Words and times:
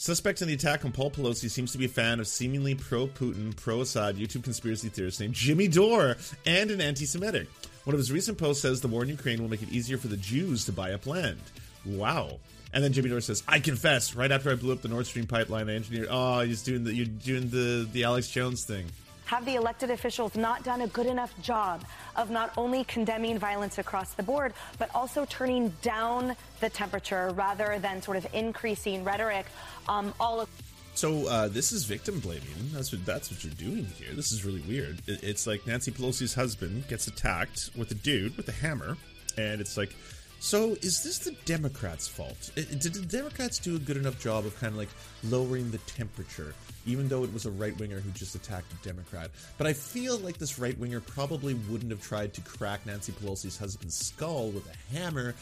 Suspect 0.00 0.40
in 0.40 0.48
the 0.48 0.54
attack 0.54 0.86
on 0.86 0.92
Paul 0.92 1.10
Pelosi 1.10 1.50
seems 1.50 1.72
to 1.72 1.78
be 1.78 1.84
a 1.84 1.88
fan 1.88 2.20
of 2.20 2.26
seemingly 2.26 2.74
pro 2.74 3.06
Putin, 3.06 3.54
pro 3.54 3.82
Assad 3.82 4.16
YouTube 4.16 4.42
conspiracy 4.42 4.88
theorist 4.88 5.20
named 5.20 5.34
Jimmy 5.34 5.68
Dore 5.68 6.16
and 6.46 6.70
an 6.70 6.80
anti 6.80 7.04
Semitic. 7.04 7.48
One 7.84 7.92
of 7.92 7.98
his 7.98 8.10
recent 8.10 8.38
posts 8.38 8.62
says 8.62 8.80
the 8.80 8.88
war 8.88 9.02
in 9.02 9.10
Ukraine 9.10 9.42
will 9.42 9.50
make 9.50 9.60
it 9.60 9.68
easier 9.68 9.98
for 9.98 10.08
the 10.08 10.16
Jews 10.16 10.64
to 10.64 10.72
buy 10.72 10.94
up 10.94 11.06
land. 11.06 11.42
Wow. 11.84 12.38
And 12.72 12.82
then 12.82 12.94
Jimmy 12.94 13.10
Dore 13.10 13.20
says, 13.20 13.42
"I 13.46 13.60
confess. 13.60 14.14
Right 14.14 14.32
after 14.32 14.50
I 14.50 14.54
blew 14.54 14.72
up 14.72 14.80
the 14.80 14.88
Nord 14.88 15.04
Stream 15.04 15.26
pipeline, 15.26 15.68
I 15.68 15.74
engineered. 15.74 16.08
Oh, 16.10 16.40
he's 16.40 16.62
doing 16.62 16.82
the 16.82 16.94
you're 16.94 17.04
doing 17.04 17.50
the 17.50 17.86
the 17.92 18.04
Alex 18.04 18.30
Jones 18.30 18.64
thing. 18.64 18.86
Have 19.30 19.44
the 19.44 19.54
elected 19.54 19.92
officials 19.92 20.34
not 20.34 20.64
done 20.64 20.80
a 20.80 20.88
good 20.88 21.06
enough 21.06 21.32
job 21.40 21.84
of 22.16 22.30
not 22.30 22.52
only 22.56 22.82
condemning 22.82 23.38
violence 23.38 23.78
across 23.78 24.14
the 24.14 24.24
board, 24.24 24.52
but 24.76 24.92
also 24.92 25.24
turning 25.24 25.68
down 25.82 26.34
the 26.58 26.68
temperature 26.68 27.30
rather 27.36 27.78
than 27.78 28.02
sort 28.02 28.16
of 28.16 28.26
increasing 28.34 29.04
rhetoric? 29.04 29.46
Um, 29.88 30.12
all 30.18 30.40
of 30.40 30.48
so 30.94 31.28
uh, 31.28 31.46
this 31.46 31.70
is 31.70 31.84
victim 31.84 32.18
blaming. 32.18 32.42
That's 32.72 32.90
what 32.90 33.06
that's 33.06 33.30
what 33.30 33.44
you're 33.44 33.54
doing 33.54 33.86
here. 33.96 34.12
This 34.14 34.32
is 34.32 34.44
really 34.44 34.62
weird. 34.62 35.00
It, 35.06 35.22
it's 35.22 35.46
like 35.46 35.64
Nancy 35.64 35.92
Pelosi's 35.92 36.34
husband 36.34 36.88
gets 36.88 37.06
attacked 37.06 37.70
with 37.76 37.92
a 37.92 37.94
dude 37.94 38.36
with 38.36 38.48
a 38.48 38.52
hammer, 38.52 38.96
and 39.38 39.60
it's 39.60 39.76
like 39.76 39.94
so, 40.40 40.70
is 40.80 41.02
this 41.04 41.18
the 41.18 41.32
Democrats' 41.44 42.08
fault? 42.08 42.50
Did 42.54 42.80
the 42.80 43.06
Democrats 43.06 43.58
do 43.58 43.76
a 43.76 43.78
good 43.78 43.98
enough 43.98 44.18
job 44.18 44.46
of 44.46 44.58
kind 44.58 44.72
of 44.72 44.78
like 44.78 44.88
lowering 45.22 45.70
the 45.70 45.78
temperature, 45.78 46.54
even 46.86 47.08
though 47.08 47.24
it 47.24 47.32
was 47.32 47.46
a 47.46 47.50
right 47.50 47.78
winger 47.78 48.00
who 48.00 48.10
just 48.10 48.34
attacked 48.34 48.72
a 48.72 48.86
Democrat? 48.86 49.30
But 49.58 49.66
I 49.66 49.72
feel 49.72 50.18
like 50.18 50.38
this 50.38 50.58
right 50.58 50.78
winger 50.78 51.00
probably 51.00 51.54
wouldn't 51.54 51.90
have 51.90 52.02
tried 52.02 52.34
to 52.34 52.40
crack 52.40 52.86
Nancy 52.86 53.12
Pelosi's 53.12 53.58
husband's 53.58 53.94
skull 53.96 54.50
with 54.50 54.66
a 54.68 54.94
hammer 54.96 55.34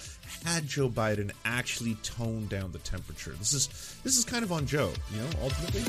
had 0.45 0.66
Joe 0.66 0.88
Biden 0.88 1.30
actually 1.45 1.97
toned 2.02 2.48
down 2.48 2.73
the 2.73 2.78
temperature. 2.78 3.33
This 3.33 3.52
is 3.52 3.69
this 4.05 4.16
is 4.16 4.24
kind 4.24 4.45
of 4.45 4.52
on 4.52 4.66
Joe, 4.66 4.92
you 5.12 5.20
know, 5.20 5.28
ultimately. 5.42 5.83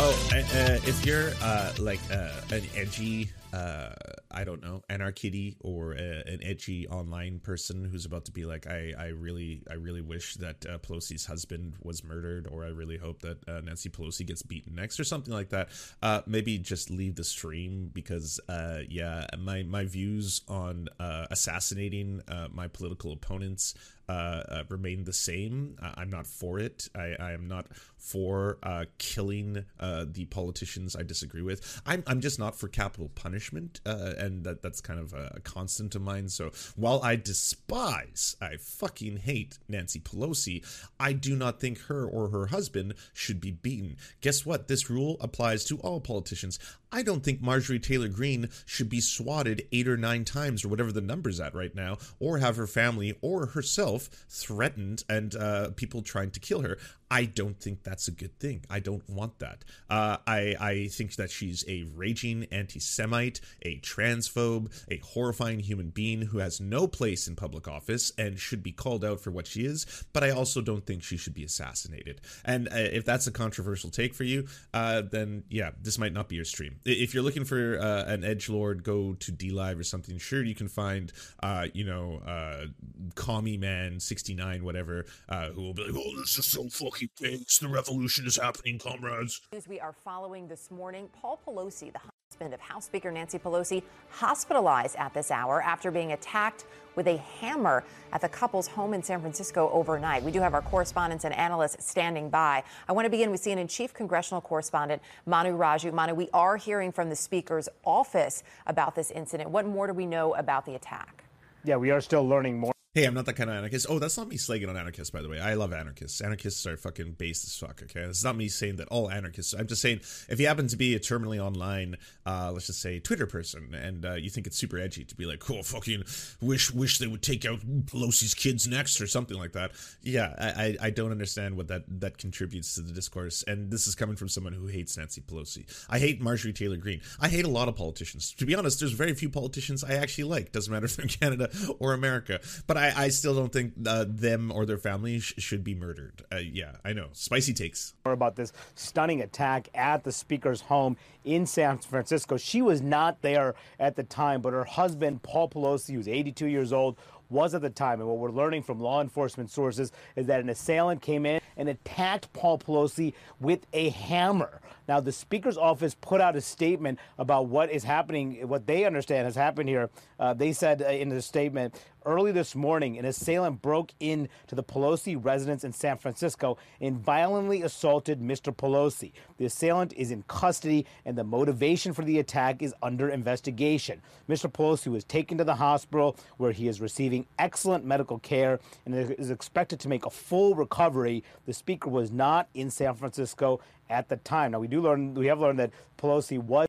Oh, 0.00 0.28
uh, 0.32 0.78
if 0.86 1.04
you're 1.04 1.32
uh, 1.42 1.72
like 1.80 1.98
uh, 2.12 2.30
an 2.52 2.62
edgy, 2.76 3.30
uh, 3.52 3.90
I 4.30 4.44
don't 4.44 4.62
know, 4.62 4.82
anarchitty 4.90 5.56
or 5.60 5.92
a, 5.92 6.22
an 6.26 6.40
edgy 6.42 6.86
online 6.88 7.38
person 7.38 7.84
who's 7.84 8.04
about 8.04 8.26
to 8.26 8.32
be 8.32 8.44
like, 8.44 8.66
I, 8.66 8.92
I 8.98 9.06
really, 9.08 9.62
I 9.70 9.74
really 9.74 10.02
wish 10.02 10.34
that 10.36 10.66
uh, 10.66 10.78
Pelosi's 10.78 11.26
husband 11.26 11.74
was 11.82 12.04
murdered, 12.04 12.46
or 12.50 12.64
I 12.64 12.68
really 12.68 12.98
hope 12.98 13.22
that 13.22 13.38
uh, 13.48 13.60
Nancy 13.60 13.88
Pelosi 13.88 14.26
gets 14.26 14.42
beaten 14.42 14.74
next, 14.74 15.00
or 15.00 15.04
something 15.04 15.32
like 15.32 15.48
that. 15.50 15.68
Uh, 16.02 16.22
maybe 16.26 16.58
just 16.58 16.90
leave 16.90 17.14
the 17.14 17.24
stream 17.24 17.90
because, 17.92 18.40
uh, 18.48 18.80
yeah, 18.88 19.26
my 19.38 19.62
my 19.62 19.84
views 19.84 20.42
on 20.48 20.88
uh, 21.00 21.26
assassinating 21.30 22.22
uh, 22.28 22.48
my 22.52 22.68
political 22.68 23.12
opponents 23.12 23.74
uh, 24.08 24.12
uh, 24.12 24.64
remain 24.68 25.04
the 25.04 25.12
same. 25.12 25.76
I'm 25.80 26.10
not 26.10 26.26
for 26.26 26.58
it. 26.58 26.88
I, 26.94 27.14
I 27.20 27.32
am 27.32 27.46
not 27.46 27.66
for 27.96 28.58
uh, 28.62 28.86
killing 28.98 29.64
uh, 29.78 30.06
the 30.08 30.24
politicians 30.26 30.96
I 30.96 31.02
disagree 31.02 31.42
with. 31.42 31.80
I'm, 31.84 32.02
I'm 32.06 32.20
just 32.20 32.38
not 32.38 32.56
for 32.58 32.68
capital 32.68 33.10
punishment, 33.14 33.80
and 33.84 34.44
that, 34.44 34.62
that's 34.62 34.80
kind 34.80 35.00
of 35.00 35.12
a, 35.12 35.32
a 35.36 35.40
constant 35.40 35.94
of 35.94 36.02
mine. 36.02 36.28
So 36.28 36.50
while 36.76 37.02
I 37.02 37.16
despise, 37.16 38.36
I 38.40 38.56
fucking 38.56 39.18
hate 39.18 39.58
Nancy 39.68 40.00
Pelosi, 40.00 40.64
I 40.98 41.12
do 41.12 41.36
not 41.36 41.60
think 41.60 41.78
her 41.82 42.06
or 42.06 42.28
her 42.28 42.46
husband 42.46 42.94
should 43.12 43.40
be 43.40 43.50
beaten. 43.50 43.96
Guess 44.20 44.46
what? 44.46 44.68
This 44.68 44.88
rule 44.88 45.16
applies 45.20 45.64
to 45.66 45.78
all 45.78 46.00
politicians. 46.00 46.58
I 46.90 47.02
don't 47.02 47.22
think 47.22 47.42
Marjorie 47.42 47.78
Taylor 47.78 48.08
Greene 48.08 48.48
should 48.64 48.88
be 48.88 49.00
swatted 49.00 49.66
eight 49.72 49.88
or 49.88 49.96
nine 49.96 50.24
times 50.24 50.64
or 50.64 50.68
whatever 50.68 50.90
the 50.90 51.00
number's 51.00 51.38
at 51.38 51.54
right 51.54 51.74
now, 51.74 51.98
or 52.18 52.38
have 52.38 52.56
her 52.56 52.66
family 52.66 53.18
or 53.20 53.46
herself 53.46 54.08
threatened 54.28 55.04
and 55.08 55.34
uh, 55.34 55.70
people 55.70 56.02
trying 56.02 56.30
to 56.30 56.40
kill 56.40 56.62
her. 56.62 56.78
I 57.10 57.24
don't 57.24 57.58
think 57.58 57.82
that's 57.82 58.08
a 58.08 58.10
good 58.10 58.38
thing. 58.38 58.64
I 58.68 58.80
don't 58.80 59.08
want 59.08 59.38
that. 59.38 59.64
Uh, 59.88 60.18
I, 60.26 60.54
I 60.60 60.88
think 60.88 61.16
that 61.16 61.30
she's 61.30 61.64
a 61.66 61.84
raging 61.94 62.46
anti 62.50 62.80
Semite, 62.80 63.40
a 63.62 63.78
transphobe, 63.80 64.70
a 64.90 64.98
horrifying 64.98 65.60
human 65.60 65.88
being 65.88 66.22
who 66.22 66.38
has 66.38 66.60
no 66.60 66.86
place 66.86 67.26
in 67.26 67.34
public 67.34 67.66
office 67.66 68.12
and 68.18 68.38
should 68.38 68.62
be 68.62 68.72
called 68.72 69.04
out 69.04 69.20
for 69.20 69.30
what 69.30 69.46
she 69.46 69.64
is. 69.64 70.04
But 70.12 70.22
I 70.22 70.30
also 70.30 70.60
don't 70.60 70.84
think 70.84 71.02
she 71.02 71.16
should 71.16 71.34
be 71.34 71.44
assassinated. 71.44 72.20
And 72.44 72.68
uh, 72.68 72.76
if 72.76 73.04
that's 73.04 73.26
a 73.26 73.32
controversial 73.32 73.90
take 73.90 74.14
for 74.14 74.24
you, 74.24 74.46
uh, 74.74 75.02
then 75.02 75.44
yeah, 75.48 75.70
this 75.80 75.98
might 75.98 76.12
not 76.12 76.28
be 76.28 76.36
your 76.36 76.44
stream. 76.44 76.76
If 76.84 77.14
you're 77.14 77.22
looking 77.22 77.44
for 77.44 77.78
uh, 77.78 78.04
an 78.04 78.22
edge 78.24 78.50
lord, 78.50 78.84
go 78.84 79.14
to 79.14 79.32
DLive 79.32 79.78
or 79.78 79.84
something. 79.84 80.18
Sure, 80.18 80.42
you 80.42 80.54
can 80.54 80.68
find, 80.68 81.12
uh, 81.42 81.68
you 81.72 81.84
know, 81.84 82.20
uh, 82.26 82.66
Commie 83.14 83.56
Man 83.56 83.98
69, 83.98 84.62
whatever, 84.62 85.06
who 85.54 85.62
will 85.62 85.74
be 85.74 85.84
like, 85.84 85.94
oh, 85.96 86.18
this 86.18 86.38
is 86.38 86.46
so 86.46 86.68
fucking 86.68 86.97
fucking 86.98 87.10
things. 87.16 87.58
The 87.58 87.68
revolution 87.68 88.26
is 88.26 88.36
happening, 88.36 88.78
comrades. 88.78 89.40
News 89.52 89.68
we 89.68 89.78
are 89.78 89.92
following 89.92 90.48
this 90.48 90.70
morning 90.70 91.08
Paul 91.12 91.38
Pelosi, 91.46 91.92
the 91.92 92.00
husband 92.30 92.54
of 92.54 92.60
House 92.60 92.86
Speaker 92.86 93.12
Nancy 93.12 93.38
Pelosi, 93.38 93.82
hospitalized 94.10 94.96
at 94.96 95.14
this 95.14 95.30
hour 95.30 95.62
after 95.62 95.90
being 95.90 96.12
attacked 96.12 96.64
with 96.96 97.06
a 97.06 97.18
hammer 97.40 97.84
at 98.12 98.20
the 98.20 98.28
couple's 98.28 98.66
home 98.66 98.94
in 98.94 99.02
San 99.02 99.20
Francisco 99.20 99.70
overnight. 99.72 100.24
We 100.24 100.32
do 100.32 100.40
have 100.40 100.54
our 100.54 100.62
correspondents 100.62 101.24
and 101.24 101.32
analysts 101.34 101.86
standing 101.86 102.30
by. 102.30 102.64
I 102.88 102.92
want 102.92 103.06
to 103.06 103.10
begin 103.10 103.30
with 103.30 103.42
CNN 103.42 103.70
Chief 103.70 103.94
Congressional 103.94 104.40
Correspondent 104.40 105.00
Manu 105.24 105.56
Raju. 105.56 105.92
Manu, 105.92 106.14
we 106.14 106.28
are 106.34 106.56
hearing 106.56 106.90
from 106.90 107.10
the 107.10 107.16
Speaker's 107.16 107.68
office 107.84 108.42
about 108.66 108.96
this 108.96 109.12
incident. 109.12 109.50
What 109.50 109.66
more 109.66 109.86
do 109.86 109.92
we 109.92 110.06
know 110.06 110.34
about 110.34 110.66
the 110.66 110.74
attack? 110.74 111.24
Yeah, 111.64 111.76
we 111.76 111.92
are 111.92 112.00
still 112.00 112.26
learning 112.26 112.58
more. 112.58 112.72
Hey, 112.94 113.04
I'm 113.04 113.12
not 113.12 113.26
that 113.26 113.34
kind 113.34 113.50
of 113.50 113.56
anarchist. 113.56 113.86
Oh, 113.90 113.98
that's 113.98 114.16
not 114.16 114.28
me 114.28 114.36
slagging 114.36 114.66
on 114.70 114.76
anarchists, 114.76 115.10
by 115.10 115.20
the 115.20 115.28
way. 115.28 115.38
I 115.38 115.54
love 115.54 115.74
anarchists. 115.74 116.22
Anarchists 116.22 116.66
are 116.66 116.78
fucking 116.78 117.12
based 117.12 117.44
as 117.44 117.54
fuck, 117.54 117.82
okay? 117.82 118.00
It's 118.00 118.24
not 118.24 118.34
me 118.34 118.48
saying 118.48 118.76
that 118.76 118.88
all 118.88 119.10
anarchists. 119.10 119.52
I'm 119.52 119.66
just 119.66 119.82
saying 119.82 120.00
if 120.30 120.40
you 120.40 120.46
happen 120.46 120.68
to 120.68 120.76
be 120.76 120.94
a 120.94 120.98
terminally 120.98 121.38
online, 121.38 121.96
uh, 122.24 122.50
let's 122.50 122.66
just 122.66 122.80
say 122.80 122.98
Twitter 122.98 123.26
person, 123.26 123.74
and 123.74 124.06
uh, 124.06 124.14
you 124.14 124.30
think 124.30 124.46
it's 124.46 124.56
super 124.56 124.78
edgy 124.78 125.04
to 125.04 125.14
be 125.14 125.26
like, 125.26 125.48
oh, 125.50 125.62
fucking 125.62 126.02
wish 126.40 126.72
wish 126.72 126.98
they 126.98 127.06
would 127.06 127.22
take 127.22 127.44
out 127.44 127.60
Pelosi's 127.60 128.32
kids 128.32 128.66
next 128.66 129.02
or 129.02 129.06
something 129.06 129.36
like 129.36 129.52
that. 129.52 129.72
Yeah, 130.00 130.34
I, 130.38 130.76
I 130.80 130.90
don't 130.90 131.12
understand 131.12 131.58
what 131.58 131.68
that 131.68 131.82
that 132.00 132.16
contributes 132.16 132.74
to 132.76 132.80
the 132.80 132.92
discourse. 132.94 133.44
And 133.46 133.70
this 133.70 133.86
is 133.86 133.94
coming 133.94 134.16
from 134.16 134.30
someone 134.30 134.54
who 134.54 134.66
hates 134.66 134.96
Nancy 134.96 135.20
Pelosi. 135.20 135.66
I 135.90 135.98
hate 135.98 136.22
Marjorie 136.22 136.54
Taylor 136.54 136.78
Greene. 136.78 137.02
I 137.20 137.28
hate 137.28 137.44
a 137.44 137.48
lot 137.48 137.68
of 137.68 137.76
politicians. 137.76 138.32
To 138.38 138.46
be 138.46 138.54
honest, 138.54 138.80
there's 138.80 138.92
very 138.92 139.12
few 139.12 139.28
politicians 139.28 139.84
I 139.84 139.96
actually 139.96 140.24
like. 140.24 140.52
Doesn't 140.52 140.72
matter 140.72 140.86
if 140.86 140.96
they're 140.96 141.04
in 141.04 141.10
Canada 141.10 141.50
or 141.78 141.92
America. 141.92 142.40
But 142.66 142.78
I, 142.78 142.87
I 142.96 143.08
still 143.08 143.34
don't 143.34 143.52
think 143.52 143.74
uh, 143.86 144.04
them 144.08 144.52
or 144.52 144.66
their 144.66 144.78
family 144.78 145.20
sh- 145.20 145.34
should 145.38 145.64
be 145.64 145.74
murdered. 145.74 146.24
Uh, 146.32 146.36
yeah, 146.36 146.72
I 146.84 146.92
know. 146.92 147.08
Spicy 147.12 147.52
takes. 147.52 147.94
More 148.04 148.14
about 148.14 148.36
this 148.36 148.52
stunning 148.74 149.20
attack 149.20 149.68
at 149.74 150.04
the 150.04 150.12
speaker's 150.12 150.62
home 150.62 150.96
in 151.24 151.46
San 151.46 151.78
Francisco. 151.78 152.36
She 152.36 152.62
was 152.62 152.80
not 152.82 153.22
there 153.22 153.54
at 153.78 153.96
the 153.96 154.02
time, 154.02 154.40
but 154.40 154.52
her 154.52 154.64
husband, 154.64 155.22
Paul 155.22 155.48
Pelosi, 155.48 155.94
who's 155.94 156.08
82 156.08 156.46
years 156.46 156.72
old, 156.72 156.96
was 157.30 157.54
at 157.54 157.62
the 157.62 157.70
time. 157.70 158.00
And 158.00 158.08
what 158.08 158.18
we're 158.18 158.30
learning 158.30 158.62
from 158.62 158.80
law 158.80 159.00
enforcement 159.00 159.50
sources 159.50 159.92
is 160.16 160.26
that 160.26 160.40
an 160.40 160.48
assailant 160.48 161.02
came 161.02 161.26
in 161.26 161.40
and 161.56 161.68
attacked 161.68 162.32
Paul 162.32 162.58
Pelosi 162.58 163.12
with 163.40 163.66
a 163.72 163.90
hammer. 163.90 164.60
Now, 164.86 165.00
the 165.00 165.12
Speaker's 165.12 165.58
office 165.58 165.94
put 165.94 166.20
out 166.20 166.36
a 166.36 166.40
statement 166.40 166.98
about 167.18 167.46
what 167.46 167.70
is 167.70 167.84
happening, 167.84 168.48
what 168.48 168.66
they 168.66 168.84
understand 168.86 169.26
has 169.26 169.34
happened 169.34 169.68
here. 169.68 169.90
Uh, 170.18 170.32
they 170.32 170.52
said 170.52 170.80
uh, 170.80 170.86
in 170.86 171.10
the 171.10 171.20
statement, 171.20 171.74
early 172.08 172.32
this 172.32 172.56
morning, 172.56 172.98
an 172.98 173.04
assailant 173.04 173.60
broke 173.60 173.92
into 174.00 174.28
the 174.48 174.62
Pelosi 174.62 175.22
residence 175.22 175.62
in 175.62 175.72
San 175.72 175.98
Francisco 175.98 176.56
and 176.80 176.98
violently 176.98 177.62
assaulted 177.62 178.20
Mr. 178.20 178.54
Pelosi. 178.54 179.12
The 179.36 179.44
assailant 179.44 179.92
is 179.92 180.10
in 180.10 180.24
custody, 180.26 180.86
and 181.04 181.18
the 181.18 181.24
motivation 181.24 181.92
for 181.92 182.02
the 182.02 182.18
attack 182.18 182.62
is 182.62 182.74
under 182.82 183.10
investigation. 183.10 184.00
Mr. 184.28 184.50
Pelosi 184.50 184.90
was 184.90 185.04
taken 185.04 185.36
to 185.36 185.44
the 185.44 185.56
hospital 185.56 186.16
where 186.38 186.52
he 186.52 186.66
is 186.66 186.80
receiving 186.80 187.26
excellent 187.38 187.84
medical 187.84 188.18
care 188.18 188.58
and 188.86 188.94
is 188.94 189.30
expected 189.30 189.78
to 189.80 189.88
make 189.88 190.06
a 190.06 190.10
full 190.10 190.54
recovery. 190.54 191.22
The 191.44 191.52
Speaker 191.52 191.90
was 191.90 192.10
not 192.10 192.48
in 192.54 192.70
San 192.70 192.94
Francisco 192.94 193.60
at 193.90 194.08
the 194.08 194.16
time. 194.16 194.52
Now 194.52 194.60
we 194.60 194.68
do 194.68 194.80
learn 194.80 195.14
we 195.14 195.26
have 195.26 195.40
learned 195.40 195.58
that 195.58 195.70
Pelosi 195.98 196.38
was 196.38 196.66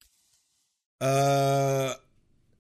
uh 1.02 1.96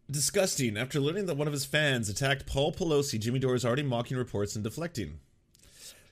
disgusting. 0.09 0.77
After 0.77 0.99
learning 0.99 1.25
that 1.27 1.37
one 1.37 1.47
of 1.47 1.53
his 1.53 1.65
fans 1.65 2.09
attacked 2.09 2.45
Paul 2.45 2.71
Pelosi, 2.71 3.19
Jimmy 3.19 3.39
Dore 3.39 3.55
is 3.55 3.65
already 3.65 3.83
mocking 3.83 4.17
reports 4.17 4.55
and 4.55 4.63
deflecting. 4.63 5.19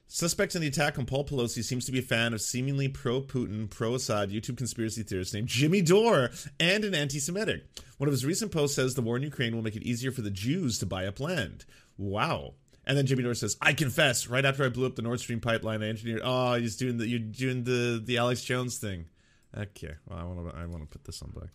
Suspect 0.09 0.55
in 0.55 0.61
the 0.61 0.67
attack 0.69 0.97
on 0.97 1.05
Paul 1.05 1.25
Pelosi 1.25 1.61
seems 1.61 1.85
to 1.85 1.91
be 1.91 1.99
a 1.99 2.03
fan 2.03 2.33
of 2.33 2.39
seemingly 2.39 2.87
pro 2.87 3.21
Putin, 3.21 3.69
pro 3.69 3.95
Assad 3.95 4.29
YouTube 4.29 4.57
conspiracy 4.57 5.03
theorist 5.03 5.33
named 5.33 5.49
Jimmy 5.49 5.81
Dore 5.81 6.29
and 6.59 6.85
an 6.85 6.95
anti 6.95 7.19
Semitic. 7.19 7.65
One 7.97 8.07
of 8.07 8.13
his 8.13 8.25
recent 8.25 8.53
posts 8.53 8.77
says 8.77 8.95
the 8.95 9.01
war 9.01 9.17
in 9.17 9.23
Ukraine 9.23 9.53
will 9.53 9.63
make 9.63 9.75
it 9.75 9.83
easier 9.83 10.11
for 10.11 10.21
the 10.21 10.31
Jews 10.31 10.79
to 10.79 10.85
buy 10.85 11.05
up 11.05 11.19
land. 11.19 11.65
Wow. 11.97 12.53
And 12.85 12.97
then 12.97 13.05
Jimmy 13.05 13.23
Dore 13.23 13.33
says, 13.33 13.57
"I 13.61 13.73
confess. 13.73 14.27
Right 14.27 14.45
after 14.45 14.63
I 14.63 14.69
blew 14.69 14.85
up 14.85 14.95
the 14.95 15.01
Nord 15.01 15.19
Stream 15.19 15.41
pipeline, 15.41 15.83
I 15.83 15.89
engineered. 15.89 16.21
Oh, 16.23 16.53
he's 16.53 16.77
doing 16.77 16.97
the 16.97 17.07
you're 17.07 17.19
doing 17.19 17.65
the 17.65 18.01
the 18.01 18.17
Alex 18.17 18.45
Jones 18.45 18.77
thing. 18.77 19.07
Okay, 19.55 19.95
well, 20.07 20.19
I 20.19 20.23
want 20.23 20.49
to 20.49 20.57
I 20.57 20.65
want 20.67 20.83
to 20.83 20.87
put 20.89 21.03
this 21.03 21.21
on 21.21 21.31
black. 21.31 21.49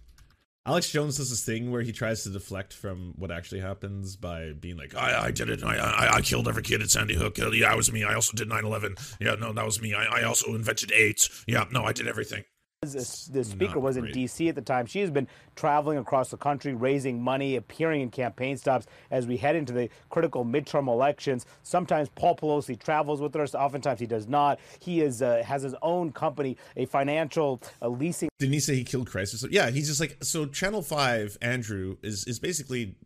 Alex 0.65 0.91
Jones 0.91 1.17
does 1.17 1.31
this 1.31 1.45
thing 1.45 1.73
where 1.73 1.83
he 1.83 1.91
tries 1.91 2.23
to 2.23 2.31
deflect 2.31 2.73
from 2.73 3.15
what 3.17 3.33
actually 3.33 3.61
happens 3.61 4.15
by 4.15 4.53
being 4.53 4.77
like, 4.77 4.95
I, 4.95 5.25
I 5.25 5.31
did 5.33 5.51
it. 5.51 5.65
I, 5.65 5.77
I, 5.77 6.17
I 6.17 6.21
killed 6.21 6.47
every 6.47 6.63
kid 6.63 6.81
at 6.81 6.91
Sandy 6.91 7.15
Hook. 7.15 7.37
Yeah, 7.37 7.73
it 7.73 7.77
was 7.77 7.91
me. 7.91 8.05
I 8.05 8.15
also 8.15 8.33
did 8.37 8.49
9 8.49 8.65
11. 8.65 8.95
Yeah, 9.21 9.35
no, 9.35 9.53
that 9.53 9.65
was 9.65 9.83
me. 9.83 9.93
I, 9.93 10.21
I 10.21 10.23
also 10.23 10.55
invented 10.55 10.93
AIDS. 10.93 11.45
Yeah, 11.49 11.65
no, 11.73 11.85
I 11.85 11.93
did 11.93 12.07
everything 12.07 12.45
the 12.83 13.45
speaker 13.45 13.79
was 13.79 13.97
in 13.97 14.11
D.C. 14.11 14.49
at 14.49 14.57
the 14.57 14.61
time. 14.61 14.87
She 14.87 15.01
has 15.01 15.11
been 15.11 15.29
traveling 15.55 15.99
across 15.99 16.31
the 16.31 16.37
country, 16.37 16.75
raising 16.75 17.23
money, 17.23 17.55
appearing 17.55 18.01
in 18.01 18.11
campaign 18.11 18.57
stops 18.57 18.87
as 19.13 19.25
we 19.25 19.37
head 19.37 19.55
into 19.55 19.73
the 19.73 19.89
critical 20.11 20.45
midterm 20.45 20.89
elections. 20.89 21.47
Sometimes 21.63 22.09
Paul 22.09 22.37
Pelosi 22.37 22.77
travels 22.77 23.21
with 23.21 23.37
us. 23.37 23.55
Oftentimes 23.55 24.01
he 24.01 24.07
does 24.07 24.27
not. 24.27 24.59
He 24.81 25.01
is 25.01 25.23
uh, 25.23 25.45
has 25.47 25.63
his 25.63 25.77
own 25.83 26.11
company, 26.11 26.57
a 26.77 26.87
financial 26.87 27.63
uh, 27.81 27.89
leasing. 27.89 28.29
Didn't 28.41 28.55
he 28.55 28.61
say 28.61 28.75
he 28.75 28.85
killed 28.85 29.09
Christ? 29.09 29.47
Yeah, 29.51 29.71
he's 29.71 29.87
just 29.87 30.01
like 30.01 30.17
so. 30.23 30.47
Channel 30.47 30.83
Five, 30.83 31.39
Andrew 31.41 31.99
is 32.03 32.25
is 32.27 32.41
basically 32.41 32.97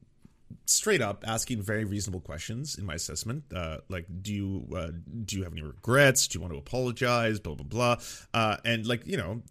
straight 0.66 1.00
up 1.00 1.24
asking 1.26 1.62
very 1.62 1.84
reasonable 1.84 2.20
questions 2.20 2.76
in 2.76 2.84
my 2.84 2.94
assessment. 2.94 3.44
Uh, 3.54 3.78
like 3.88 4.06
do 4.22 4.32
you 4.32 4.66
uh, 4.76 4.90
do 5.24 5.36
you 5.36 5.44
have 5.44 5.52
any 5.52 5.62
regrets? 5.62 6.28
Do 6.28 6.38
you 6.38 6.42
want 6.42 6.52
to 6.52 6.58
apologize? 6.58 7.38
Blah 7.40 7.54
blah 7.54 7.66
blah. 7.66 7.96
Uh, 8.34 8.56
and 8.64 8.86
like 8.86 9.06
you 9.06 9.16
know 9.16 9.42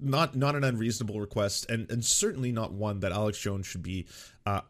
not 0.00 0.34
not 0.34 0.56
an 0.56 0.64
unreasonable 0.64 1.20
request 1.20 1.68
and 1.70 1.90
and 1.90 2.04
certainly 2.04 2.52
not 2.52 2.72
one 2.72 3.00
that 3.00 3.12
alex 3.12 3.38
jones 3.38 3.66
should 3.66 3.82
be 3.82 4.06
uh, 4.46 4.62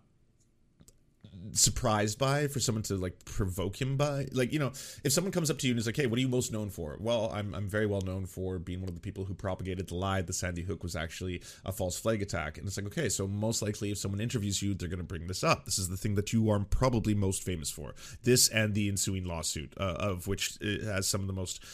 surprised 1.52 2.18
by 2.18 2.46
for 2.46 2.60
someone 2.60 2.82
to 2.84 2.94
like 2.96 3.24
provoke 3.24 3.80
him 3.80 3.96
by? 3.96 4.26
Like 4.32 4.52
you 4.52 4.58
know 4.58 4.72
if 5.04 5.12
someone 5.12 5.32
comes 5.32 5.50
up 5.50 5.58
to 5.58 5.66
you 5.66 5.72
and 5.72 5.78
is 5.80 5.86
like 5.86 5.96
hey 5.96 6.06
what 6.06 6.18
are 6.18 6.22
you 6.22 6.28
most 6.28 6.52
known 6.52 6.70
for? 6.70 6.96
Well 7.00 7.30
i'm, 7.34 7.54
I'm 7.54 7.68
very 7.68 7.86
well 7.86 8.00
known 8.00 8.26
for 8.26 8.58
being 8.58 8.80
one 8.80 8.88
of 8.88 8.94
the 8.94 9.00
people 9.00 9.24
who 9.24 9.34
propagated 9.34 9.88
the 9.88 9.94
lie 9.94 10.22
that 10.22 10.32
sandy 10.32 10.62
hook 10.62 10.82
was 10.82 10.96
actually 10.96 11.42
a 11.64 11.72
false 11.72 11.98
flag 11.98 12.22
attack. 12.22 12.58
And 12.58 12.66
it's 12.66 12.76
like 12.76 12.86
okay 12.86 13.08
so 13.08 13.26
most 13.26 13.62
likely 13.62 13.90
if 13.90 13.98
someone 13.98 14.20
interviews 14.20 14.62
you 14.62 14.74
they're 14.74 14.88
going 14.88 14.98
to 14.98 15.04
bring 15.04 15.26
this 15.26 15.44
up. 15.44 15.64
This 15.64 15.78
is 15.78 15.88
the 15.88 15.96
thing 15.96 16.14
that 16.14 16.32
you 16.32 16.50
are 16.50 16.60
probably 16.60 17.14
most 17.14 17.42
famous 17.42 17.70
for. 17.70 17.94
This 18.22 18.48
and 18.48 18.74
the 18.74 18.88
ensuing 18.88 19.24
lawsuit 19.24 19.74
uh, 19.78 19.96
of 19.98 20.26
which 20.26 20.58
has 20.60 21.06
some 21.08 21.20
of 21.20 21.26
the 21.26 21.32
most 21.32 21.64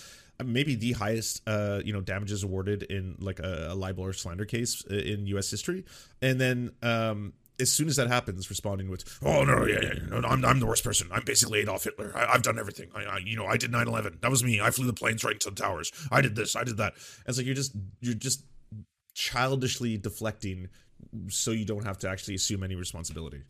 maybe 0.45 0.75
the 0.75 0.93
highest 0.93 1.43
uh, 1.47 1.81
you 1.85 1.93
know 1.93 2.01
damages 2.01 2.43
awarded 2.43 2.83
in 2.85 3.17
like 3.19 3.39
a, 3.39 3.69
a 3.71 3.75
libel 3.75 4.05
or 4.05 4.13
slander 4.13 4.45
case 4.45 4.85
uh, 4.91 4.95
in 4.95 5.27
U.S. 5.29 5.51
history, 5.51 5.85
and 6.21 6.41
then 6.41 6.73
um, 6.83 7.33
as 7.59 7.73
soon 7.73 7.89
as 7.89 7.97
that 7.97 8.09
happens, 8.09 8.49
responding 8.51 8.89
with, 8.89 9.19
"Oh 9.23 9.45
no, 9.45 9.67
yeah, 9.67 9.81
yeah 9.83 10.21
no, 10.21 10.29
I'm, 10.29 10.45
I'm 10.45 10.61
the 10.61 10.67
worst 10.67 10.85
person. 10.85 11.09
I'm 11.13 11.25
basically 11.25 11.61
Adolf 11.61 11.85
Hitler. 11.85 12.13
I, 12.15 12.33
have 12.33 12.43
done 12.43 12.59
everything. 12.59 12.91
I, 12.95 13.05
I, 13.05 13.19
you 13.19 13.37
know, 13.37 13.47
I 13.47 13.57
did 13.57 13.73
9/11. 13.73 14.21
That 14.21 14.31
was 14.31 14.45
me. 14.45 14.61
I 14.61 14.71
flew 14.71 14.87
the 14.87 14.93
planes 14.93 15.25
right 15.25 15.35
into 15.35 15.51
the 15.51 15.57
towers. 15.57 15.93
I 16.11 16.21
did 16.21 16.37
this. 16.37 16.57
I 16.57 16.65
did 16.65 16.77
that." 16.79 16.95
And 16.95 17.29
it's 17.29 17.39
like 17.39 17.47
you're 17.47 17.55
just 17.55 17.73
you're 18.01 18.15
just 18.15 18.45
childishly 19.15 19.97
deflecting, 19.97 20.69
so 21.29 21.51
you 21.51 21.65
don't 21.65 21.85
have 21.85 21.99
to 21.99 22.09
actually 22.09 22.35
assume 22.35 22.63
any 22.63 22.75
responsibility 22.75 23.43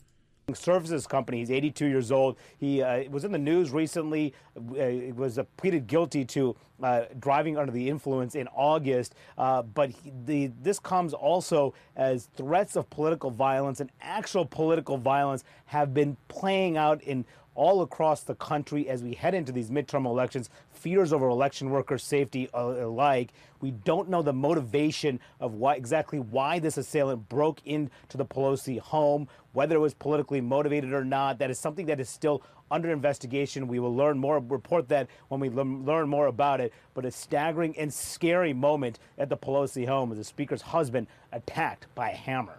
services 0.54 1.08
company. 1.08 1.38
He's 1.38 1.50
82 1.50 1.86
years 1.86 2.12
old. 2.12 2.36
He 2.56 2.80
uh, 2.80 3.10
was 3.10 3.24
in 3.24 3.32
the 3.32 3.38
news 3.38 3.72
recently. 3.72 4.32
Uh, 4.56 5.12
was 5.16 5.40
uh, 5.40 5.44
pleaded 5.56 5.88
guilty 5.88 6.24
to 6.26 6.54
uh, 6.80 7.06
driving 7.18 7.58
under 7.58 7.72
the 7.72 7.88
influence 7.88 8.36
in 8.36 8.46
August. 8.54 9.16
Uh, 9.36 9.62
but 9.62 9.90
he, 9.90 10.12
the, 10.24 10.52
this 10.62 10.78
comes 10.78 11.12
also 11.12 11.74
as 11.96 12.28
threats 12.36 12.76
of 12.76 12.88
political 12.90 13.28
violence 13.28 13.80
and 13.80 13.90
actual 14.00 14.46
political 14.46 14.96
violence 14.96 15.42
have 15.64 15.92
been 15.92 16.16
playing 16.28 16.76
out 16.76 17.02
in 17.02 17.24
all 17.56 17.82
across 17.82 18.22
the 18.22 18.34
country 18.34 18.88
as 18.88 19.02
we 19.02 19.14
head 19.14 19.34
into 19.34 19.50
these 19.50 19.70
midterm 19.70 20.06
elections, 20.06 20.50
fears 20.70 21.12
over 21.12 21.28
election 21.28 21.70
worker 21.70 21.98
safety 21.98 22.48
uh, 22.54 22.58
alike. 22.58 23.32
We 23.60 23.72
don't 23.72 24.08
know 24.08 24.22
the 24.22 24.32
motivation 24.32 25.18
of 25.40 25.54
why 25.54 25.74
exactly 25.74 26.20
why 26.20 26.58
this 26.58 26.76
assailant 26.76 27.28
broke 27.28 27.60
into 27.64 27.90
the 28.16 28.24
Pelosi 28.24 28.78
home, 28.78 29.28
whether 29.52 29.76
it 29.76 29.80
was 29.80 29.94
politically 29.94 30.40
motivated 30.40 30.92
or 30.92 31.04
not. 31.04 31.38
That 31.38 31.50
is 31.50 31.58
something 31.58 31.86
that 31.86 31.98
is 31.98 32.08
still 32.08 32.42
under 32.70 32.90
investigation. 32.90 33.68
We 33.68 33.78
will 33.78 33.94
learn 33.94 34.18
more, 34.18 34.38
report 34.38 34.88
that 34.88 35.08
when 35.28 35.40
we 35.40 35.48
learn 35.48 36.08
more 36.08 36.26
about 36.26 36.60
it. 36.60 36.72
But 36.94 37.04
a 37.04 37.10
staggering 37.10 37.76
and 37.78 37.92
scary 37.92 38.52
moment 38.52 38.98
at 39.18 39.28
the 39.28 39.36
Pelosi 39.36 39.86
home 39.86 40.12
as 40.12 40.18
the 40.18 40.24
speaker's 40.24 40.62
husband 40.62 41.06
attacked 41.32 41.86
by 41.94 42.10
a 42.10 42.16
hammer. 42.16 42.58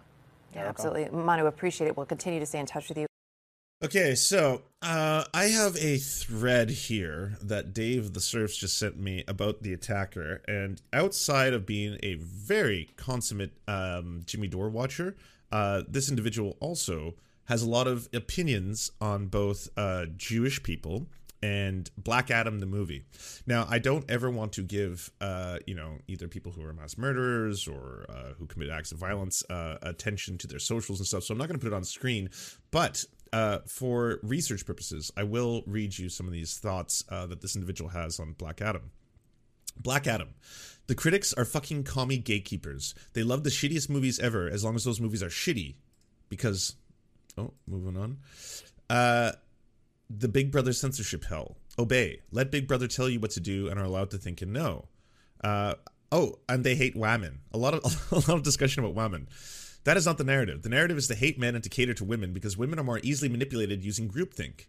Yeah, 0.54 0.66
absolutely. 0.66 1.08
Manu, 1.10 1.46
appreciate 1.46 1.88
it. 1.88 1.96
We'll 1.96 2.06
continue 2.06 2.40
to 2.40 2.46
stay 2.46 2.58
in 2.58 2.66
touch 2.66 2.88
with 2.88 2.98
you. 2.98 3.07
Okay, 3.80 4.16
so 4.16 4.62
uh, 4.82 5.22
I 5.32 5.44
have 5.44 5.76
a 5.76 5.98
thread 5.98 6.68
here 6.68 7.36
that 7.40 7.72
Dave 7.72 8.12
the 8.12 8.20
Serfs 8.20 8.56
just 8.56 8.76
sent 8.76 8.98
me 8.98 9.22
about 9.28 9.62
the 9.62 9.72
attacker, 9.72 10.42
and 10.48 10.82
outside 10.92 11.54
of 11.54 11.64
being 11.64 11.96
a 12.02 12.14
very 12.14 12.88
consummate 12.96 13.52
um, 13.68 14.22
Jimmy 14.26 14.48
Dore 14.48 14.68
watcher, 14.68 15.14
uh, 15.52 15.82
this 15.86 16.08
individual 16.08 16.56
also 16.58 17.14
has 17.44 17.62
a 17.62 17.70
lot 17.70 17.86
of 17.86 18.08
opinions 18.12 18.90
on 19.00 19.26
both 19.26 19.68
uh, 19.76 20.06
Jewish 20.16 20.60
people 20.64 21.06
and 21.42 21.90
Black 21.96 22.30
Adam 22.30 22.58
the 22.58 22.66
movie. 22.66 23.04
Now, 23.46 23.66
I 23.70 23.78
don't 23.78 24.08
ever 24.10 24.30
want 24.30 24.52
to 24.54 24.62
give, 24.62 25.10
uh, 25.20 25.58
you 25.66 25.74
know, 25.74 25.98
either 26.08 26.26
people 26.26 26.52
who 26.52 26.64
are 26.64 26.72
mass 26.72 26.98
murderers 26.98 27.68
or 27.68 28.06
uh, 28.08 28.34
who 28.38 28.46
commit 28.46 28.70
acts 28.70 28.92
of 28.92 28.98
violence 28.98 29.44
uh, 29.48 29.78
attention 29.82 30.36
to 30.38 30.46
their 30.46 30.58
socials 30.58 30.98
and 30.98 31.06
stuff. 31.06 31.24
So 31.24 31.32
I'm 31.32 31.38
not 31.38 31.46
going 31.46 31.58
to 31.58 31.64
put 31.64 31.72
it 31.72 31.76
on 31.76 31.84
screen. 31.84 32.30
But 32.70 33.04
uh, 33.32 33.58
for 33.66 34.18
research 34.22 34.64
purposes, 34.66 35.10
I 35.16 35.24
will 35.24 35.62
read 35.66 35.96
you 35.98 36.08
some 36.08 36.26
of 36.26 36.32
these 36.32 36.58
thoughts 36.58 37.04
uh, 37.08 37.26
that 37.26 37.40
this 37.40 37.54
individual 37.54 37.90
has 37.90 38.18
on 38.20 38.32
Black 38.32 38.60
Adam. 38.60 38.90
Black 39.76 40.06
Adam. 40.06 40.34
The 40.86 40.94
critics 40.94 41.32
are 41.34 41.44
fucking 41.44 41.84
commie 41.84 42.18
gatekeepers. 42.18 42.94
They 43.12 43.22
love 43.22 43.44
the 43.44 43.50
shittiest 43.50 43.88
movies 43.88 44.18
ever 44.18 44.48
as 44.48 44.64
long 44.64 44.74
as 44.74 44.84
those 44.84 45.00
movies 45.00 45.22
are 45.22 45.28
shitty. 45.28 45.76
Because 46.28 46.74
Oh, 47.38 47.52
moving 47.66 47.96
on. 47.96 48.18
Uh, 48.90 49.32
the 50.10 50.28
Big 50.28 50.50
Brother 50.50 50.72
censorship 50.72 51.24
hell. 51.24 51.56
Obey. 51.78 52.20
Let 52.32 52.50
Big 52.50 52.66
Brother 52.66 52.88
tell 52.88 53.08
you 53.08 53.20
what 53.20 53.30
to 53.32 53.40
do 53.40 53.68
and 53.68 53.78
are 53.78 53.84
allowed 53.84 54.10
to 54.10 54.18
think 54.18 54.42
and 54.42 54.52
know. 54.52 54.86
Uh, 55.42 55.74
oh, 56.10 56.40
and 56.48 56.64
they 56.64 56.74
hate 56.74 56.96
women. 56.96 57.40
A 57.52 57.58
lot 57.58 57.74
of 57.74 57.84
a 58.12 58.16
lot 58.16 58.30
of 58.38 58.42
discussion 58.42 58.82
about 58.82 58.96
women. 58.96 59.28
That 59.88 59.96
is 59.96 60.04
not 60.04 60.18
the 60.18 60.24
narrative. 60.24 60.60
The 60.60 60.68
narrative 60.68 60.98
is 60.98 61.08
to 61.08 61.14
hate 61.14 61.38
men 61.38 61.54
and 61.54 61.64
to 61.64 61.70
cater 61.70 61.94
to 61.94 62.04
women 62.04 62.34
because 62.34 62.58
women 62.58 62.78
are 62.78 62.84
more 62.84 63.00
easily 63.02 63.30
manipulated 63.30 63.82
using 63.82 64.06
groupthink. 64.06 64.66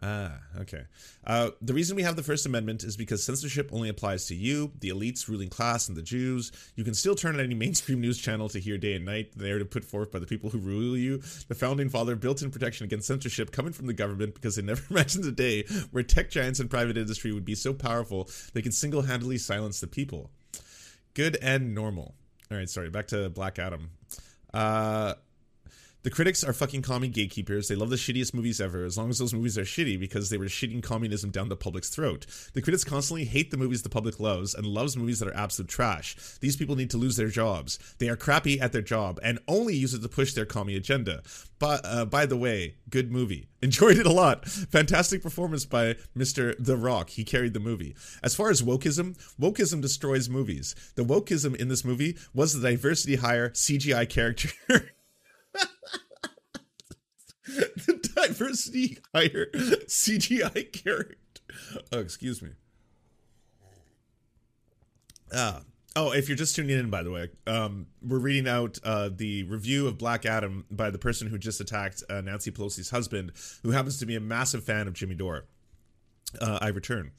Ah, 0.00 0.38
okay. 0.56 0.84
Uh, 1.26 1.50
the 1.60 1.74
reason 1.74 1.96
we 1.96 2.04
have 2.04 2.14
the 2.14 2.22
First 2.22 2.46
Amendment 2.46 2.84
is 2.84 2.96
because 2.96 3.24
censorship 3.24 3.70
only 3.72 3.88
applies 3.88 4.26
to 4.26 4.36
you, 4.36 4.70
the 4.78 4.90
elites, 4.90 5.26
ruling 5.26 5.48
class, 5.48 5.88
and 5.88 5.96
the 5.96 6.02
Jews. 6.02 6.52
You 6.76 6.84
can 6.84 6.94
still 6.94 7.16
turn 7.16 7.34
on 7.34 7.40
any 7.40 7.54
mainstream 7.56 8.00
news 8.00 8.18
channel 8.18 8.48
to 8.50 8.60
hear 8.60 8.78
day 8.78 8.94
and 8.94 9.04
night 9.04 9.36
the 9.36 9.46
narrative 9.46 9.68
put 9.68 9.84
forth 9.84 10.12
by 10.12 10.20
the 10.20 10.28
people 10.28 10.50
who 10.50 10.58
rule 10.58 10.96
you. 10.96 11.18
The 11.48 11.56
founding 11.56 11.88
father 11.88 12.14
built 12.14 12.40
in 12.40 12.52
protection 12.52 12.84
against 12.84 13.08
censorship 13.08 13.50
coming 13.50 13.72
from 13.72 13.88
the 13.88 13.92
government 13.92 14.36
because 14.36 14.54
they 14.54 14.62
never 14.62 14.84
imagined 14.90 15.24
a 15.24 15.32
day 15.32 15.64
where 15.90 16.04
tech 16.04 16.30
giants 16.30 16.60
and 16.60 16.70
private 16.70 16.96
industry 16.96 17.32
would 17.32 17.44
be 17.44 17.56
so 17.56 17.74
powerful 17.74 18.30
they 18.52 18.62
could 18.62 18.74
single 18.74 19.02
handedly 19.02 19.38
silence 19.38 19.80
the 19.80 19.88
people. 19.88 20.30
Good 21.14 21.36
and 21.42 21.74
normal. 21.74 22.14
All 22.48 22.58
right, 22.58 22.70
sorry, 22.70 22.90
back 22.90 23.08
to 23.08 23.28
Black 23.28 23.58
Adam. 23.58 23.90
Uh, 24.54 25.14
the 26.02 26.10
critics 26.10 26.42
are 26.42 26.52
fucking 26.52 26.82
commie 26.82 27.08
gatekeepers. 27.08 27.68
They 27.68 27.74
love 27.74 27.90
the 27.90 27.96
shittiest 27.96 28.34
movies 28.34 28.60
ever, 28.60 28.84
as 28.84 28.98
long 28.98 29.10
as 29.10 29.18
those 29.18 29.32
movies 29.32 29.56
are 29.56 29.62
shitty 29.62 29.98
because 30.00 30.30
they 30.30 30.38
were 30.38 30.46
shitting 30.46 30.82
communism 30.82 31.30
down 31.30 31.48
the 31.48 31.56
public's 31.56 31.88
throat. 31.88 32.26
The 32.54 32.62
critics 32.62 32.84
constantly 32.84 33.24
hate 33.24 33.50
the 33.50 33.56
movies 33.56 33.82
the 33.82 33.88
public 33.88 34.18
loves 34.18 34.54
and 34.54 34.66
loves 34.66 34.96
movies 34.96 35.20
that 35.20 35.28
are 35.28 35.36
absolute 35.36 35.68
trash. 35.68 36.16
These 36.40 36.56
people 36.56 36.74
need 36.74 36.90
to 36.90 36.96
lose 36.96 37.16
their 37.16 37.28
jobs. 37.28 37.78
They 37.98 38.08
are 38.08 38.16
crappy 38.16 38.60
at 38.60 38.72
their 38.72 38.82
job 38.82 39.20
and 39.22 39.38
only 39.46 39.76
use 39.76 39.94
it 39.94 40.02
to 40.02 40.08
push 40.08 40.32
their 40.32 40.44
commie 40.46 40.76
agenda. 40.76 41.22
But 41.58 41.82
uh, 41.84 42.04
by 42.06 42.26
the 42.26 42.36
way, 42.36 42.74
good 42.90 43.12
movie. 43.12 43.48
Enjoyed 43.62 43.96
it 43.96 44.06
a 44.06 44.12
lot. 44.12 44.48
Fantastic 44.48 45.22
performance 45.22 45.64
by 45.64 45.94
Mr. 46.16 46.56
The 46.58 46.76
Rock. 46.76 47.10
He 47.10 47.22
carried 47.22 47.54
the 47.54 47.60
movie. 47.60 47.94
As 48.24 48.34
far 48.34 48.50
as 48.50 48.60
wokeism, 48.60 49.16
wokeism 49.40 49.80
destroys 49.80 50.28
movies. 50.28 50.74
The 50.96 51.04
wokeism 51.04 51.54
in 51.54 51.68
this 51.68 51.84
movie 51.84 52.18
was 52.34 52.52
the 52.52 52.68
diversity 52.68 53.16
hire 53.16 53.50
CGI 53.50 54.08
character. 54.08 54.50
diversity 58.42 58.98
hire 59.14 59.46
CGI 59.54 60.72
character. 60.72 61.16
Oh, 61.92 61.98
excuse 61.98 62.42
me. 62.42 62.50
Ah. 65.34 65.62
Oh, 65.94 66.12
if 66.12 66.26
you're 66.26 66.36
just 66.38 66.56
tuning 66.56 66.78
in, 66.78 66.88
by 66.88 67.02
the 67.02 67.10
way, 67.10 67.28
um, 67.46 67.86
we're 68.00 68.18
reading 68.18 68.48
out 68.48 68.78
uh, 68.82 69.10
the 69.14 69.42
review 69.42 69.86
of 69.86 69.98
Black 69.98 70.24
Adam 70.24 70.64
by 70.70 70.88
the 70.88 70.96
person 70.96 71.28
who 71.28 71.36
just 71.36 71.60
attacked 71.60 72.02
uh, 72.08 72.22
Nancy 72.22 72.50
Pelosi's 72.50 72.88
husband, 72.88 73.32
who 73.62 73.72
happens 73.72 73.98
to 73.98 74.06
be 74.06 74.16
a 74.16 74.20
massive 74.20 74.64
fan 74.64 74.88
of 74.88 74.94
Jimmy 74.94 75.14
Dore. 75.14 75.44
Uh, 76.40 76.58
I 76.62 76.68
return. 76.68 77.10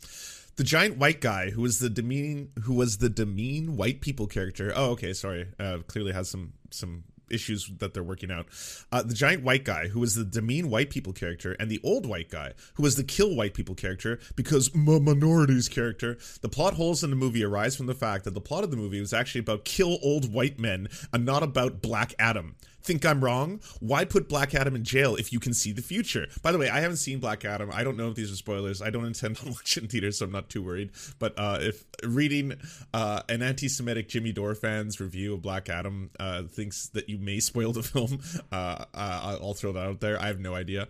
The 0.55 0.63
giant 0.63 0.97
white 0.97 1.21
guy 1.21 1.51
who 1.51 1.61
was 1.61 1.77
the 1.77 1.89
demeaning, 1.89 2.49
who 2.63 2.73
was 2.73 2.97
the 2.97 3.09
demean 3.09 3.77
white 3.77 4.01
people 4.01 4.25
character. 4.25 4.73
Oh, 4.75 4.91
okay, 4.91 5.13
sorry. 5.13 5.49
Uh, 5.59 5.79
clearly 5.85 6.11
has 6.11 6.27
some 6.27 6.53
some 6.71 7.03
issues 7.29 7.69
that 7.79 7.93
they're 7.93 8.03
working 8.03 8.31
out. 8.31 8.47
Uh, 8.91 9.01
the 9.01 9.13
giant 9.13 9.43
white 9.43 9.63
guy, 9.63 9.87
who 9.87 9.99
was 9.99 10.15
the 10.15 10.23
demean 10.23 10.69
white 10.69 10.89
people 10.89 11.13
character, 11.13 11.53
and 11.59 11.69
the 11.69 11.81
old 11.83 12.05
white 12.05 12.29
guy, 12.29 12.53
who 12.75 12.83
was 12.83 12.95
the 12.95 13.03
kill 13.03 13.35
white 13.35 13.53
people 13.53 13.75
character, 13.75 14.19
because 14.35 14.73
m- 14.73 15.03
minorities 15.03 15.69
character. 15.69 16.17
The 16.41 16.49
plot 16.49 16.75
holes 16.75 17.03
in 17.03 17.09
the 17.09 17.15
movie 17.15 17.43
arise 17.43 17.75
from 17.75 17.87
the 17.87 17.95
fact 17.95 18.23
that 18.25 18.33
the 18.33 18.41
plot 18.41 18.63
of 18.63 18.71
the 18.71 18.77
movie 18.77 18.99
was 18.99 19.13
actually 19.13 19.41
about 19.41 19.65
kill 19.65 19.97
old 20.01 20.31
white 20.33 20.59
men 20.59 20.87
and 21.11 21.25
not 21.25 21.43
about 21.43 21.81
Black 21.81 22.13
Adam 22.19 22.55
think 22.83 23.05
I'm 23.05 23.23
wrong? 23.23 23.61
Why 23.79 24.05
put 24.05 24.27
Black 24.29 24.53
Adam 24.53 24.75
in 24.75 24.83
jail 24.83 25.15
if 25.15 25.31
you 25.31 25.39
can 25.39 25.53
see 25.53 25.71
the 25.71 25.81
future? 25.81 26.27
By 26.41 26.51
the 26.51 26.57
way, 26.57 26.69
I 26.69 26.81
haven't 26.81 26.97
seen 26.97 27.19
Black 27.19 27.45
Adam. 27.45 27.69
I 27.73 27.83
don't 27.83 27.97
know 27.97 28.09
if 28.09 28.15
these 28.15 28.31
are 28.31 28.35
spoilers. 28.35 28.81
I 28.81 28.89
don't 28.89 29.05
intend 29.05 29.39
on 29.45 29.51
watching 29.51 29.83
in 29.83 29.89
theaters, 29.89 30.19
so 30.19 30.25
I'm 30.25 30.31
not 30.31 30.49
too 30.49 30.63
worried. 30.63 30.91
But 31.19 31.33
uh, 31.37 31.59
if 31.61 31.85
reading 32.03 32.53
uh, 32.93 33.21
an 33.29 33.41
anti-Semitic 33.41 34.09
Jimmy 34.09 34.31
Dore 34.31 34.55
fan's 34.55 34.99
review 34.99 35.33
of 35.33 35.41
Black 35.41 35.69
Adam 35.69 36.09
uh, 36.19 36.43
thinks 36.43 36.87
that 36.89 37.09
you 37.09 37.17
may 37.17 37.39
spoil 37.39 37.71
the 37.73 37.83
film, 37.83 38.19
uh, 38.51 38.85
I'll 38.93 39.53
throw 39.53 39.71
that 39.73 39.85
out 39.85 39.99
there. 39.99 40.21
I 40.21 40.27
have 40.27 40.39
no 40.39 40.53
idea. 40.55 40.87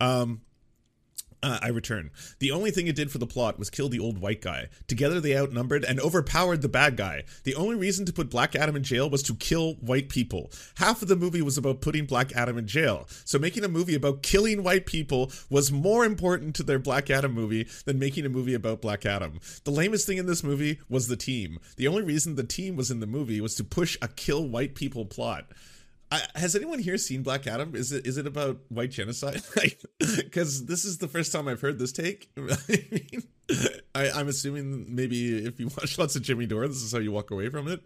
Um, 0.00 0.40
uh, 1.44 1.58
I 1.60 1.68
return. 1.68 2.10
The 2.38 2.50
only 2.50 2.70
thing 2.70 2.86
it 2.86 2.96
did 2.96 3.12
for 3.12 3.18
the 3.18 3.26
plot 3.26 3.58
was 3.58 3.68
kill 3.68 3.90
the 3.90 4.00
old 4.00 4.18
white 4.18 4.40
guy. 4.40 4.68
Together 4.88 5.20
they 5.20 5.36
outnumbered 5.36 5.84
and 5.84 6.00
overpowered 6.00 6.62
the 6.62 6.68
bad 6.70 6.96
guy. 6.96 7.24
The 7.44 7.54
only 7.54 7.76
reason 7.76 8.06
to 8.06 8.14
put 8.14 8.30
Black 8.30 8.56
Adam 8.56 8.76
in 8.76 8.82
jail 8.82 9.10
was 9.10 9.22
to 9.24 9.34
kill 9.34 9.74
white 9.74 10.08
people. 10.08 10.50
Half 10.76 11.02
of 11.02 11.08
the 11.08 11.16
movie 11.16 11.42
was 11.42 11.58
about 11.58 11.82
putting 11.82 12.06
Black 12.06 12.32
Adam 12.34 12.56
in 12.56 12.66
jail. 12.66 13.06
So 13.26 13.38
making 13.38 13.62
a 13.62 13.68
movie 13.68 13.94
about 13.94 14.22
killing 14.22 14.62
white 14.62 14.86
people 14.86 15.30
was 15.50 15.70
more 15.70 16.06
important 16.06 16.56
to 16.56 16.62
their 16.62 16.78
Black 16.78 17.10
Adam 17.10 17.32
movie 17.32 17.68
than 17.84 17.98
making 17.98 18.24
a 18.24 18.30
movie 18.30 18.54
about 18.54 18.80
Black 18.80 19.04
Adam. 19.04 19.38
The 19.64 19.70
lamest 19.70 20.06
thing 20.06 20.16
in 20.16 20.26
this 20.26 20.42
movie 20.42 20.80
was 20.88 21.08
the 21.08 21.16
team. 21.16 21.58
The 21.76 21.88
only 21.88 22.02
reason 22.02 22.36
the 22.36 22.44
team 22.44 22.74
was 22.74 22.90
in 22.90 23.00
the 23.00 23.06
movie 23.06 23.42
was 23.42 23.54
to 23.56 23.64
push 23.64 23.98
a 24.00 24.08
kill 24.08 24.48
white 24.48 24.74
people 24.74 25.04
plot. 25.04 25.44
Has 26.34 26.54
anyone 26.54 26.78
here 26.78 26.98
seen 26.98 27.22
Black 27.22 27.46
Adam? 27.46 27.74
Is 27.74 27.92
it 27.92 28.06
is 28.06 28.18
it 28.18 28.26
about 28.26 28.58
white 28.68 28.90
genocide? 28.90 29.42
Because 29.98 30.66
this 30.66 30.84
is 30.84 30.98
the 30.98 31.08
first 31.08 31.32
time 31.32 31.48
I've 31.48 31.60
heard 31.60 31.78
this 31.78 31.92
take. 31.92 32.30
I 32.36 32.40
mean, 32.68 33.22
I, 33.94 34.10
I'm 34.10 34.28
assuming 34.28 34.94
maybe 34.94 35.46
if 35.46 35.58
you 35.58 35.68
watch 35.68 35.98
lots 35.98 36.16
of 36.16 36.22
Jimmy 36.22 36.46
Dore, 36.46 36.68
this 36.68 36.82
is 36.82 36.92
how 36.92 36.98
you 36.98 37.12
walk 37.12 37.30
away 37.30 37.48
from 37.48 37.68
it. 37.68 37.80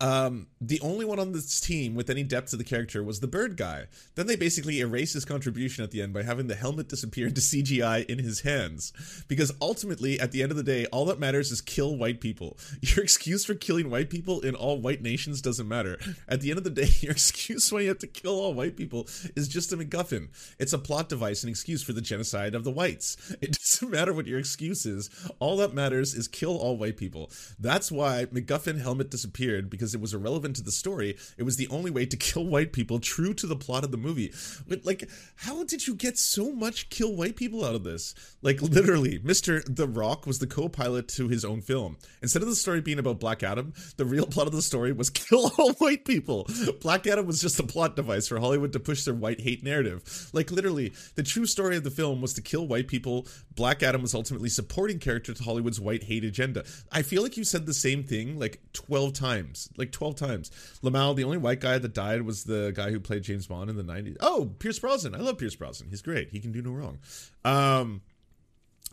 Um, 0.00 0.48
the 0.60 0.80
only 0.80 1.04
one 1.04 1.18
on 1.18 1.32
this 1.32 1.60
team 1.60 1.94
with 1.94 2.10
any 2.10 2.22
depth 2.22 2.50
to 2.50 2.56
the 2.56 2.64
character 2.64 3.02
was 3.02 3.20
the 3.20 3.26
bird 3.26 3.56
guy. 3.56 3.86
Then 4.14 4.26
they 4.26 4.36
basically 4.36 4.80
erase 4.80 5.12
his 5.12 5.24
contribution 5.24 5.84
at 5.84 5.90
the 5.90 6.02
end 6.02 6.12
by 6.12 6.22
having 6.22 6.46
the 6.46 6.54
helmet 6.54 6.88
disappear 6.88 7.28
into 7.28 7.40
CGI 7.40 8.04
in 8.06 8.18
his 8.18 8.40
hands. 8.40 8.92
Because 9.28 9.52
ultimately, 9.60 10.18
at 10.18 10.32
the 10.32 10.42
end 10.42 10.50
of 10.50 10.56
the 10.56 10.62
day, 10.62 10.86
all 10.86 11.04
that 11.06 11.18
matters 11.18 11.50
is 11.50 11.60
kill 11.60 11.96
white 11.96 12.20
people. 12.20 12.56
Your 12.80 13.04
excuse 13.04 13.44
for 13.44 13.54
killing 13.54 13.90
white 13.90 14.10
people 14.10 14.40
in 14.40 14.54
all 14.54 14.80
white 14.80 15.02
nations 15.02 15.40
doesn't 15.40 15.68
matter. 15.68 15.98
At 16.28 16.40
the 16.40 16.50
end 16.50 16.58
of 16.58 16.64
the 16.64 16.70
day, 16.70 16.90
your 17.00 17.12
excuse 17.12 17.70
why 17.70 17.80
you 17.80 17.88
have 17.88 17.98
to 17.98 18.06
kill 18.06 18.40
all 18.40 18.54
white 18.54 18.76
people 18.76 19.06
is 19.36 19.48
just 19.48 19.72
a 19.72 19.76
MacGuffin. 19.76 20.28
It's 20.58 20.72
a 20.72 20.78
plot 20.78 21.08
device, 21.08 21.42
an 21.42 21.50
excuse 21.50 21.82
for 21.82 21.92
the 21.92 22.00
genocide 22.00 22.54
of 22.54 22.64
the 22.64 22.70
whites. 22.70 23.16
It 23.44 23.58
doesn't 23.58 23.90
matter 23.90 24.14
what 24.14 24.26
your 24.26 24.38
excuse 24.38 24.86
is. 24.86 25.10
All 25.38 25.58
that 25.58 25.74
matters 25.74 26.14
is 26.14 26.28
kill 26.28 26.56
all 26.56 26.78
white 26.78 26.96
people. 26.96 27.30
That's 27.58 27.92
why 27.92 28.26
MacGuffin 28.26 28.80
helmet 28.80 29.10
disappeared 29.10 29.68
because 29.74 29.94
it 29.94 30.00
was 30.00 30.14
irrelevant 30.14 30.56
to 30.56 30.62
the 30.62 30.72
story. 30.72 31.16
It 31.36 31.42
was 31.42 31.56
the 31.56 31.68
only 31.68 31.90
way 31.90 32.06
to 32.06 32.16
kill 32.24 32.46
white 32.46 32.72
people, 32.72 33.00
true 33.00 33.34
to 33.34 33.46
the 33.46 33.56
plot 33.56 33.84
of 33.84 33.90
the 33.90 33.96
movie. 33.96 34.32
But 34.68 34.84
like, 34.84 35.08
how 35.36 35.64
did 35.64 35.86
you 35.86 35.94
get 35.94 36.18
so 36.18 36.52
much 36.52 36.88
kill 36.90 37.14
white 37.14 37.36
people 37.36 37.64
out 37.64 37.74
of 37.74 37.84
this? 37.84 38.14
Like, 38.42 38.62
literally, 38.62 39.18
Mr. 39.18 39.62
The 39.64 39.88
Rock 39.88 40.26
was 40.26 40.38
the 40.38 40.46
co-pilot 40.46 41.08
to 41.08 41.28
his 41.28 41.44
own 41.44 41.60
film. 41.60 41.96
Instead 42.22 42.42
of 42.42 42.48
the 42.48 42.54
story 42.54 42.80
being 42.80 42.98
about 42.98 43.20
Black 43.20 43.42
Adam, 43.42 43.72
the 43.96 44.04
real 44.04 44.26
plot 44.26 44.46
of 44.46 44.52
the 44.52 44.62
story 44.62 44.92
was 44.92 45.10
kill 45.10 45.50
all 45.58 45.72
white 45.74 46.04
people. 46.04 46.46
Black 46.80 47.06
Adam 47.06 47.26
was 47.26 47.40
just 47.40 47.58
a 47.60 47.64
plot 47.64 47.96
device 47.96 48.28
for 48.28 48.38
Hollywood 48.38 48.72
to 48.72 48.80
push 48.80 49.04
their 49.04 49.14
white 49.14 49.40
hate 49.40 49.62
narrative. 49.62 50.30
Like, 50.32 50.50
literally, 50.50 50.92
the 51.14 51.22
true 51.22 51.46
story 51.46 51.76
of 51.76 51.84
the 51.84 51.90
film 51.90 52.20
was 52.20 52.34
to 52.34 52.42
kill 52.42 52.66
white 52.66 52.88
people. 52.88 53.26
Black 53.54 53.82
Adam 53.82 54.02
was 54.02 54.14
ultimately 54.14 54.48
supporting 54.48 54.98
character 54.98 55.34
to 55.34 55.42
Hollywood's 55.42 55.80
white 55.80 56.04
hate 56.04 56.24
agenda. 56.24 56.64
I 56.92 57.02
feel 57.02 57.22
like 57.22 57.36
you 57.36 57.44
said 57.44 57.66
the 57.66 57.74
same 57.74 58.04
thing 58.04 58.38
like 58.38 58.60
12 58.72 59.12
times 59.12 59.63
like 59.76 59.92
12 59.92 60.16
times. 60.16 60.50
Lamal, 60.82 61.16
the 61.16 61.24
only 61.24 61.38
white 61.38 61.60
guy 61.60 61.78
that 61.78 61.94
died 61.94 62.22
was 62.22 62.44
the 62.44 62.72
guy 62.74 62.90
who 62.90 63.00
played 63.00 63.22
James 63.22 63.46
Bond 63.46 63.70
in 63.70 63.76
the 63.76 63.84
90s. 63.84 64.16
Oh, 64.20 64.52
Pierce 64.58 64.78
Brosnan. 64.78 65.14
I 65.14 65.18
love 65.18 65.38
Pierce 65.38 65.56
Brosnan. 65.56 65.90
He's 65.90 66.02
great. 66.02 66.30
He 66.30 66.40
can 66.40 66.52
do 66.52 66.62
no 66.62 66.70
wrong. 66.70 66.98
Um, 67.44 68.02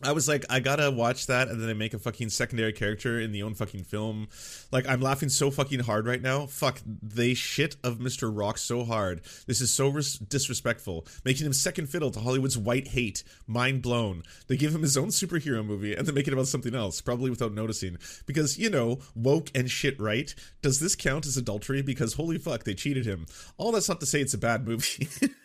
I 0.03 0.11
was 0.11 0.27
like, 0.27 0.45
I 0.49 0.59
gotta 0.59 0.91
watch 0.91 1.27
that, 1.27 1.47
and 1.47 1.59
then 1.59 1.67
they 1.67 1.73
make 1.73 1.93
a 1.93 1.99
fucking 1.99 2.29
secondary 2.29 2.73
character 2.73 3.19
in 3.19 3.31
the 3.31 3.43
own 3.43 3.53
fucking 3.53 3.83
film. 3.83 4.27
Like, 4.71 4.87
I'm 4.87 5.01
laughing 5.01 5.29
so 5.29 5.51
fucking 5.51 5.81
hard 5.81 6.05
right 6.05 6.21
now. 6.21 6.45
Fuck, 6.47 6.81
they 6.85 7.33
shit 7.33 7.75
of 7.83 7.99
Mr. 7.99 8.31
Rock 8.33 8.57
so 8.57 8.83
hard. 8.83 9.21
This 9.47 9.61
is 9.61 9.71
so 9.71 9.89
res- 9.89 10.17
disrespectful, 10.17 11.05
making 11.23 11.45
him 11.45 11.53
second 11.53 11.87
fiddle 11.87 12.11
to 12.11 12.19
Hollywood's 12.19 12.57
white 12.57 12.89
hate. 12.89 13.23
Mind 13.47 13.81
blown. 13.81 14.23
They 14.47 14.57
give 14.57 14.73
him 14.73 14.81
his 14.81 14.97
own 14.97 15.09
superhero 15.09 15.65
movie, 15.65 15.93
and 15.93 16.07
then 16.07 16.15
make 16.15 16.27
it 16.27 16.33
about 16.33 16.47
something 16.47 16.75
else, 16.75 17.01
probably 17.01 17.29
without 17.29 17.53
noticing. 17.53 17.97
Because 18.25 18.57
you 18.57 18.69
know, 18.69 18.99
woke 19.15 19.51
and 19.55 19.69
shit, 19.69 19.99
right? 19.99 20.33
Does 20.61 20.79
this 20.79 20.95
count 20.95 21.25
as 21.25 21.37
adultery? 21.37 21.81
Because 21.81 22.13
holy 22.13 22.37
fuck, 22.37 22.63
they 22.63 22.73
cheated 22.73 23.05
him. 23.05 23.25
All 23.57 23.71
that's 23.71 23.89
not 23.89 23.99
to 23.99 24.05
say 24.05 24.21
it's 24.21 24.33
a 24.33 24.37
bad 24.37 24.67
movie. 24.67 25.07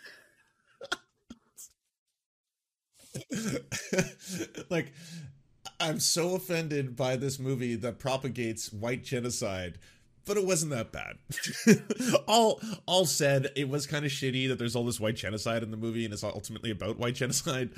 like 4.70 4.92
I'm 5.80 6.00
so 6.00 6.34
offended 6.34 6.96
by 6.96 7.16
this 7.16 7.38
movie 7.38 7.74
that 7.76 7.98
propagates 7.98 8.72
white 8.72 9.04
genocide, 9.04 9.78
but 10.24 10.36
it 10.36 10.44
wasn't 10.44 10.72
that 10.72 10.92
bad. 10.92 11.16
all 12.26 12.60
all 12.86 13.04
said, 13.04 13.48
it 13.56 13.68
was 13.68 13.86
kind 13.86 14.04
of 14.04 14.10
shitty 14.10 14.48
that 14.48 14.58
there's 14.58 14.76
all 14.76 14.84
this 14.84 15.00
white 15.00 15.16
genocide 15.16 15.62
in 15.62 15.70
the 15.70 15.76
movie 15.76 16.04
and 16.04 16.12
it's 16.12 16.24
ultimately 16.24 16.70
about 16.70 16.98
white 16.98 17.14
genocide. 17.14 17.70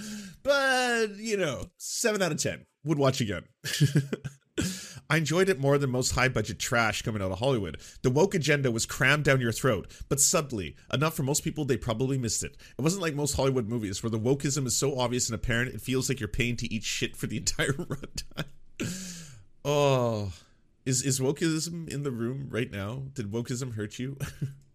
But, 0.42 1.16
you 1.16 1.37
know, 1.37 1.66
7 1.78 2.23
out 2.23 2.33
of 2.33 2.38
10. 2.38 2.66
Would 2.85 2.99
watch 2.99 3.21
again. 3.21 3.45
I 5.11 5.17
enjoyed 5.17 5.49
it 5.49 5.59
more 5.59 5.79
than 5.79 5.91
most 5.91 6.12
high 6.12 6.29
budget 6.29 6.59
trash 6.59 7.00
coming 7.00 7.23
out 7.23 7.33
of 7.33 7.38
Hollywood. 7.38 7.79
The 8.03 8.11
woke 8.11 8.35
agenda 8.35 8.71
was 8.71 8.85
crammed 8.85 9.25
down 9.25 9.41
your 9.41 9.53
throat, 9.53 9.91
but 10.11 10.21
subtly, 10.21 10.77
enough 10.93 11.15
for 11.15 11.23
most 11.23 11.43
people 11.43 11.65
they 11.65 11.79
probably 11.79 12.19
missed 12.19 12.45
it. 12.45 12.57
It 12.79 12.83
wasn't 12.83 13.03
like 13.03 13.15
most 13.15 13.35
Hollywood 13.35 13.69
movies 13.69 14.03
where 14.03 14.11
the 14.11 14.19
wokeism 14.19 14.67
is 14.67 14.77
so 14.77 14.99
obvious 14.99 15.29
and 15.29 15.35
apparent 15.35 15.75
it 15.75 15.81
feels 15.81 16.09
like 16.09 16.21
you're 16.21 16.29
paying 16.29 16.57
to 16.57 16.73
eat 16.73 16.85
shit 16.85 17.17
for 17.17 17.27
the 17.27 17.37
entire 17.38 17.73
runtime. 17.73 18.45
oh. 19.65 20.33
Is 20.85 21.03
is 21.03 21.21
wokeism 21.21 21.88
in 21.88 22.03
the 22.03 22.11
room 22.11 22.49
right 22.50 22.71
now? 22.71 23.03
Did 23.12 23.31
wokeism 23.31 23.75
hurt 23.75 23.99
you? 23.99 24.19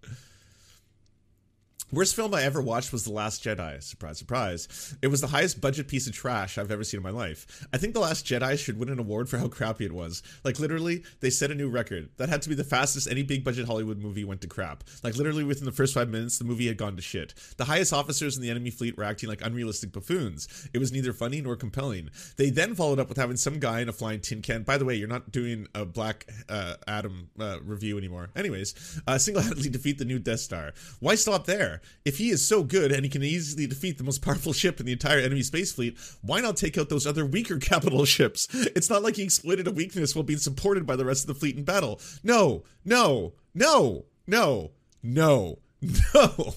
Worst 1.91 2.15
film 2.15 2.33
I 2.33 2.41
ever 2.41 2.59
watched 2.59 2.91
was 2.91 3.03
The 3.03 3.11
Last 3.11 3.43
Jedi. 3.43 3.81
Surprise, 3.83 4.17
surprise. 4.17 4.95
It 5.03 5.07
was 5.07 5.21
the 5.21 5.27
highest 5.27 5.61
budget 5.61 5.87
piece 5.87 6.07
of 6.07 6.13
trash 6.13 6.57
I've 6.57 6.71
ever 6.71 6.83
seen 6.83 6.99
in 6.99 7.03
my 7.03 7.11
life. 7.11 7.67
I 7.71 7.77
think 7.77 7.93
The 7.93 7.99
Last 7.99 8.25
Jedi 8.25 8.57
should 8.57 8.79
win 8.79 8.89
an 8.89 8.97
award 8.97 9.29
for 9.29 9.37
how 9.37 9.47
crappy 9.47 9.85
it 9.85 9.91
was. 9.91 10.23
Like, 10.43 10.59
literally, 10.59 11.03
they 11.19 11.29
set 11.29 11.51
a 11.51 11.55
new 11.55 11.69
record. 11.69 12.09
That 12.17 12.29
had 12.29 12.41
to 12.43 12.49
be 12.49 12.55
the 12.55 12.63
fastest 12.63 13.07
any 13.07 13.21
big 13.21 13.43
budget 13.43 13.67
Hollywood 13.67 13.99
movie 13.99 14.23
went 14.23 14.41
to 14.41 14.47
crap. 14.47 14.83
Like, 15.03 15.17
literally, 15.17 15.43
within 15.43 15.65
the 15.65 15.71
first 15.71 15.93
five 15.93 16.09
minutes, 16.09 16.39
the 16.39 16.45
movie 16.45 16.67
had 16.67 16.77
gone 16.77 16.95
to 16.95 17.01
shit. 17.01 17.35
The 17.57 17.65
highest 17.65 17.93
officers 17.93 18.35
in 18.35 18.41
the 18.41 18.49
enemy 18.49 18.71
fleet 18.71 18.97
were 18.97 19.03
acting 19.03 19.29
like 19.29 19.45
unrealistic 19.45 19.91
buffoons. 19.91 20.67
It 20.73 20.79
was 20.79 20.91
neither 20.91 21.13
funny 21.13 21.41
nor 21.41 21.55
compelling. 21.55 22.09
They 22.37 22.49
then 22.49 22.73
followed 22.73 22.99
up 22.99 23.09
with 23.09 23.17
having 23.17 23.37
some 23.37 23.59
guy 23.59 23.81
in 23.81 23.89
a 23.89 23.93
flying 23.93 24.21
tin 24.21 24.41
can. 24.41 24.63
By 24.63 24.79
the 24.79 24.85
way, 24.85 24.95
you're 24.95 25.07
not 25.07 25.31
doing 25.31 25.67
a 25.75 25.85
Black 25.85 26.27
uh, 26.49 26.75
Adam 26.87 27.29
uh, 27.39 27.59
review 27.61 27.99
anymore. 27.99 28.31
Anyways, 28.35 29.01
uh, 29.05 29.19
single 29.19 29.43
handedly 29.43 29.69
defeat 29.69 29.99
the 29.99 30.05
new 30.05 30.17
Death 30.17 30.39
Star. 30.39 30.73
Why 30.99 31.13
stop 31.13 31.45
there? 31.45 31.81
If 32.05 32.17
he 32.17 32.29
is 32.29 32.47
so 32.47 32.63
good 32.63 32.91
and 32.91 33.03
he 33.03 33.09
can 33.09 33.23
easily 33.23 33.67
defeat 33.67 33.97
the 33.97 34.03
most 34.03 34.21
powerful 34.21 34.53
ship 34.53 34.79
in 34.79 34.85
the 34.85 34.91
entire 34.91 35.19
enemy 35.19 35.41
space 35.41 35.71
fleet, 35.71 35.97
why 36.21 36.41
not 36.41 36.57
take 36.57 36.77
out 36.77 36.89
those 36.89 37.07
other 37.07 37.25
weaker 37.25 37.57
capital 37.59 38.05
ships? 38.05 38.47
It's 38.75 38.89
not 38.89 39.03
like 39.03 39.15
he 39.15 39.23
exploited 39.23 39.67
a 39.67 39.71
weakness 39.71 40.15
while 40.15 40.23
being 40.23 40.39
supported 40.39 40.85
by 40.85 40.95
the 40.95 41.05
rest 41.05 41.23
of 41.23 41.27
the 41.27 41.39
fleet 41.39 41.57
in 41.57 41.63
battle. 41.63 41.99
No, 42.23 42.63
no, 42.85 43.33
no, 43.53 44.05
no, 44.27 44.71
no. 45.01 45.59
No, 46.13 46.53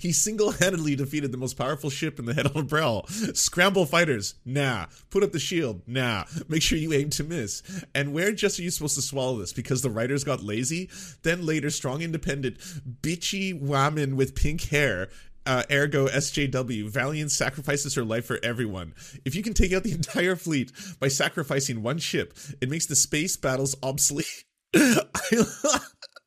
he 0.00 0.12
single-handedly 0.12 0.94
defeated 0.94 1.32
the 1.32 1.38
most 1.38 1.54
powerful 1.54 1.88
ship 1.88 2.18
in 2.18 2.26
the 2.26 2.34
head 2.34 2.54
on 2.54 2.66
Brel. 2.66 3.06
Scramble 3.34 3.86
fighters, 3.86 4.34
nah. 4.44 4.86
Put 5.10 5.22
up 5.22 5.32
the 5.32 5.38
shield, 5.38 5.82
nah. 5.86 6.24
Make 6.48 6.62
sure 6.62 6.76
you 6.76 6.92
aim 6.92 7.08
to 7.10 7.24
miss. 7.24 7.62
And 7.94 8.12
where 8.12 8.32
just 8.32 8.58
are 8.58 8.62
you 8.62 8.70
supposed 8.70 8.96
to 8.96 9.02
swallow 9.02 9.38
this? 9.38 9.52
Because 9.52 9.80
the 9.80 9.90
writers 9.90 10.24
got 10.24 10.42
lazy? 10.42 10.90
Then 11.22 11.46
later, 11.46 11.70
strong, 11.70 12.02
independent, 12.02 12.58
bitchy 13.00 13.58
woman 13.58 14.16
with 14.16 14.34
pink 14.34 14.64
hair 14.64 15.08
uh, 15.48 15.62
ergo 15.72 16.06
SJW, 16.08 16.90
Valiant 16.90 17.30
sacrifices 17.30 17.94
her 17.94 18.04
life 18.04 18.26
for 18.26 18.38
everyone. 18.42 18.92
If 19.24 19.34
you 19.34 19.42
can 19.42 19.54
take 19.54 19.72
out 19.72 19.82
the 19.82 19.92
entire 19.94 20.36
fleet 20.36 20.70
by 21.00 21.08
sacrificing 21.08 21.82
one 21.82 21.98
ship, 21.98 22.34
it 22.60 22.68
makes 22.68 22.86
the 22.86 22.96
space 22.96 23.36
battles 23.36 23.74
obsolete. 23.82 24.44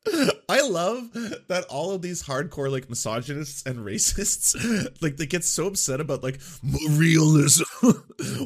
I, 0.49 0.61
love 0.61 1.11
that 1.47 1.65
all 1.69 1.91
of 1.91 2.01
these 2.01 2.23
hardcore 2.23 2.71
like 2.71 2.89
misogynists 2.89 3.63
and 3.65 3.79
racists 3.79 4.55
like 5.01 5.17
they 5.17 5.27
get 5.27 5.43
so 5.43 5.67
upset 5.67 6.01
about 6.01 6.23
like 6.23 6.39
realism. 6.89 7.63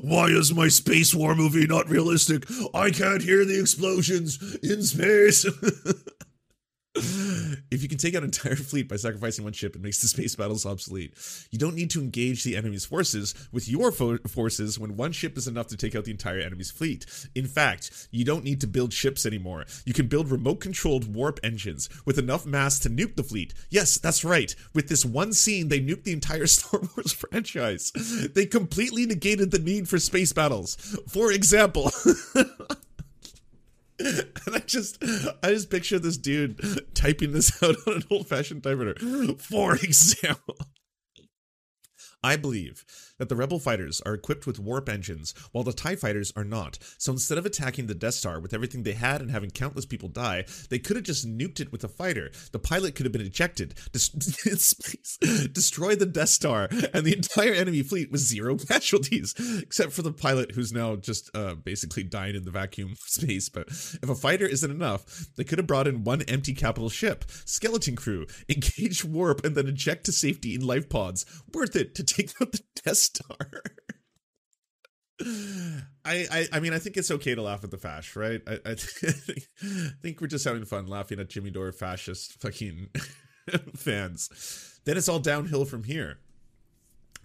Why 0.01 0.27
is 0.27 0.53
my 0.53 0.67
space 0.67 1.15
war 1.15 1.33
movie 1.33 1.65
not 1.65 1.89
realistic? 1.89 2.45
I 2.73 2.91
can't 2.91 3.21
hear 3.21 3.45
the 3.45 3.59
explosions 3.59 4.55
in 4.63 4.83
space. 4.83 5.45
If 7.75 7.83
you 7.83 7.89
can 7.89 7.97
take 7.97 8.15
out 8.15 8.19
an 8.19 8.29
entire 8.29 8.55
fleet 8.55 8.87
by 8.87 8.95
sacrificing 8.95 9.43
one 9.43 9.51
ship, 9.51 9.75
it 9.75 9.81
makes 9.81 10.01
the 10.01 10.07
space 10.07 10.33
battles 10.33 10.65
obsolete. 10.65 11.13
You 11.51 11.59
don't 11.59 11.75
need 11.75 11.89
to 11.89 11.99
engage 11.99 12.45
the 12.45 12.55
enemy's 12.55 12.85
forces 12.85 13.35
with 13.51 13.67
your 13.67 13.91
fo- 13.91 14.17
forces 14.19 14.79
when 14.79 14.95
one 14.95 15.11
ship 15.11 15.37
is 15.37 15.45
enough 15.45 15.67
to 15.67 15.77
take 15.77 15.93
out 15.93 16.05
the 16.05 16.11
entire 16.11 16.39
enemy's 16.39 16.71
fleet. 16.71 17.05
In 17.35 17.47
fact, 17.47 18.07
you 18.11 18.23
don't 18.23 18.45
need 18.45 18.61
to 18.61 18.67
build 18.67 18.93
ships 18.93 19.25
anymore. 19.25 19.65
You 19.85 19.93
can 19.93 20.07
build 20.07 20.31
remote 20.31 20.61
controlled 20.61 21.13
warp 21.13 21.37
engines 21.43 21.89
with 22.05 22.17
enough 22.17 22.45
mass 22.45 22.79
to 22.79 22.89
nuke 22.89 23.17
the 23.17 23.23
fleet. 23.23 23.53
Yes, 23.69 23.97
that's 23.97 24.23
right. 24.23 24.55
With 24.73 24.87
this 24.87 25.03
one 25.03 25.33
scene, 25.33 25.67
they 25.67 25.81
nuked 25.81 26.05
the 26.05 26.13
entire 26.13 26.47
Star 26.55 26.79
Wars 26.79 27.11
franchise. 27.11 27.91
They 28.33 28.45
completely 28.45 29.05
negated 29.05 29.51
the 29.51 29.59
need 29.59 29.89
for 29.89 29.99
space 29.99 30.31
battles. 30.31 30.77
For 31.09 31.29
example, 31.29 31.91
and 33.99 34.55
I 34.55 34.59
just, 34.59 35.03
I 35.43 35.49
just 35.49 35.69
picture 35.69 35.99
this 35.99 36.17
dude 36.17 36.59
typing 36.93 37.31
this 37.31 37.51
out 37.63 37.75
on 37.87 37.93
an 37.95 38.03
old-fashioned 38.11 38.63
typewriter. 38.63 38.95
For 39.37 39.75
example, 39.75 40.57
I 42.21 42.35
believe 42.35 42.85
that 43.17 43.29
the 43.29 43.35
Rebel 43.35 43.59
fighters 43.59 44.01
are 44.01 44.13
equipped 44.13 44.45
with 44.45 44.59
warp 44.59 44.89
engines, 44.89 45.33
while 45.51 45.63
the 45.63 45.73
TIE 45.73 45.95
fighters 45.95 46.31
are 46.35 46.43
not. 46.43 46.77
So 46.97 47.11
instead 47.11 47.37
of 47.37 47.45
attacking 47.45 47.87
the 47.87 47.95
Death 47.95 48.15
Star 48.15 48.39
with 48.39 48.53
everything 48.53 48.83
they 48.83 48.93
had 48.93 49.21
and 49.21 49.31
having 49.31 49.51
countless 49.51 49.85
people 49.85 50.09
die, 50.09 50.45
they 50.69 50.79
could 50.79 50.95
have 50.95 51.05
just 51.05 51.27
nuked 51.27 51.59
it 51.59 51.71
with 51.71 51.83
a 51.83 51.87
fighter. 51.87 52.31
The 52.51 52.59
pilot 52.59 52.95
could 52.95 53.05
have 53.05 53.13
been 53.13 53.21
ejected, 53.21 53.75
destroy 53.91 54.15
the 55.95 56.09
Death 56.11 56.29
Star, 56.29 56.67
and 56.93 57.05
the 57.05 57.15
entire 57.15 57.53
enemy 57.53 57.83
fleet 57.83 58.11
with 58.11 58.21
zero 58.21 58.57
casualties, 58.57 59.35
except 59.61 59.91
for 59.91 60.01
the 60.01 60.11
pilot 60.11 60.51
who's 60.51 60.73
now 60.73 60.95
just 60.95 61.29
uh, 61.35 61.55
basically 61.55 62.03
dying 62.03 62.35
in 62.35 62.45
the 62.45 62.51
vacuum 62.51 62.95
space. 62.99 63.49
But 63.49 63.67
if 63.69 64.09
a 64.09 64.15
fighter 64.15 64.45
isn't 64.45 64.69
enough, 64.69 65.27
they 65.35 65.43
could 65.43 65.59
have 65.59 65.67
brought 65.67 65.87
in 65.87 66.03
one 66.03 66.21
empty 66.23 66.53
capital 66.53 66.89
ship, 66.89 67.25
skeleton 67.45 67.95
crew, 67.95 68.25
engage 68.49 69.05
warp, 69.05 69.45
and 69.45 69.55
then 69.55 69.67
eject 69.67 70.05
to 70.05 70.11
safety 70.11 70.55
in 70.55 70.65
life 70.65 70.89
pods. 70.89 71.25
Worth 71.53 71.75
it 71.75 71.93
to 71.95 72.03
take 72.03 72.33
out 72.41 72.51
the 72.51 72.61
Death 72.83 72.97
Star. 73.05 73.63
I, 76.03 76.27
I 76.29 76.47
I 76.53 76.59
mean 76.59 76.73
I 76.73 76.79
think 76.79 76.97
it's 76.97 77.11
okay 77.11 77.35
to 77.35 77.41
laugh 77.41 77.63
at 77.63 77.71
the 77.71 77.77
fash, 77.77 78.15
right? 78.15 78.41
I, 78.45 78.59
I, 78.65 78.73
think, 78.75 79.47
I 79.63 79.91
think 80.01 80.21
we're 80.21 80.27
just 80.27 80.45
having 80.45 80.65
fun 80.65 80.87
laughing 80.87 81.19
at 81.19 81.29
Jimmy 81.29 81.51
Dore 81.51 81.71
fascist 81.71 82.41
fucking 82.41 82.89
fans. 83.75 84.79
Then 84.85 84.97
it's 84.97 85.09
all 85.09 85.19
downhill 85.19 85.65
from 85.65 85.83
here. 85.83 86.19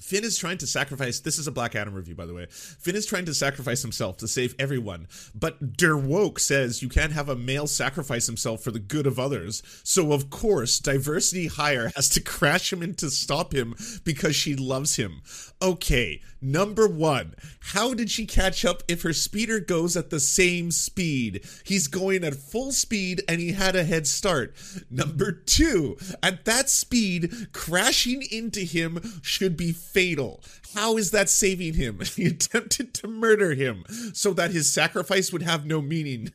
Finn 0.01 0.25
is 0.25 0.39
trying 0.39 0.59
to 0.59 0.67
sacrifice. 0.67 1.21
This 1.21 1.39
is 1.39 1.47
a 1.47 1.53
Black 1.53 1.77
Adam 1.77 1.95
review, 1.95 2.15
by 2.15 2.27
the 2.27 2.35
way. 2.35 2.47
Finn 2.51 2.97
is 2.97 3.07
trying 3.07 3.27
to 3.27 3.35
sacrifice 3.35 3.83
himself 3.83 4.17
to 4.19 4.29
save 4.29 4.55
everyone, 4.59 5.07
but 5.35 5.77
Der 5.77 5.97
Woke 5.97 6.39
says 6.39 6.83
you 6.83 6.89
can't 6.89 7.13
have 7.13 7.29
a 7.29 7.37
male 7.37 7.67
sacrifice 7.67 8.27
himself 8.27 8.63
for 8.63 8.71
the 8.71 8.79
good 8.79 9.07
of 9.07 9.19
others. 9.19 9.63
So 9.85 10.13
of 10.13 10.31
course, 10.31 10.79
Diversity 10.79 11.47
Hire 11.47 11.93
has 11.97 12.09
to 12.11 12.21
crash 12.21 12.73
him 12.73 12.83
in 12.83 12.95
to 12.95 13.11
stop 13.11 13.55
him 13.55 13.75
because 14.05 14.35
she 14.35 14.57
loves 14.57 14.97
him. 14.97 15.23
Okay, 15.63 16.23
number 16.41 16.89
one, 16.89 17.35
how 17.61 17.93
did 17.93 18.11
she 18.11 18.25
catch 18.25 18.65
up 18.65 18.83
if 18.89 19.03
her 19.03 19.13
speeder 19.13 19.61
goes 19.61 19.97
at 19.97 20.11
the 20.11 20.21
same 20.21 20.71
speed? 20.71 21.45
He's 21.65 21.87
going 21.87 22.25
at 22.25 22.35
full 22.35 22.73
speed 22.73 23.23
and 23.29 23.41
he 23.41 23.53
had 23.53 23.77
a 23.77 23.85
head 23.85 24.07
start. 24.07 24.55
Number 24.91 25.31
two, 25.33 25.99
at 26.23 26.47
that 26.47 26.71
speed, 26.71 27.49
crashing 27.53 28.23
into 28.31 28.61
him 28.61 29.21
should 29.23 29.57
be 29.57 29.73
fatal. 29.93 30.43
How 30.75 30.97
is 30.97 31.11
that 31.11 31.29
saving 31.29 31.75
him? 31.75 32.01
He 32.21 32.27
attempted 32.27 32.93
to 32.95 33.09
murder 33.09 33.55
him 33.55 33.85
so 34.13 34.33
that 34.35 34.51
his 34.51 34.71
sacrifice 34.71 35.33
would 35.33 35.43
have 35.43 35.65
no 35.65 35.81
meaning. 35.81 36.33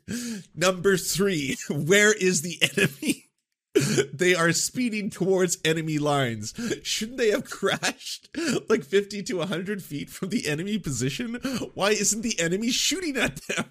Number 0.56 0.98
three, 0.98 1.58
where 1.70 2.14
is 2.14 2.42
the 2.42 2.58
enemy? 2.76 3.26
they 4.14 4.34
are 4.34 4.52
speeding 4.52 5.10
towards 5.10 5.58
enemy 5.66 5.98
lines. 5.98 6.54
Shouldn't 6.84 7.18
they 7.18 7.30
have 7.32 7.50
crashed 7.50 8.30
like 8.70 8.84
50 8.84 9.24
to 9.24 9.38
100 9.38 9.84
feet 9.84 10.10
from 10.10 10.30
the 10.30 10.48
enemy 10.48 10.80
position? 10.80 11.36
Why 11.74 11.92
isn't 11.92 12.22
the 12.22 12.40
enemy 12.40 12.72
shooting 12.72 13.18
at 13.18 13.42
them? 13.48 13.66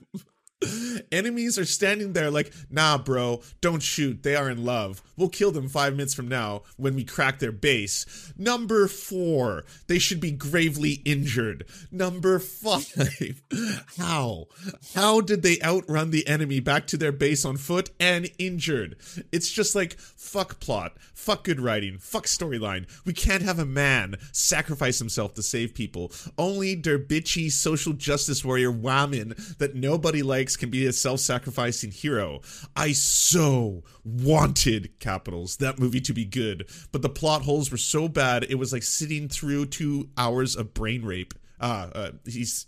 Enemies 1.12 1.58
are 1.58 1.64
standing 1.64 2.12
there 2.12 2.30
like, 2.30 2.52
nah, 2.70 2.98
bro, 2.98 3.42
don't 3.60 3.82
shoot. 3.82 4.22
They 4.22 4.36
are 4.36 4.50
in 4.50 4.64
love. 4.64 5.02
We'll 5.16 5.28
kill 5.28 5.52
them 5.52 5.68
five 5.68 5.94
minutes 5.94 6.14
from 6.14 6.28
now 6.28 6.62
when 6.76 6.94
we 6.94 7.04
crack 7.04 7.38
their 7.38 7.52
base. 7.52 8.32
Number 8.36 8.88
four, 8.88 9.64
they 9.86 9.98
should 9.98 10.20
be 10.20 10.32
gravely 10.32 11.02
injured. 11.04 11.66
Number 11.90 12.38
five, 12.38 13.42
how? 13.98 14.46
How 14.94 15.20
did 15.20 15.42
they 15.42 15.58
outrun 15.62 16.10
the 16.10 16.26
enemy 16.26 16.60
back 16.60 16.86
to 16.88 16.96
their 16.96 17.12
base 17.12 17.44
on 17.44 17.56
foot 17.56 17.90
and 18.00 18.30
injured? 18.38 18.96
It's 19.32 19.50
just 19.50 19.74
like, 19.74 19.98
fuck 19.98 20.60
plot, 20.60 20.96
fuck 21.14 21.44
good 21.44 21.60
writing, 21.60 21.98
fuck 21.98 22.24
storyline. 22.26 22.86
We 23.04 23.12
can't 23.12 23.42
have 23.42 23.58
a 23.58 23.64
man 23.64 24.16
sacrifice 24.32 24.98
himself 24.98 25.34
to 25.34 25.42
save 25.42 25.74
people. 25.74 26.12
Only 26.38 26.74
der 26.74 26.98
bitchy 26.98 27.50
social 27.50 27.92
justice 27.92 28.44
warrior 28.44 28.70
woman 28.72 29.34
that 29.58 29.74
nobody 29.74 30.22
likes 30.22 30.43
can 30.56 30.70
be 30.70 30.86
a 30.86 30.92
self-sacrificing 30.92 31.90
hero. 31.90 32.40
I 32.76 32.92
so 32.92 33.82
wanted 34.04 34.98
capitals 35.00 35.56
that 35.58 35.78
movie 35.78 36.00
to 36.02 36.12
be 36.12 36.24
good, 36.24 36.68
but 36.92 37.02
the 37.02 37.08
plot 37.08 37.42
holes 37.42 37.70
were 37.70 37.76
so 37.76 38.08
bad 38.08 38.44
it 38.44 38.56
was 38.56 38.72
like 38.72 38.82
sitting 38.82 39.28
through 39.28 39.66
two 39.66 40.08
hours 40.16 40.56
of 40.56 40.74
brain 40.74 41.04
rape. 41.04 41.34
Ah, 41.60 41.88
uh, 41.94 42.10
he's 42.26 42.66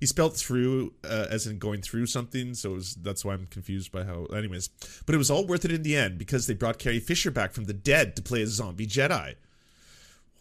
he 0.00 0.06
spelled 0.06 0.36
through 0.36 0.92
uh, 1.04 1.26
as 1.30 1.46
in 1.46 1.58
going 1.58 1.80
through 1.80 2.06
something, 2.06 2.54
so 2.54 2.72
was, 2.72 2.94
that's 2.96 3.24
why 3.24 3.32
I'm 3.34 3.46
confused 3.46 3.92
by 3.92 4.04
how. 4.04 4.26
Anyways, 4.26 4.68
but 5.06 5.14
it 5.14 5.18
was 5.18 5.30
all 5.30 5.46
worth 5.46 5.64
it 5.64 5.72
in 5.72 5.82
the 5.82 5.96
end 5.96 6.18
because 6.18 6.46
they 6.46 6.54
brought 6.54 6.78
Carrie 6.78 7.00
Fisher 7.00 7.30
back 7.30 7.52
from 7.52 7.64
the 7.64 7.72
dead 7.72 8.16
to 8.16 8.22
play 8.22 8.42
a 8.42 8.46
zombie 8.46 8.86
Jedi. 8.86 9.34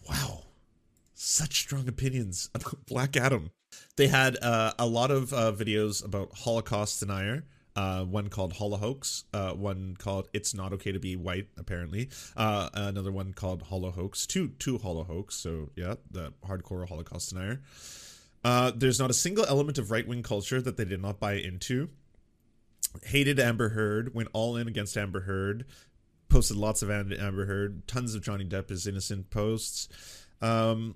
Wow, 0.09 0.43
such 1.13 1.59
strong 1.59 1.87
opinions 1.87 2.49
about 2.53 2.85
Black 2.87 3.15
Adam. 3.15 3.51
They 3.95 4.07
had 4.07 4.37
uh, 4.41 4.73
a 4.79 4.85
lot 4.85 5.11
of 5.11 5.33
uh, 5.33 5.51
videos 5.51 6.03
about 6.03 6.31
Holocaust 6.33 6.99
denier. 6.99 7.45
Uh, 7.75 8.03
one 8.03 8.29
called 8.29 8.53
Holohoax, 8.53 9.23
uh, 9.33 9.53
one 9.53 9.95
called 9.97 10.27
"It's 10.31 10.53
Not 10.53 10.73
Okay 10.73 10.91
to 10.91 10.99
Be 10.99 11.15
White," 11.15 11.47
apparently. 11.57 12.09
Uh, 12.37 12.69
another 12.73 13.11
one 13.11 13.33
called 13.33 13.63
Holohoax, 13.63 14.27
two 14.27 14.49
two 14.59 14.77
Holohoax. 14.77 15.31
So 15.33 15.69
yeah, 15.75 15.95
the 16.11 16.33
hardcore 16.45 16.87
Holocaust 16.87 17.31
denier. 17.31 17.61
Uh, 18.43 18.71
there's 18.75 18.99
not 18.99 19.09
a 19.09 19.13
single 19.13 19.45
element 19.45 19.77
of 19.77 19.89
right 19.89 20.07
wing 20.07 20.21
culture 20.21 20.61
that 20.61 20.77
they 20.77 20.85
did 20.85 21.01
not 21.01 21.19
buy 21.19 21.33
into. 21.33 21.89
Hated 23.03 23.39
Amber 23.39 23.69
Heard, 23.69 24.13
went 24.13 24.29
all 24.33 24.55
in 24.55 24.67
against 24.67 24.95
Amber 24.97 25.21
Heard, 25.21 25.65
posted 26.29 26.57
lots 26.57 26.81
of 26.81 26.91
Amber 26.91 27.45
Heard, 27.45 27.87
tons 27.87 28.13
of 28.13 28.21
Johnny 28.21 28.45
Depp 28.45 28.69
is 28.69 28.85
innocent 28.85 29.29
posts. 29.29 29.87
Um, 30.41 30.95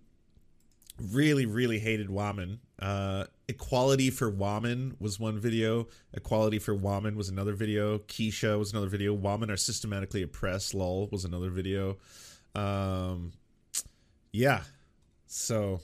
really, 1.12 1.45
really 1.45 1.79
hated 1.79 2.10
Woman. 2.10 2.60
Uh, 2.79 3.25
Equality 3.47 4.10
for 4.10 4.29
Woman 4.29 4.95
was 4.99 5.19
one 5.19 5.39
video. 5.39 5.88
Equality 6.13 6.60
for 6.60 6.75
Woman 6.75 7.15
was 7.15 7.29
another 7.29 7.53
video. 7.53 7.99
Keisha 7.99 8.57
was 8.60 8.71
another 8.71 8.88
video. 8.88 9.13
Woman 9.13 9.49
are 9.49 9.57
systematically 9.57 10.21
oppressed. 10.21 10.73
Lol 10.73 11.07
was 11.12 11.25
another 11.25 11.49
video. 11.49 11.97
Um, 12.55 13.31
yeah. 14.31 14.62
So 15.27 15.81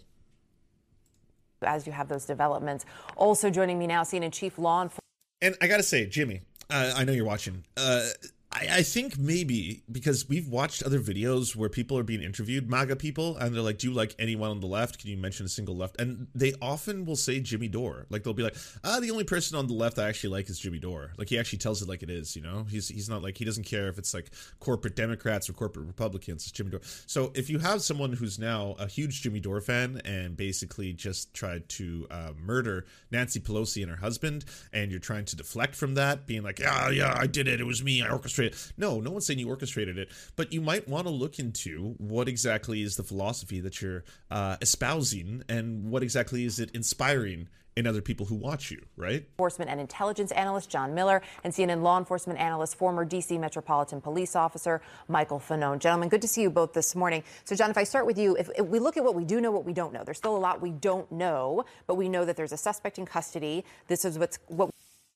as 1.66 1.88
you 1.88 1.94
have 1.94 2.08
those 2.08 2.26
developments. 2.26 2.86
Also 3.16 3.50
joining 3.50 3.80
me 3.80 3.88
now, 3.88 4.04
CNN 4.04 4.32
Chief 4.32 4.58
Law 4.58 4.84
Enforcement. 4.84 5.00
And 5.42 5.56
I 5.62 5.68
gotta 5.68 5.84
say, 5.84 6.06
Jimmy, 6.06 6.42
uh, 6.70 6.94
I 6.96 7.04
know 7.04 7.12
you're 7.14 7.26
watching. 7.26 7.64
Uh, 7.76 8.08
I, 8.54 8.68
I 8.78 8.84
think 8.84 9.18
maybe 9.18 9.82
because 9.92 10.30
we've 10.30 10.48
watched 10.48 10.84
other 10.84 11.00
videos 11.00 11.56
where 11.56 11.70
people 11.70 11.98
are 11.98 12.04
being 12.04 12.22
interviewed, 12.22 12.70
MAGA 12.70 12.96
people, 12.98 13.36
and 13.38 13.54
they're 13.54 13.64
like, 13.64 13.80
"Do 13.80 13.90
you 13.90 13.94
like 13.94 14.16
anyone 14.20 14.52
on 14.52 14.60
the 14.60 14.68
left? 14.68 15.00
Can 15.00 15.10
you 15.10 15.18
mention 15.18 15.46
a 15.46 15.50
single 15.50 15.76
left?" 15.76 16.00
And 16.00 16.28
they 16.36 16.54
often 16.62 17.06
will 17.06 17.16
say 17.16 17.40
Jimmy 17.40 17.68
Dore. 17.68 18.06
Like 18.10 18.24
they'll 18.24 18.34
be 18.34 18.44
like, 18.44 18.56
"Ah, 18.84 19.00
the 19.00 19.12
only 19.12 19.24
person 19.24 19.58
on 19.58 19.68
the 19.68 19.74
left 19.74 19.98
I 19.98 20.08
actually 20.08 20.32
like 20.32 20.50
is 20.50 20.60
Jimmy 20.60 20.80
Dore." 20.80 21.14
Like 21.18 21.30
he 21.30 21.40
actually 21.40 21.60
tells 21.60 21.82
it 21.82 21.90
like 21.90 22.04
it 22.04 22.10
is. 22.10 22.36
You 22.36 22.44
know, 22.44 22.66
he's 22.70 22.88
he's 22.88 23.10
not 23.10 23.24
like 23.24 23.38
he 23.38 23.46
doesn't 23.46 23.66
care 23.66 23.88
if 23.88 23.98
it's 23.98 24.14
like 24.14 24.30
corporate 24.60 24.96
Democrats 24.96 25.50
or 25.50 25.54
corporate 25.54 25.88
Republicans. 25.88 26.44
It's 26.44 26.52
Jimmy 26.52 26.72
Dore. 26.72 26.82
So 27.08 27.32
if 27.34 27.50
you 27.50 27.60
have 27.60 27.82
someone 27.82 28.14
who's 28.14 28.38
now 28.38 28.76
a 28.78 28.88
huge 28.88 29.22
Jimmy 29.24 29.40
Dore 29.40 29.62
fan 29.62 30.02
and 30.06 30.38
basically 30.38 30.94
just 30.94 31.34
tried 31.34 31.68
to 31.70 32.08
uh, 32.12 32.30
murder 32.40 32.86
Nancy 33.10 33.40
Pelosi 33.40 33.82
and 33.82 33.90
her 33.90 33.98
husband, 33.98 34.46
and 34.72 34.92
you're 34.92 35.00
trying 35.00 35.26
to 35.26 35.36
deflect 35.36 35.76
from 35.76 35.96
that, 35.96 36.28
being 36.28 36.44
like, 36.44 36.60
"Yeah, 36.60 36.90
yeah, 36.90 37.18
I 37.18 37.26
did 37.26 37.48
it. 37.48 37.60
It 37.60 37.66
was 37.66 37.84
me. 37.84 38.04
I 38.04 38.10
orchestrated." 38.10 38.43
No, 38.78 39.00
no 39.00 39.12
one's 39.12 39.26
saying 39.26 39.40
you 39.40 39.50
orchestrated 39.50 39.98
it, 39.98 40.10
but 40.36 40.52
you 40.52 40.62
might 40.62 40.88
want 40.88 41.08
to 41.08 41.14
look 41.14 41.40
into 41.40 41.96
what 41.98 42.28
exactly 42.28 42.82
is 42.82 42.96
the 42.96 43.04
philosophy 43.04 43.60
that 43.60 43.82
you're 43.82 44.04
uh, 44.32 44.58
espousing 44.62 45.44
and 45.50 45.90
what 45.90 46.04
exactly 46.04 46.46
is 46.46 46.60
it 46.60 46.72
inspiring 46.72 47.48
in 47.76 47.88
other 47.88 48.02
people 48.02 48.26
who 48.26 48.36
watch 48.36 48.72
you, 48.72 48.86
right? 48.96 49.26
Enforcement 49.32 49.70
and 49.70 49.80
intelligence 49.80 50.32
analyst 50.32 50.70
John 50.70 50.94
Miller 50.94 51.22
and 51.44 51.54
CNN 51.54 51.82
law 51.82 51.98
enforcement 51.98 52.40
analyst, 52.40 52.78
former 52.78 53.06
D.C. 53.06 53.38
Metropolitan 53.38 54.02
Police 54.02 54.36
Officer 54.36 54.82
Michael 55.08 55.40
Fanone. 55.40 55.80
Gentlemen, 55.80 56.10
good 56.10 56.22
to 56.22 56.28
see 56.28 56.42
you 56.42 56.50
both 56.50 56.74
this 56.74 56.96
morning. 56.96 57.24
So, 57.46 57.56
John, 57.56 57.70
if 57.70 57.78
I 57.78 57.84
start 57.84 58.06
with 58.06 58.18
you, 58.18 58.36
if, 58.36 58.50
if 58.58 58.66
we 58.66 58.80
look 58.80 58.98
at 58.98 59.04
what 59.04 59.16
we 59.16 59.24
do 59.24 59.42
know, 59.42 59.52
what 59.52 59.66
we 59.66 59.74
don't 59.74 59.94
know, 59.94 60.04
there's 60.04 60.18
still 60.18 60.36
a 60.36 60.38
lot 60.38 60.62
we 60.62 60.72
don't 60.72 61.12
know, 61.12 61.66
but 61.88 61.96
we 61.96 62.10
know 62.10 62.26
that 62.26 62.36
there's 62.36 62.52
a 62.52 62.58
suspect 62.58 62.98
in 62.98 63.06
custody. 63.06 63.66
This 63.88 64.06
is 64.06 64.20
what's 64.20 64.40
what. 64.48 64.70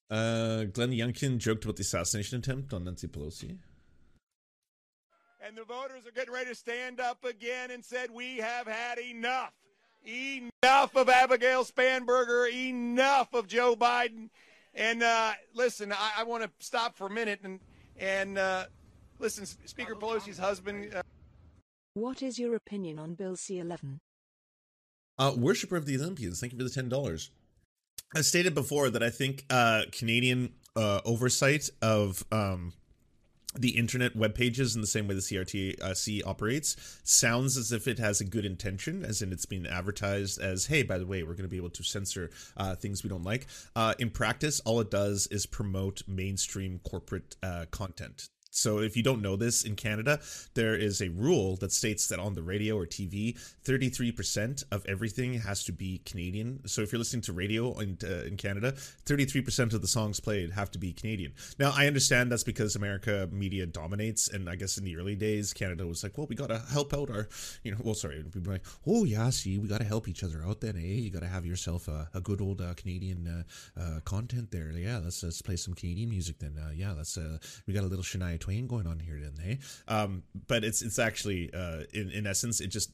Uh, 0.10 0.64
Glenn 0.66 0.92
Youngkin 0.92 1.38
joked 1.38 1.64
about 1.66 1.76
the 1.76 1.82
assassination 1.82 2.40
attempt 2.40 2.74
on 2.74 2.86
Nancy 2.86 3.08
Pelosi. 3.08 3.58
and 5.46 5.58
the 5.58 5.64
voters 5.64 6.06
are 6.08 6.12
getting 6.12 6.34
ready 6.34 6.50
to 6.50 6.56
stand 6.56 7.00
up 7.00 7.24
again 7.26 7.72
and 7.72 7.84
said, 7.84 8.10
We 8.12 8.38
have 8.38 8.68
had 8.68 9.00
enough. 9.00 9.54
Enough 10.06 10.96
of 10.96 11.10
Abigail 11.10 11.66
Spanberger, 11.66 12.50
enough 12.52 13.34
of 13.34 13.48
Joe 13.48 13.76
Biden. 13.76 14.30
And 14.74 15.04
uh, 15.04 15.34
listen, 15.54 15.92
I, 15.92 16.12
I 16.20 16.24
want 16.24 16.44
to 16.44 16.50
stop 16.66 16.96
for 16.98 17.08
a 17.08 17.10
minute 17.10 17.40
and 17.44 17.60
and 17.98 18.38
uh, 18.38 18.66
listen. 19.20 19.46
Speaker 19.46 19.96
Pelosi's 19.96 20.38
husband. 20.38 20.94
Uh, 20.96 21.02
what 21.96 22.22
is 22.22 22.38
your 22.40 22.56
opinion 22.56 23.00
on 23.00 23.16
Bill 23.16 23.36
C-11? 23.36 24.00
Uh, 25.18 25.34
worshiper 25.36 25.76
of 25.76 25.86
the 25.88 25.96
Olympians, 25.98 26.40
thank 26.40 26.54
you 26.54 26.60
for 26.60 26.64
the 26.64 26.70
ten 26.70 26.88
dollars. 26.88 27.32
I 28.16 28.22
stated 28.22 28.56
before 28.56 28.90
that 28.90 29.04
I 29.04 29.10
think 29.10 29.46
uh, 29.50 29.84
Canadian 29.92 30.54
uh, 30.76 31.02
oversight 31.04 31.70
of 31.82 32.24
um, 32.32 32.74
the 33.56 33.72
internet 33.72 34.16
web 34.16 34.36
pages 34.36 34.76
in 34.76 34.82
the 34.82 34.88
same 34.88 35.08
way 35.08 35.16
the 35.16 35.22
CRTC 35.22 36.26
uh, 36.26 36.30
operates 36.30 37.00
sounds 37.04 37.58
as 37.58 37.72
if 37.72 37.88
it 37.88 38.00
has 38.00 38.22
a 38.22 38.26
good 38.26 38.46
intention, 38.46 39.04
as 39.04 39.22
in 39.22 39.32
it's 39.32 39.46
being 39.46 39.66
advertised 39.66 40.40
as, 40.40 40.68
hey, 40.68 40.84
by 40.84 40.98
the 40.98 41.06
way, 41.06 41.24
we're 41.24 41.34
going 41.34 41.44
to 41.44 41.50
be 41.50 41.58
able 41.58 41.70
to 41.72 41.84
censor 41.84 42.30
uh, 42.56 42.76
things 42.76 43.04
we 43.04 43.10
don't 43.10 43.24
like. 43.24 43.48
Uh, 43.76 43.94
in 44.00 44.10
practice, 44.10 44.60
all 44.62 44.80
it 44.80 44.92
does 44.92 45.28
is 45.28 45.46
promote 45.46 46.04
mainstream 46.08 46.80
corporate 46.90 47.36
uh, 47.44 47.66
content. 47.72 48.30
So, 48.58 48.80
if 48.80 48.98
you 48.98 49.04
don't 49.04 49.22
know 49.22 49.36
this, 49.36 49.64
in 49.64 49.76
Canada, 49.76 50.20
there 50.56 50.76
is 50.76 51.00
a 51.00 51.10
rule 51.10 51.58
that 51.58 51.72
states 51.72 52.08
that 52.08 52.18
on 52.18 52.34
the 52.34 52.42
radio 52.42 52.76
or 52.76 52.88
TV, 52.88 53.40
33% 53.64 54.64
of 54.72 54.84
everything 54.88 55.36
has 55.36 55.64
to 55.66 55.72
be 55.72 56.02
Canadian. 56.06 56.62
So, 56.66 56.82
if 56.82 56.92
you're 56.92 56.98
listening 56.98 57.22
to 57.24 57.34
radio 57.34 57.78
in, 57.78 58.00
uh, 58.04 58.24
in 58.26 58.36
Canada, 58.36 58.72
33% 59.06 59.74
of 59.74 59.82
the 59.82 59.88
songs 59.88 60.20
played 60.20 60.54
have 60.54 60.72
to 60.72 60.80
be 60.80 60.92
Canadian. 60.92 61.34
Now, 61.60 61.72
I 61.76 61.86
understand 61.86 62.32
that's 62.32 62.44
because 62.44 62.76
America 62.76 63.30
media 63.32 63.68
dominates. 63.68 64.28
And 64.28 64.50
I 64.50 64.56
guess 64.56 64.80
in 64.80 64.86
the 64.86 64.98
early 64.98 65.16
days, 65.16 65.54
Canada 65.54 65.86
was 65.86 66.02
like, 66.02 66.18
well, 66.18 66.26
we 66.28 66.36
got 66.36 66.48
to 66.48 66.58
help 66.72 66.96
out 66.96 67.12
our, 67.12 67.30
you 67.64 67.72
know, 67.72 67.78
well, 67.84 67.94
sorry, 67.94 68.24
we'd 68.34 68.48
like, 68.48 68.66
oh, 68.88 69.04
yeah, 69.04 69.30
see, 69.30 69.60
we 69.60 69.68
got 69.68 69.82
to 69.82 69.88
help 69.88 70.08
each 70.08 70.24
other 70.24 70.44
out 70.44 70.62
then, 70.62 70.78
eh? 70.78 70.80
You 70.80 71.12
got 71.12 71.22
to 71.22 71.28
have 71.28 71.46
yourself 71.46 71.88
a, 71.88 72.10
a 72.16 72.22
good 72.22 72.42
old 72.42 72.62
uh, 72.62 72.74
Canadian 72.74 73.46
uh, 73.78 73.80
uh 73.80 74.00
content 74.00 74.50
there. 74.50 74.72
Yeah, 74.72 74.98
let's, 75.04 75.22
let's 75.22 75.44
play 75.44 75.58
some 75.58 75.76
Canadian 75.76 76.10
music 76.10 76.40
then. 76.40 76.56
Uh, 76.60 76.72
yeah, 76.74 76.94
let's, 76.94 77.20
uh, 77.20 77.38
we 77.68 77.76
got 77.76 77.84
a 77.84 77.88
little 77.88 78.04
Shania 78.04 78.47
Twain 78.48 78.66
going 78.66 78.88
on 78.88 79.00
here, 79.00 79.18
didn't 79.18 79.36
they? 79.36 79.60
Um, 79.90 80.24
but 80.48 80.64
it's 80.64 80.82
it's 80.82 81.00
actually 81.00 81.54
uh, 81.54 81.82
in 81.94 82.10
in 82.12 82.26
essence 82.26 82.62
it 82.62 82.68
just 82.68 82.92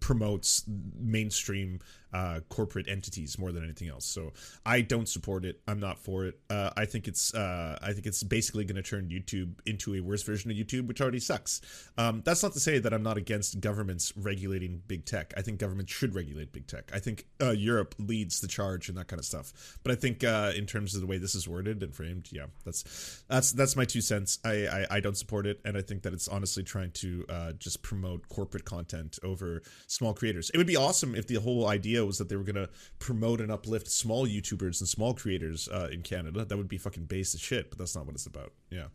promotes 0.00 0.64
mainstream 0.98 1.80
uh, 2.16 2.40
corporate 2.48 2.88
entities 2.88 3.38
more 3.38 3.52
than 3.52 3.62
anything 3.62 3.90
else. 3.90 4.06
So 4.06 4.32
I 4.64 4.80
don't 4.80 5.06
support 5.06 5.44
it. 5.44 5.60
I'm 5.68 5.78
not 5.78 5.98
for 5.98 6.24
it. 6.24 6.40
Uh, 6.48 6.70
I 6.74 6.86
think 6.86 7.08
it's 7.08 7.34
uh, 7.34 7.78
I 7.82 7.92
think 7.92 8.06
it's 8.06 8.22
basically 8.22 8.64
going 8.64 8.82
to 8.82 8.82
turn 8.82 9.10
YouTube 9.10 9.58
into 9.66 9.94
a 9.94 10.00
worse 10.00 10.22
version 10.22 10.50
of 10.50 10.56
YouTube, 10.56 10.86
which 10.86 11.02
already 11.02 11.20
sucks. 11.20 11.60
Um, 11.98 12.22
that's 12.24 12.42
not 12.42 12.54
to 12.54 12.60
say 12.60 12.78
that 12.78 12.94
I'm 12.94 13.02
not 13.02 13.18
against 13.18 13.60
governments 13.60 14.14
regulating 14.16 14.80
big 14.88 15.04
tech. 15.04 15.34
I 15.36 15.42
think 15.42 15.58
governments 15.58 15.92
should 15.92 16.14
regulate 16.14 16.52
big 16.52 16.66
tech. 16.66 16.90
I 16.94 17.00
think 17.00 17.26
uh, 17.38 17.50
Europe 17.50 17.94
leads 17.98 18.40
the 18.40 18.48
charge 18.48 18.88
and 18.88 18.96
that 18.96 19.08
kind 19.08 19.20
of 19.20 19.26
stuff. 19.26 19.78
But 19.82 19.92
I 19.92 19.96
think 19.96 20.24
uh, 20.24 20.52
in 20.56 20.64
terms 20.64 20.94
of 20.94 21.02
the 21.02 21.06
way 21.06 21.18
this 21.18 21.34
is 21.34 21.46
worded 21.46 21.82
and 21.82 21.94
framed, 21.94 22.30
yeah, 22.32 22.46
that's 22.64 23.24
that's 23.28 23.52
that's 23.52 23.76
my 23.76 23.84
two 23.84 24.00
cents. 24.00 24.38
I 24.42 24.66
I, 24.66 24.86
I 24.96 25.00
don't 25.00 25.18
support 25.18 25.46
it, 25.46 25.60
and 25.66 25.76
I 25.76 25.82
think 25.82 26.02
that 26.04 26.14
it's 26.14 26.28
honestly 26.28 26.62
trying 26.62 26.92
to 26.92 27.26
uh, 27.28 27.52
just 27.52 27.82
promote 27.82 28.26
corporate 28.30 28.64
content 28.64 29.18
over 29.22 29.60
small 29.86 30.14
creators. 30.14 30.48
It 30.54 30.56
would 30.56 30.66
be 30.66 30.76
awesome 30.76 31.14
if 31.14 31.26
the 31.26 31.34
whole 31.34 31.66
idea 31.66 32.05
was 32.06 32.18
that 32.18 32.28
they 32.28 32.36
were 32.36 32.44
going 32.44 32.56
to 32.56 32.68
promote 32.98 33.40
and 33.40 33.50
uplift 33.50 33.88
small 33.88 34.26
YouTubers 34.26 34.80
and 34.80 34.88
small 34.88 35.14
creators 35.14 35.68
uh, 35.68 35.88
in 35.92 36.02
Canada. 36.02 36.44
That 36.44 36.56
would 36.56 36.68
be 36.68 36.78
fucking 36.78 37.04
base 37.04 37.34
as 37.34 37.40
shit, 37.40 37.70
but 37.70 37.78
that's 37.78 37.94
not 37.94 38.06
what 38.06 38.14
it's 38.14 38.26
about. 38.26 38.52
Yeah. 38.70 38.86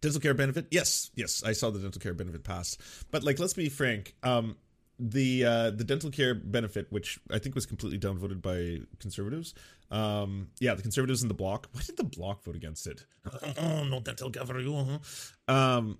Dental 0.00 0.20
care 0.20 0.34
benefit? 0.34 0.66
Yes, 0.70 1.10
yes, 1.14 1.42
I 1.44 1.52
saw 1.52 1.70
the 1.70 1.78
dental 1.78 2.00
care 2.00 2.14
benefit 2.14 2.44
pass. 2.44 2.78
But 3.10 3.24
like, 3.24 3.38
let's 3.38 3.54
be 3.54 3.68
frank. 3.68 4.14
Um, 4.22 4.56
the 4.98 5.44
uh, 5.44 5.70
the 5.70 5.84
dental 5.84 6.10
care 6.10 6.34
benefit, 6.34 6.86
which 6.90 7.20
I 7.30 7.38
think 7.38 7.54
was 7.54 7.66
completely 7.66 7.98
downvoted 7.98 8.42
by 8.42 8.84
conservatives. 8.98 9.54
Um, 9.90 10.48
yeah, 10.58 10.74
the 10.74 10.82
conservatives 10.82 11.22
in 11.22 11.28
the 11.28 11.34
Bloc. 11.34 11.68
Why 11.72 11.82
did 11.82 11.96
the 11.96 12.04
Bloc 12.04 12.42
vote 12.44 12.56
against 12.56 12.86
it? 12.86 13.04
oh, 13.58 13.84
no 13.84 14.00
dental 14.00 14.30
care 14.30 14.44
for 14.44 14.58
you. 14.58 15.00
Um, 15.46 15.98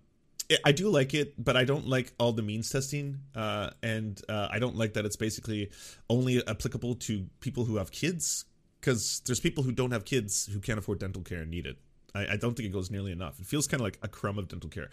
I 0.65 0.73
do 0.73 0.89
like 0.89 1.13
it, 1.13 1.35
but 1.43 1.57
I 1.57 1.65
don't 1.65 1.87
like 1.87 2.13
all 2.19 2.33
the 2.33 2.43
means 2.43 2.71
testing, 2.71 3.19
uh, 3.35 3.71
and 3.83 4.21
uh, 4.29 4.49
I 4.51 4.59
don't 4.59 4.77
like 4.77 4.95
that 4.95 5.05
it's 5.05 5.17
basically 5.17 5.71
only 6.09 6.47
applicable 6.47 6.95
to 6.95 7.27
people 7.41 7.65
who 7.65 7.77
have 7.77 7.91
kids. 7.91 8.45
Because 8.81 9.21
there's 9.27 9.41
people 9.41 9.65
who 9.65 9.73
don't 9.73 9.91
have 9.91 10.05
kids 10.05 10.49
who 10.53 10.61
can't 10.61 10.79
afford 10.79 11.01
dental 11.01 11.23
care 11.23 11.41
and 11.41 11.51
need 11.51 11.67
it. 11.67 11.79
I, 12.15 12.35
I 12.35 12.37
don't 12.37 12.57
think 12.57 12.69
it 12.69 12.73
goes 12.73 12.91
nearly 12.91 13.11
enough. 13.11 13.41
It 13.41 13.47
feels 13.47 13.67
kind 13.67 13.81
of 13.81 13.85
like 13.85 13.99
a 14.03 14.09
crumb 14.09 14.39
of 14.39 14.49
dental 14.49 14.71
care. 14.71 14.89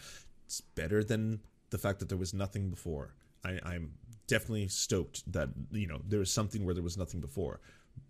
It's 0.45 0.59
better 0.59 1.03
than 1.03 1.41
the 1.69 1.77
fact 1.77 1.99
that 1.99 2.09
there 2.09 2.17
was 2.17 2.33
nothing 2.33 2.69
before. 2.69 3.13
I, 3.45 3.59
I'm 3.63 3.93
definitely 4.27 4.67
stoked 4.69 5.31
that 5.31 5.49
you 5.71 5.87
know 5.87 6.01
there 6.07 6.19
was 6.19 6.31
something 6.31 6.65
where 6.65 6.73
there 6.73 6.83
was 6.83 6.97
nothing 6.97 7.21
before, 7.21 7.59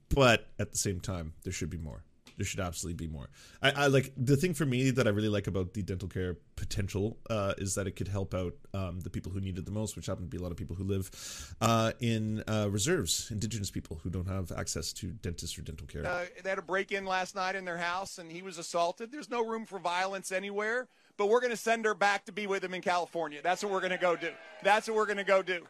but 0.10 0.48
at 0.58 0.72
the 0.72 0.78
same 0.78 1.00
time, 1.00 1.34
there 1.44 1.54
should 1.54 1.70
be 1.70 1.78
more 1.78 2.04
there 2.38 2.45
should 2.45 2.60
absolutely 2.60 3.08
be 3.08 3.12
more. 3.12 3.30
I, 3.62 3.71
I, 3.71 3.88
like 3.88 4.13
the 4.17 4.36
thing 4.36 4.54
for 4.54 4.65
me 4.65 4.91
that 4.91 5.08
I 5.08 5.10
really 5.12 5.30
like 5.30 5.48
about 5.48 5.74
the 5.74 5.82
dental 5.82 6.08
care 6.08 6.38
potential 6.56 7.17
uh, 7.30 7.54
is 7.58 7.76
that 7.76 7.88
it 7.88 7.95
could 7.95 8.08
help 8.08 8.34
out 8.34 8.54
um, 8.74 9.00
the 9.00 9.10
people 9.10 9.32
who 9.32 9.39
need 9.39 9.58
it 9.58 9.65
the 9.65 9.71
most, 9.71 9.95
which 9.95 10.06
happen 10.06 10.24
to 10.24 10.30
be 10.30 10.38
a 10.38 10.41
lot 10.41 10.52
of 10.52 10.58
people 10.58 10.76
who 10.76 10.84
live 10.84 11.56
uh, 11.62 11.91
in 12.00 12.43
uh, 12.48 12.67
reserves, 12.69 13.30
indigenous 13.32 13.71
people 13.71 14.00
who 14.04 14.10
don't 14.10 14.28
have 14.28 14.52
access 14.52 14.93
to 14.93 15.08
dentists 15.08 15.58
or 15.58 15.62
dental 15.62 15.88
care. 15.88 16.06
Uh, 16.06 16.26
they 16.43 16.50
had 16.50 16.60
a 16.60 16.63
break 16.63 16.91
in 16.91 17.06
last 17.06 17.36
night 17.36 17.56
in 17.56 17.65
their 17.65 17.78
house, 17.78 18.17
and 18.17 18.32
he 18.32 18.41
was 18.41 18.58
assaulted. 18.58 19.12
There's 19.12 19.30
no 19.30 19.45
room 19.45 19.65
for 19.65 19.80
violence 19.80 20.32
anywhere, 20.32 20.88
but 21.17 21.28
we're 21.28 21.41
going 21.41 21.52
to 21.52 21.58
send 21.58 21.86
her 21.86 21.95
back 21.95 22.26
to 22.26 22.32
be 22.32 22.48
with 22.48 22.63
him 22.63 22.74
in 22.74 22.82
California. 22.82 23.39
That's 23.41 23.63
what 23.63 23.71
we're 23.71 23.82
going 23.82 23.91
to 23.91 23.98
go 23.98 24.15
do. 24.15 24.32
That's 24.63 24.88
what 24.88 24.95
we're 24.95 25.06
going 25.06 25.17
to 25.17 25.24
go 25.24 25.41
do. 25.41 25.65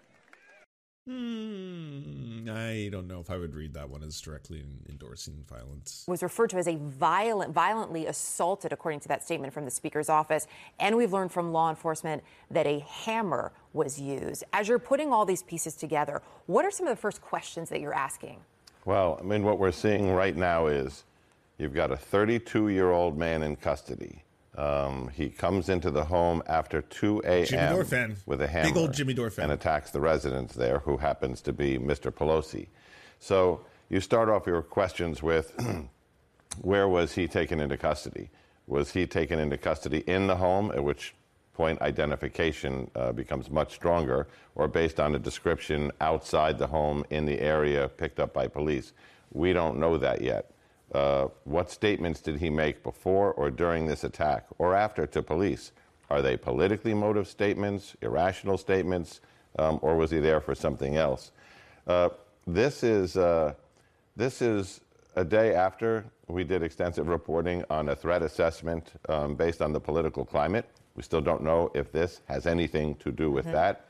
Hmm, 1.07 2.49
I 2.49 2.89
don't 2.91 3.07
know 3.07 3.19
if 3.19 3.29
I 3.29 3.37
would 3.37 3.53
read 3.53 3.75
that 3.75 3.87
one 3.87 4.01
as 4.01 4.19
directly 4.19 4.63
endorsing 4.89 5.45
violence. 5.47 6.03
Was 6.07 6.23
referred 6.23 6.49
to 6.49 6.57
as 6.57 6.67
a 6.67 6.77
violent, 6.77 7.53
violently 7.53 8.07
assaulted, 8.07 8.73
according 8.73 9.01
to 9.01 9.07
that 9.09 9.23
statement 9.23 9.53
from 9.53 9.65
the 9.65 9.71
Speaker's 9.71 10.09
office. 10.09 10.47
And 10.79 10.97
we've 10.97 11.13
learned 11.13 11.31
from 11.31 11.51
law 11.51 11.69
enforcement 11.69 12.23
that 12.49 12.65
a 12.65 12.79
hammer 12.79 13.51
was 13.73 14.01
used. 14.01 14.43
As 14.51 14.67
you're 14.67 14.79
putting 14.79 15.13
all 15.13 15.25
these 15.25 15.43
pieces 15.43 15.75
together, 15.75 16.23
what 16.47 16.65
are 16.65 16.71
some 16.71 16.87
of 16.87 16.95
the 16.95 17.01
first 17.01 17.21
questions 17.21 17.69
that 17.69 17.81
you're 17.81 17.93
asking? 17.93 18.39
Well, 18.83 19.19
I 19.19 19.23
mean, 19.23 19.43
what 19.43 19.59
we're 19.59 19.71
seeing 19.71 20.11
right 20.11 20.35
now 20.35 20.65
is 20.65 21.03
you've 21.59 21.75
got 21.75 21.91
a 21.91 21.97
32 21.97 22.69
year 22.69 22.89
old 22.89 23.15
man 23.15 23.43
in 23.43 23.57
custody 23.57 24.24
um, 24.57 25.09
he 25.13 25.29
comes 25.29 25.69
into 25.69 25.91
the 25.91 26.05
home 26.05 26.41
after 26.47 26.81
2 26.81 27.23
a.m. 27.25 27.45
with 28.25 28.41
a 28.41 28.47
hammer 28.47 28.69
Big 28.69 28.77
old 28.77 28.93
Jimmy 28.93 29.13
Dore 29.13 29.31
and 29.37 29.51
attacks 29.51 29.91
the 29.91 29.99
residents 29.99 30.55
there, 30.55 30.79
who 30.79 30.97
happens 30.97 31.41
to 31.41 31.53
be 31.53 31.77
Mr. 31.77 32.11
Pelosi. 32.11 32.67
So 33.19 33.65
you 33.89 33.99
start 33.99 34.29
off 34.29 34.47
your 34.47 34.61
questions 34.61 35.21
with 35.21 35.53
where 36.61 36.87
was 36.87 37.13
he 37.15 37.27
taken 37.27 37.59
into 37.59 37.77
custody? 37.77 38.29
Was 38.67 38.91
he 38.91 39.05
taken 39.05 39.39
into 39.39 39.57
custody 39.57 39.99
in 40.07 40.27
the 40.27 40.37
home, 40.37 40.71
at 40.71 40.83
which 40.83 41.13
point 41.53 41.81
identification 41.81 42.89
uh, 42.95 43.11
becomes 43.11 43.49
much 43.49 43.73
stronger, 43.73 44.27
or 44.55 44.67
based 44.67 44.99
on 44.99 45.15
a 45.15 45.19
description 45.19 45.91
outside 46.01 46.57
the 46.57 46.67
home 46.67 47.03
in 47.09 47.25
the 47.25 47.39
area 47.39 47.89
picked 47.89 48.19
up 48.19 48.33
by 48.33 48.47
police? 48.47 48.93
We 49.31 49.53
don't 49.53 49.77
know 49.79 49.97
that 49.97 50.21
yet. 50.21 50.51
Uh, 50.93 51.27
what 51.45 51.71
statements 51.71 52.21
did 52.21 52.39
he 52.39 52.49
make 52.49 52.83
before 52.83 53.33
or 53.33 53.49
during 53.49 53.87
this 53.87 54.03
attack 54.03 54.45
or 54.57 54.75
after 54.75 55.07
to 55.07 55.21
police? 55.21 55.71
Are 56.09 56.21
they 56.21 56.37
politically 56.37 56.93
motive 56.93 57.27
statements, 57.27 57.95
irrational 58.01 58.57
statements, 58.57 59.21
um, 59.57 59.79
or 59.81 59.95
was 59.95 60.11
he 60.11 60.19
there 60.19 60.39
for 60.39 60.53
something 60.53 60.95
else? 60.95 61.31
Uh, 61.87 62.09
this 62.45 62.83
is 62.83 63.17
uh, 63.17 63.53
this 64.15 64.41
is 64.41 64.81
a 65.15 65.25
day 65.25 65.55
after 65.55 66.05
we 66.27 66.43
did 66.43 66.61
extensive 66.61 67.07
reporting 67.07 67.63
on 67.69 67.89
a 67.89 67.95
threat 67.95 68.21
assessment 68.21 68.93
um, 69.09 69.35
based 69.35 69.61
on 69.61 69.73
the 69.73 69.79
political 69.79 70.25
climate. 70.25 70.65
We 70.95 71.03
still 71.03 71.21
don't 71.21 71.43
know 71.43 71.71
if 71.73 71.91
this 71.91 72.21
has 72.25 72.45
anything 72.45 72.95
to 72.95 73.11
do 73.11 73.31
with 73.31 73.45
mm-hmm. 73.45 73.53
that, 73.55 73.85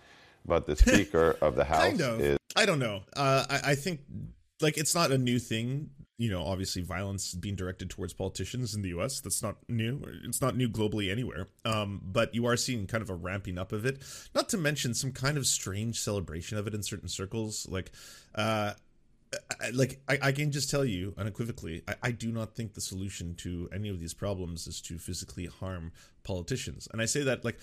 but 0.45 0.65
the 0.65 0.75
Speaker 0.75 1.37
of 1.41 1.55
the 1.55 1.63
House 1.73 1.83
kind 1.83 2.01
of. 2.01 2.21
is. 2.21 2.37
I 2.55 2.65
don't 2.65 2.79
know. 2.79 3.01
Uh, 3.15 3.45
I, 3.49 3.71
I 3.71 3.75
think 3.75 4.01
like 4.61 4.77
it's 4.77 4.95
not 4.95 5.11
a 5.11 5.17
new 5.17 5.39
thing 5.39 5.89
you 6.17 6.29
know, 6.29 6.43
obviously 6.43 6.81
violence 6.81 7.33
being 7.33 7.55
directed 7.55 7.89
towards 7.89 8.13
politicians 8.13 8.73
in 8.73 8.81
the 8.81 8.89
U.S. 8.89 9.19
That's 9.19 9.43
not 9.43 9.57
new. 9.67 10.01
It's 10.23 10.41
not 10.41 10.55
new 10.55 10.69
globally 10.69 11.11
anywhere. 11.11 11.47
Um, 11.65 12.01
but 12.03 12.33
you 12.33 12.45
are 12.45 12.55
seeing 12.55 12.87
kind 12.87 13.01
of 13.01 13.09
a 13.09 13.15
ramping 13.15 13.57
up 13.57 13.73
of 13.73 13.85
it. 13.85 14.01
Not 14.33 14.47
to 14.49 14.57
mention 14.57 14.93
some 14.93 15.11
kind 15.11 15.37
of 15.37 15.45
strange 15.45 15.99
celebration 15.99 16.57
of 16.57 16.67
it 16.67 16.73
in 16.73 16.83
certain 16.83 17.09
circles. 17.09 17.67
Like, 17.69 17.91
uh, 18.33 18.73
like 19.73 19.99
I, 20.07 20.19
I 20.21 20.31
can 20.31 20.51
just 20.51 20.69
tell 20.69 20.85
you 20.85 21.13
unequivocally, 21.17 21.83
I, 21.87 21.95
I 22.03 22.11
do 22.11 22.31
not 22.31 22.55
think 22.55 22.73
the 22.73 22.81
solution 22.81 23.35
to 23.35 23.69
any 23.73 23.89
of 23.89 23.99
these 23.99 24.13
problems 24.13 24.67
is 24.67 24.79
to 24.81 24.97
physically 24.97 25.47
harm 25.47 25.91
politicians. 26.23 26.87
And 26.93 27.01
I 27.01 27.05
say 27.05 27.23
that 27.23 27.43
like 27.43 27.59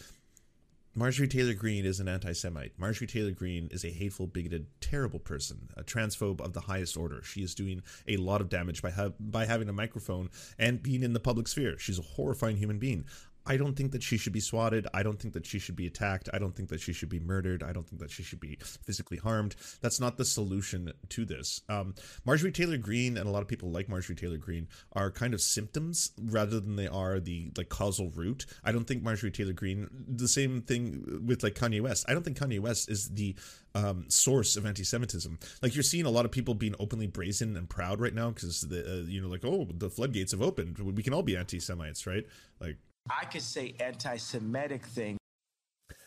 Marjorie 0.95 1.27
Taylor 1.29 1.55
Greene 1.55 1.87
is 1.87 2.01
an 2.01 2.09
anti 2.09 2.35
Semite. 2.35 2.73
Marjorie 2.77 3.07
Taylor 3.07 3.31
Greene 3.31 3.69
is 3.71 3.83
a 3.83 3.89
hateful, 3.89 4.27
bigoted, 4.27 4.67
terrible 4.83 5.19
person, 5.19 5.71
a 5.75 5.83
transphobe 5.83 6.39
of 6.43 6.53
the 6.53 6.61
highest 6.61 6.99
order. 6.99 7.23
She 7.23 7.43
is 7.43 7.55
doing 7.55 7.83
a 8.07 8.19
lot 8.19 8.43
of 8.43 8.51
damage 8.51 8.83
by, 8.83 8.91
ha- 8.91 9.13
by 9.19 9.47
having 9.47 9.71
a 9.71 9.73
microphone 9.73 10.29
and 10.59 10.83
being 10.83 11.03
in 11.03 11.15
the 11.15 11.21
public 11.21 11.49
sphere. 11.49 11.79
She's 11.79 11.99
a 11.99 12.03
horrifying 12.03 12.59
human 12.59 12.79
being. 12.79 13.07
I 13.47 13.57
don't 13.57 13.75
think 13.75 13.93
that 13.93 14.03
she 14.03 14.17
should 14.17 14.33
be 14.33 14.41
swatted. 14.41 14.87
I 14.95 15.03
don't 15.03 15.21
think 15.21 15.35
that 15.35 15.47
she 15.47 15.59
should 15.59 15.77
be 15.77 15.87
attacked. 15.87 16.29
I 16.33 16.39
don't 16.39 16.55
think 16.55 16.69
that 16.69 16.81
she 16.81 16.93
should 16.93 17.09
be 17.09 17.21
murdered. 17.21 17.63
I 17.63 17.73
don't 17.73 17.89
think 17.89 18.01
that 18.01 18.11
she 18.11 18.23
should 18.23 18.41
be 18.41 18.59
physically 18.85 19.19
harmed. 19.19 19.57
That's 19.81 20.01
not 20.01 20.17
the 20.17 20.25
solution 20.25 20.93
to 21.09 21.25
this. 21.25 21.61
Um, 21.69 21.95
Marjorie 22.25 22.53
Taylor 22.53 22.79
Greene 22.79 23.17
and 23.17 23.29
a 23.29 23.33
lot 23.33 23.43
of 23.43 23.49
people 23.49 23.71
like 23.71 23.89
Marjorie 23.89 24.17
Taylor 24.17 24.37
Greene 24.37 24.69
are 24.93 25.11
kind 25.11 25.35
of 25.35 25.41
symptoms 25.41 26.13
rather 26.19 26.61
than 26.61 26.77
they 26.77 26.89
are 26.89 27.21
the 27.21 27.51
like 27.57 27.69
causal 27.69 28.11
root. 28.11 28.47
I 28.65 28.73
don't 28.73 28.87
think 28.87 29.03
Marjorie 29.03 29.31
Taylor 29.31 29.53
Greene. 29.53 29.89
The 30.09 30.29
same 30.29 30.63
thing 30.63 31.23
with 31.27 31.43
like 31.43 31.55
Kanye 31.55 31.81
West. 31.81 32.05
I 32.09 32.13
don't 32.13 32.23
think 32.23 32.39
Kanye 32.39 32.61
West 32.61 32.91
is 32.91 33.09
the 33.11 33.35
um, 33.75 34.05
source 34.09 34.57
of 34.57 34.67
anti-Semitism. 34.67 35.39
Like 35.63 35.75
you're 35.75 35.83
seeing 35.83 36.07
a 36.07 36.11
lot 36.11 36.25
of 36.25 36.31
people 36.31 36.55
being 36.55 36.75
openly 36.79 37.07
brazen 37.07 37.57
and 37.57 37.69
proud 37.69 38.01
right 38.01 38.15
now 38.15 38.31
because 38.31 38.63
the 38.63 39.01
uh, 39.01 39.05
you 39.07 39.21
know 39.21 39.29
like 39.29 39.45
oh 39.45 39.67
the 39.73 39.91
floodgates 39.91 40.33
have 40.33 40.43
opened. 40.43 40.79
We 40.79 41.03
can 41.03 41.15
all 41.15 41.23
be 41.23 41.37
anti-Semites, 41.37 42.07
right? 42.07 42.27
Like 42.61 42.77
I 43.11 43.25
could 43.27 43.43
say 43.43 43.75
anti-Semitic 43.81 44.87
thing. 44.87 45.19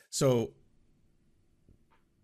So 0.09 0.51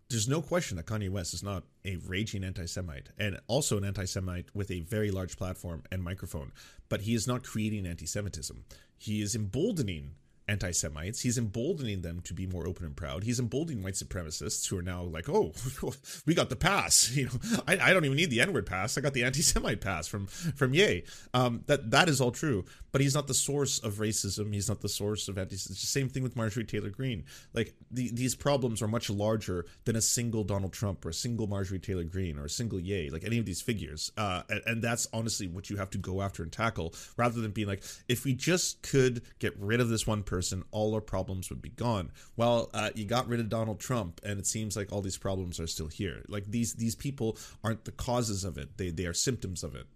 there's 0.08 0.28
no 0.28 0.42
question 0.42 0.76
that 0.76 0.86
Kanye 0.86 1.10
West 1.10 1.34
is 1.34 1.42
not 1.42 1.64
a 1.84 1.96
raging 1.96 2.44
anti-Semite 2.44 3.10
and 3.18 3.38
also 3.46 3.78
an 3.78 3.84
anti-Semite 3.84 4.46
with 4.54 4.70
a 4.70 4.80
very 4.80 5.10
large 5.10 5.36
platform 5.36 5.82
and 5.90 6.02
microphone, 6.02 6.52
but 6.88 7.02
he 7.02 7.14
is 7.14 7.26
not 7.26 7.44
creating 7.44 7.86
anti-Semitism. 7.86 8.64
He 8.98 9.22
is 9.22 9.34
emboldening 9.34 10.16
anti 10.52 10.70
Semites. 10.70 11.20
He's 11.20 11.38
emboldening 11.38 12.02
them 12.02 12.20
to 12.20 12.34
be 12.34 12.46
more 12.46 12.66
open 12.66 12.86
and 12.86 12.96
proud. 12.96 13.24
He's 13.24 13.40
emboldening 13.40 13.82
white 13.82 13.94
supremacists 13.94 14.68
who 14.68 14.78
are 14.78 14.82
now 14.82 15.02
like, 15.02 15.28
oh, 15.28 15.52
we 16.26 16.34
got 16.34 16.50
the 16.50 16.56
pass. 16.56 17.10
You 17.22 17.26
know, 17.26 17.60
I, 17.68 17.78
I 17.78 17.92
don't 17.92 18.04
even 18.04 18.16
need 18.16 18.30
the 18.30 18.40
N 18.40 18.52
word 18.52 18.66
pass. 18.66 18.98
I 18.98 19.00
got 19.00 19.12
the 19.12 19.22
anti 19.22 19.42
Semite 19.42 19.80
pass 19.80 20.08
from 20.08 20.26
from 20.26 20.74
Ye. 20.74 21.04
Um, 21.34 21.62
that 21.66 21.90
that 21.92 22.08
is 22.08 22.20
all 22.20 22.32
true, 22.32 22.64
but 22.90 23.00
he's 23.00 23.14
not 23.14 23.28
the 23.28 23.34
source 23.34 23.78
of 23.78 23.94
racism. 23.94 24.52
He's 24.52 24.68
not 24.68 24.80
the 24.80 24.88
source 24.88 25.28
of 25.28 25.38
anti. 25.38 25.54
It's 25.54 25.66
the 25.66 25.74
same 25.74 26.08
thing 26.08 26.22
with 26.22 26.34
Marjorie 26.34 26.64
Taylor 26.64 26.90
Greene. 26.90 27.24
Like 27.54 27.74
the, 27.90 28.10
these 28.12 28.34
problems 28.34 28.82
are 28.82 28.88
much 28.88 29.08
larger 29.08 29.66
than 29.84 29.94
a 29.94 30.00
single 30.00 30.42
Donald 30.42 30.72
Trump 30.72 31.04
or 31.04 31.10
a 31.10 31.14
single 31.14 31.46
Marjorie 31.46 31.78
Taylor 31.78 32.04
Greene 32.04 32.38
or 32.38 32.46
a 32.46 32.50
single 32.50 32.80
Ye. 32.80 33.10
Like 33.10 33.24
any 33.24 33.38
of 33.38 33.44
these 33.44 33.60
figures, 33.60 34.10
uh, 34.16 34.42
and, 34.48 34.62
and 34.66 34.82
that's 34.82 35.06
honestly 35.12 35.46
what 35.46 35.70
you 35.70 35.76
have 35.76 35.90
to 35.90 35.98
go 35.98 36.22
after 36.22 36.42
and 36.42 36.50
tackle, 36.50 36.94
rather 37.16 37.40
than 37.40 37.52
being 37.52 37.68
like, 37.68 37.84
if 38.08 38.24
we 38.24 38.34
just 38.34 38.82
could 38.82 39.22
get 39.38 39.56
rid 39.58 39.80
of 39.80 39.88
this 39.88 40.06
one 40.06 40.22
person, 40.22 40.41
all 40.70 40.94
our 40.94 41.00
problems 41.00 41.50
would 41.50 41.62
be 41.62 41.68
gone. 41.68 42.10
Well, 42.36 42.70
uh, 42.74 42.90
you 42.94 43.04
got 43.04 43.28
rid 43.28 43.40
of 43.40 43.48
Donald 43.48 43.78
Trump, 43.78 44.20
and 44.24 44.38
it 44.38 44.46
seems 44.46 44.76
like 44.76 44.92
all 44.92 45.02
these 45.02 45.18
problems 45.18 45.60
are 45.60 45.66
still 45.66 45.88
here. 45.88 46.24
Like 46.28 46.46
these 46.46 46.74
these 46.74 46.94
people 46.94 47.36
aren't 47.62 47.84
the 47.84 47.92
causes 47.92 48.44
of 48.44 48.58
it; 48.58 48.76
they 48.78 48.90
they 48.90 49.06
are 49.06 49.14
symptoms 49.14 49.62
of 49.62 49.74
it. 49.74 49.86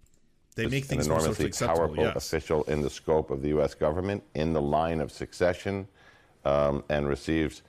They 0.57 0.67
make 0.67 0.87
things 0.87 1.07
an 1.07 1.13
enormously 1.13 1.51
powerful 1.51 1.97
Yes. 2.05 2.17
official 2.17 2.63
in 2.65 2.81
the 2.81 2.89
scope 2.91 3.31
of 3.31 3.43
the 3.43 3.49
U.S. 3.49 3.75
government, 3.75 4.23
in 4.35 4.53
the 4.55 4.63
line 4.63 5.01
of 5.01 5.13
succession, 5.13 5.87
um, 6.47 6.83
and 6.89 7.07
receives 7.07 7.63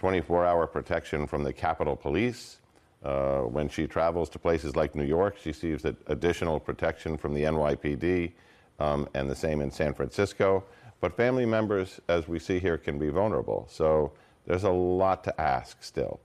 24-hour 0.00 0.68
protection 0.68 1.26
from 1.26 1.42
the 1.42 1.52
Capitol 1.52 1.96
Police. 1.96 2.58
Uh, 3.02 3.40
when 3.40 3.68
she 3.68 3.86
travels 3.86 4.30
to 4.30 4.38
places 4.38 4.76
like 4.76 4.94
New 4.94 5.04
York, 5.04 5.36
she 5.42 5.50
receives 5.50 5.84
additional 6.06 6.58
protection 6.58 7.18
from 7.18 7.34
the 7.34 7.42
NYPD, 7.42 8.32
um, 8.78 9.08
and 9.14 9.28
the 9.28 9.36
same 9.36 9.60
in 9.60 9.70
San 9.70 9.92
Francisco. 9.92 10.64
But 11.04 11.18
family 11.18 11.44
members, 11.44 12.00
as 12.08 12.28
we 12.28 12.38
see 12.38 12.58
here, 12.58 12.78
can 12.78 12.98
be 12.98 13.10
vulnerable. 13.10 13.66
So 13.70 14.12
there's 14.46 14.64
a 14.64 14.70
lot 14.70 15.22
to 15.24 15.38
ask 15.38 15.82
still. 15.82 16.18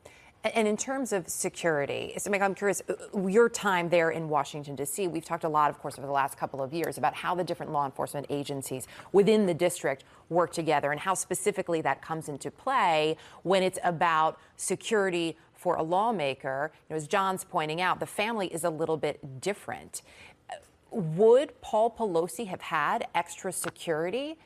And 0.46 0.70
in 0.70 0.78
terms 0.78 1.12
of 1.12 1.28
security, 1.28 2.14
so 2.18 2.32
I'm 2.32 2.56
curious, 2.56 2.82
uh, 2.88 3.28
your 3.28 3.50
time 3.50 3.90
there 3.90 4.12
in 4.12 4.30
Washington, 4.30 4.78
D.C., 4.78 5.10
we've 5.10 5.26
talked 5.26 5.44
a 5.44 5.50
lot, 5.50 5.70
of 5.70 5.80
course, 5.80 5.98
over 5.98 6.08
the 6.08 6.14
last 6.14 6.38
couple 6.38 6.64
of 6.64 6.72
years 6.72 6.98
about 6.98 7.14
how 7.14 7.36
the 7.36 7.44
different 7.44 7.74
law 7.74 7.84
enforcement 7.84 8.26
agencies 8.30 8.88
within 9.12 9.46
the 9.46 9.54
district 9.54 10.06
work 10.30 10.54
together 10.54 10.94
and 10.94 11.02
how 11.02 11.14
specifically 11.14 11.82
that 11.82 12.02
comes 12.02 12.30
into 12.30 12.50
play 12.50 13.18
when 13.44 13.64
it's 13.64 13.80
about 13.84 14.40
security 14.56 15.36
for 15.56 15.76
a 15.76 15.84
lawmaker. 15.84 16.72
You 16.88 16.94
know, 16.94 16.96
as 16.96 17.06
John's 17.06 17.44
pointing 17.44 17.82
out, 17.82 18.00
the 18.00 18.06
family 18.06 18.48
is 18.48 18.64
a 18.64 18.70
little 18.70 18.96
bit 18.96 19.42
different. 19.42 20.04
Uh, 20.50 20.56
Would 20.92 21.60
Paul 21.60 21.92
Pelosi 21.92 22.48
have 22.48 22.62
had 22.62 23.08
extra 23.14 23.52
security, 23.52 24.38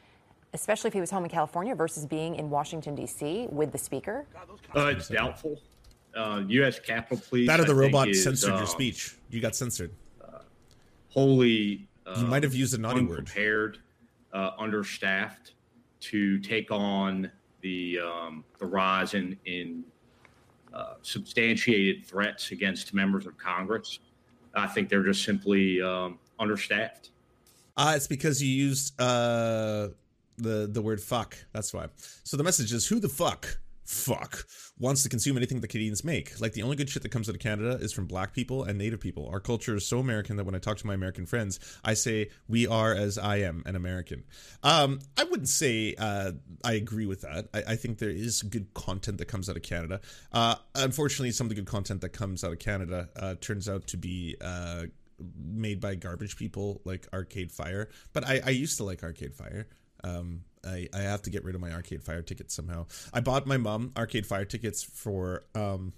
especially 0.53 0.87
if 0.87 0.93
he 0.93 0.99
was 1.01 1.11
home 1.11 1.23
in 1.23 1.29
California 1.29 1.75
versus 1.75 2.05
being 2.05 2.35
in 2.35 2.49
Washington, 2.49 2.95
D.C. 2.95 3.47
with 3.49 3.71
the 3.71 3.77
speaker? 3.77 4.25
Uh, 4.75 4.87
it's 4.87 5.07
doubtful. 5.07 5.59
Uh, 6.15 6.43
U.S. 6.47 6.79
Capitol 6.79 7.21
Police. 7.27 7.47
That 7.47 7.59
or 7.59 7.65
the 7.65 7.73
I 7.73 7.77
robot 7.77 8.09
is, 8.09 8.23
censored 8.23 8.51
uh, 8.53 8.57
your 8.57 8.67
speech. 8.67 9.15
You 9.29 9.41
got 9.41 9.55
censored. 9.55 9.91
Wholly. 11.09 11.87
Uh, 12.05 12.15
You 12.19 12.27
might 12.27 12.43
have 12.43 12.53
used 12.53 12.73
a 12.73 12.77
naughty 12.77 13.01
word. 13.01 13.19
Unprepared, 13.19 13.79
uh, 14.33 14.51
understaffed 14.57 15.53
to 16.01 16.39
take 16.39 16.69
on 16.69 17.31
the 17.61 17.99
um, 17.99 18.43
the 18.59 18.65
rise 18.65 19.13
in 19.13 19.37
in 19.45 19.83
uh, 20.73 20.95
substantiated 21.01 22.05
threats 22.05 22.51
against 22.51 22.93
members 22.93 23.25
of 23.25 23.37
Congress. 23.37 23.99
I 24.55 24.67
think 24.67 24.89
they're 24.89 25.03
just 25.03 25.23
simply 25.23 25.81
um, 25.81 26.19
understaffed. 26.39 27.09
Uh, 27.77 27.93
it's 27.95 28.07
because 28.07 28.41
you 28.41 28.49
used 28.49 28.99
uh, 28.99 29.89
the 30.37 30.67
the 30.71 30.81
word 30.81 31.01
fuck. 31.01 31.37
That's 31.51 31.73
why. 31.73 31.87
So 32.23 32.37
the 32.37 32.43
message 32.43 32.73
is: 32.73 32.87
Who 32.87 32.99
the 32.99 33.09
fuck, 33.09 33.57
fuck, 33.85 34.45
wants 34.79 35.03
to 35.03 35.09
consume 35.09 35.37
anything 35.37 35.61
that 35.61 35.67
Canadians 35.67 36.03
make? 36.03 36.39
Like 36.39 36.53
the 36.53 36.63
only 36.63 36.75
good 36.75 36.89
shit 36.89 37.03
that 37.03 37.09
comes 37.09 37.29
out 37.29 37.35
of 37.35 37.41
Canada 37.41 37.77
is 37.81 37.93
from 37.93 38.05
Black 38.05 38.33
people 38.33 38.63
and 38.63 38.77
Native 38.77 38.99
people. 38.99 39.27
Our 39.29 39.39
culture 39.39 39.75
is 39.75 39.85
so 39.85 39.99
American 39.99 40.37
that 40.37 40.45
when 40.45 40.55
I 40.55 40.59
talk 40.59 40.77
to 40.77 40.87
my 40.87 40.93
American 40.93 41.25
friends, 41.25 41.59
I 41.83 41.93
say 41.93 42.29
we 42.47 42.67
are 42.67 42.93
as 42.93 43.17
I 43.17 43.37
am 43.37 43.63
an 43.65 43.75
American. 43.75 44.23
Um, 44.63 44.99
I 45.17 45.23
wouldn't 45.23 45.49
say 45.49 45.95
uh, 45.97 46.31
I 46.63 46.73
agree 46.73 47.05
with 47.05 47.21
that. 47.21 47.49
I, 47.53 47.73
I 47.73 47.75
think 47.75 47.99
there 47.99 48.09
is 48.09 48.41
good 48.41 48.73
content 48.73 49.17
that 49.19 49.25
comes 49.25 49.49
out 49.49 49.57
of 49.57 49.63
Canada. 49.63 50.01
Uh, 50.31 50.55
unfortunately, 50.75 51.31
some 51.31 51.45
of 51.45 51.49
the 51.49 51.55
good 51.55 51.67
content 51.67 52.01
that 52.01 52.09
comes 52.09 52.43
out 52.43 52.51
of 52.51 52.59
Canada 52.59 53.09
uh, 53.15 53.35
turns 53.39 53.69
out 53.69 53.87
to 53.87 53.97
be. 53.97 54.35
Uh, 54.41 54.85
made 55.37 55.79
by 55.79 55.95
garbage 55.95 56.35
people 56.35 56.81
like 56.85 57.07
Arcade 57.13 57.51
Fire. 57.51 57.89
But 58.13 58.27
I, 58.27 58.41
I 58.45 58.49
used 58.49 58.77
to 58.77 58.83
like 58.83 59.03
Arcade 59.03 59.35
Fire. 59.35 59.67
Um, 60.03 60.41
I, 60.65 60.87
I 60.93 60.99
have 60.99 61.21
to 61.23 61.29
get 61.29 61.43
rid 61.43 61.55
of 61.55 61.61
my 61.61 61.71
Arcade 61.71 62.03
Fire 62.03 62.21
tickets 62.21 62.53
somehow. 62.53 62.85
I 63.13 63.19
bought 63.19 63.45
my 63.45 63.57
mom 63.57 63.91
Arcade 63.97 64.25
Fire 64.25 64.45
tickets 64.45 64.83
for 64.83 65.43
um, 65.55 65.93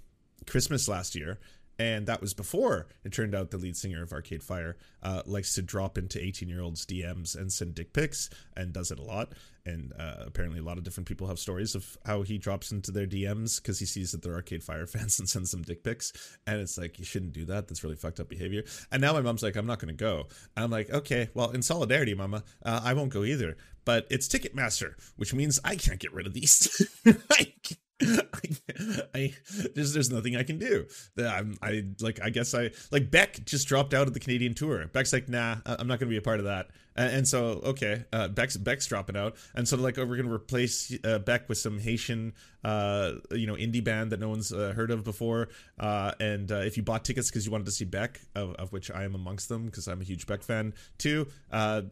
Christmas 0.48 0.88
last 0.88 1.16
year. 1.16 1.40
And 1.78 2.08
that 2.08 2.22
was 2.22 2.34
before 2.34 2.88
it 3.04 3.12
turned 3.12 3.36
out 3.36 3.52
the 3.52 3.58
lead 3.58 3.76
singer 3.76 4.02
of 4.02 4.14
Arcade 4.14 4.42
Fire 4.42 4.78
uh, 5.06 5.22
likes 5.28 5.54
to 5.54 5.62
drop 5.62 6.00
into 6.00 6.22
18 6.22 6.50
year 6.50 6.62
olds' 6.62 6.84
DMs 6.84 7.36
and 7.38 7.54
send 7.54 7.76
dick 7.76 7.94
pics 7.94 8.28
and 8.58 8.74
does 8.74 8.90
it 8.90 8.98
a 8.98 9.04
lot. 9.04 9.34
And 9.64 9.94
uh, 10.00 10.16
apparently, 10.26 10.60
a 10.60 10.64
lot 10.64 10.80
of 10.80 10.84
different 10.84 11.08
people 11.08 11.28
have 11.28 11.38
stories 11.38 11.76
of 11.76 11.98
how 12.06 12.24
he 12.24 12.40
drops 12.40 12.72
into 12.72 12.92
their 12.92 13.06
DMs 13.06 13.62
because 13.62 13.80
he 13.80 13.86
sees 13.86 14.12
that 14.12 14.24
they're 14.24 14.34
Arcade 14.34 14.64
Fire 14.64 14.88
fans 14.88 15.20
and 15.20 15.30
sends 15.30 15.52
them 15.52 15.62
dick 15.62 15.84
pics. 15.84 16.12
And 16.48 16.60
it's 16.60 16.78
like, 16.78 16.98
you 16.98 17.06
shouldn't 17.06 17.34
do 17.34 17.46
that. 17.46 17.68
That's 17.68 17.84
really 17.84 17.96
fucked 17.96 18.20
up 18.20 18.30
behavior. 18.30 18.64
And 18.92 19.00
now 19.00 19.14
my 19.14 19.22
mom's 19.22 19.44
like, 19.44 19.56
I'm 19.56 19.68
not 19.68 19.80
going 19.80 19.96
to 19.96 20.04
go. 20.04 20.28
And 20.56 20.64
I'm 20.64 20.72
like, 20.72 20.90
okay, 20.90 21.30
well, 21.36 21.52
in 21.52 21.62
solidarity, 21.62 22.16
mama, 22.16 22.44
uh, 22.66 22.82
I 22.84 22.94
won't 22.94 23.14
go 23.14 23.24
either. 23.24 23.58
But 23.86 24.08
it's 24.10 24.28
Ticketmaster, 24.28 24.94
which 25.18 25.36
means 25.36 25.60
I 25.64 25.76
can't 25.76 26.00
get 26.00 26.14
rid 26.14 26.26
of 26.26 26.34
these. 26.34 26.82
I 27.30 27.54
I, 28.02 29.02
I 29.14 29.34
there's 29.74 29.94
there's 29.94 30.10
nothing 30.10 30.36
I 30.36 30.44
can 30.44 30.58
do. 30.58 30.86
I'm 31.18 31.58
I 31.62 31.86
like 32.02 32.20
I 32.22 32.30
guess 32.30 32.54
I 32.54 32.72
like 32.92 33.10
Beck 33.10 33.46
just 33.46 33.68
dropped 33.68 33.94
out 33.94 34.08
of 34.08 34.14
the 34.14 34.20
Canadian 34.20 34.54
tour. 34.54 34.90
Beck's 34.96 35.12
like, 35.12 35.28
nah, 35.28 35.58
I'm 35.66 35.88
not 35.88 36.00
gonna 36.00 36.10
be 36.10 36.16
a 36.16 36.22
part 36.22 36.40
of 36.40 36.46
that. 36.46 36.70
And, 36.96 37.18
and 37.18 37.28
so 37.28 37.62
okay, 37.64 38.06
uh, 38.14 38.28
Beck's 38.30 38.58
Beck's 38.58 38.88
dropping 38.88 39.18
out, 39.18 39.36
and 39.54 39.68
so 39.68 39.78
like 39.78 39.98
oh, 39.98 40.06
we're 40.06 40.18
gonna 40.18 40.34
replace 40.34 40.96
uh, 41.04 41.20
Beck 41.20 41.50
with 41.50 41.58
some 41.58 41.80
Haitian, 41.80 42.34
uh, 42.64 43.14
you 43.32 43.48
know, 43.48 43.56
indie 43.56 43.84
band 43.84 44.12
that 44.12 44.20
no 44.20 44.30
one's 44.30 44.54
uh, 44.54 44.74
heard 44.76 44.92
of 44.92 45.04
before. 45.04 45.50
Uh, 45.80 46.12
and 46.20 46.52
uh, 46.52 46.56
if 46.56 46.78
you 46.78 46.84
bought 46.84 47.04
tickets 47.04 47.30
because 47.30 47.46
you 47.46 47.52
wanted 47.52 47.66
to 47.66 47.72
see 47.72 47.86
Beck, 47.86 48.22
of, 48.36 48.56
of 48.56 48.72
which 48.72 48.90
I 48.90 49.04
am 49.04 49.14
amongst 49.16 49.50
them 49.50 49.66
because 49.66 49.88
I'm 49.88 50.02
a 50.02 50.04
huge 50.04 50.26
Beck 50.26 50.42
fan 50.44 50.74
too, 50.98 51.28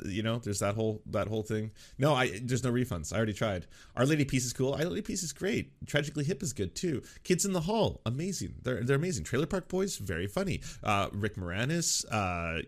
you 0.05 0.23
know, 0.23 0.39
there's 0.39 0.59
that 0.59 0.75
whole 0.75 1.01
that 1.07 1.27
whole 1.27 1.43
thing. 1.43 1.71
No, 1.97 2.13
I 2.13 2.39
there's 2.41 2.63
no 2.63 2.71
refunds. 2.71 3.13
I 3.13 3.17
already 3.17 3.33
tried. 3.33 3.67
Our 3.95 4.05
Lady 4.05 4.25
Peace 4.25 4.45
is 4.45 4.53
cool. 4.53 4.73
Our 4.73 4.85
Lady 4.85 5.01
Peace 5.01 5.23
is 5.23 5.33
great. 5.33 5.71
Tragically 5.85 6.23
Hip 6.23 6.41
is 6.41 6.53
good 6.53 6.75
too. 6.75 7.01
Kids 7.23 7.45
in 7.45 7.53
the 7.53 7.61
Hall, 7.61 8.01
amazing. 8.05 8.55
They're 8.63 8.83
they're 8.83 8.95
amazing. 8.95 9.25
Trailer 9.25 9.45
Park 9.45 9.67
Boys, 9.67 9.97
very 9.97 10.27
funny. 10.27 10.61
Rick 11.11 11.35
Moranis, 11.35 12.05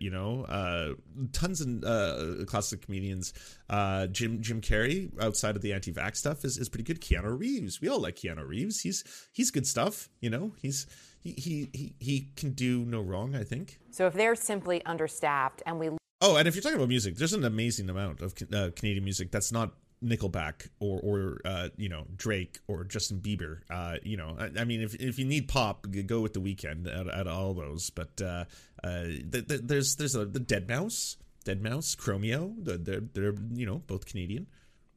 you 0.00 0.10
know, 0.10 0.96
tons 1.32 1.60
of 1.60 2.25
uh, 2.26 2.44
classic 2.44 2.82
comedians. 2.82 3.32
Uh, 3.68 4.06
Jim 4.06 4.40
Jim 4.40 4.60
Carrey, 4.60 5.10
outside 5.20 5.56
of 5.56 5.62
the 5.62 5.72
anti-vax 5.72 6.16
stuff, 6.16 6.44
is, 6.44 6.58
is 6.58 6.68
pretty 6.68 6.84
good. 6.84 7.00
Keanu 7.00 7.38
Reeves, 7.38 7.80
we 7.80 7.88
all 7.88 8.00
like 8.00 8.16
Keanu 8.16 8.46
Reeves. 8.46 8.80
He's 8.80 9.04
he's 9.32 9.50
good 9.50 9.66
stuff. 9.66 10.08
You 10.20 10.30
know, 10.30 10.52
he's 10.60 10.86
he 11.20 11.32
he 11.32 11.70
he, 11.72 11.94
he 11.98 12.28
can 12.36 12.52
do 12.52 12.84
no 12.84 13.00
wrong. 13.00 13.34
I 13.34 13.44
think. 13.44 13.78
So 13.90 14.06
if 14.06 14.14
they're 14.14 14.34
simply 14.34 14.84
understaffed 14.84 15.62
and 15.66 15.78
we 15.78 15.90
Oh, 16.22 16.36
and 16.36 16.48
if 16.48 16.54
you're 16.54 16.62
talking 16.62 16.76
about 16.76 16.88
music, 16.88 17.16
there's 17.16 17.34
an 17.34 17.44
amazing 17.44 17.90
amount 17.90 18.22
of 18.22 18.32
uh, 18.52 18.70
Canadian 18.74 19.04
music 19.04 19.30
that's 19.30 19.52
not 19.52 19.72
Nickelback 20.02 20.68
or 20.80 21.00
or 21.00 21.40
uh, 21.44 21.68
you 21.76 21.88
know 21.88 22.06
Drake 22.16 22.58
or 22.68 22.84
Justin 22.84 23.20
Bieber. 23.20 23.60
Uh, 23.70 23.96
you 24.02 24.16
know, 24.16 24.36
I, 24.38 24.60
I 24.60 24.64
mean, 24.64 24.82
if 24.82 24.94
if 24.94 25.18
you 25.18 25.24
need 25.24 25.48
pop, 25.48 25.86
go 26.06 26.20
with 26.20 26.32
the 26.32 26.40
Weeknd 26.40 26.86
at, 26.86 27.06
at 27.06 27.26
all 27.26 27.54
those. 27.54 27.90
But 27.90 28.20
uh, 28.20 28.44
uh, 28.82 29.04
th- 29.30 29.48
th- 29.48 29.60
there's 29.64 29.96
there's 29.96 30.14
a, 30.14 30.24
the 30.24 30.40
deadmau5, 30.40 31.16
deadmau5, 31.46 31.96
Chromeo. 31.96 32.54
They're, 32.58 33.00
they're 33.00 33.34
you 33.52 33.66
know 33.66 33.82
both 33.86 34.04
Canadian. 34.06 34.46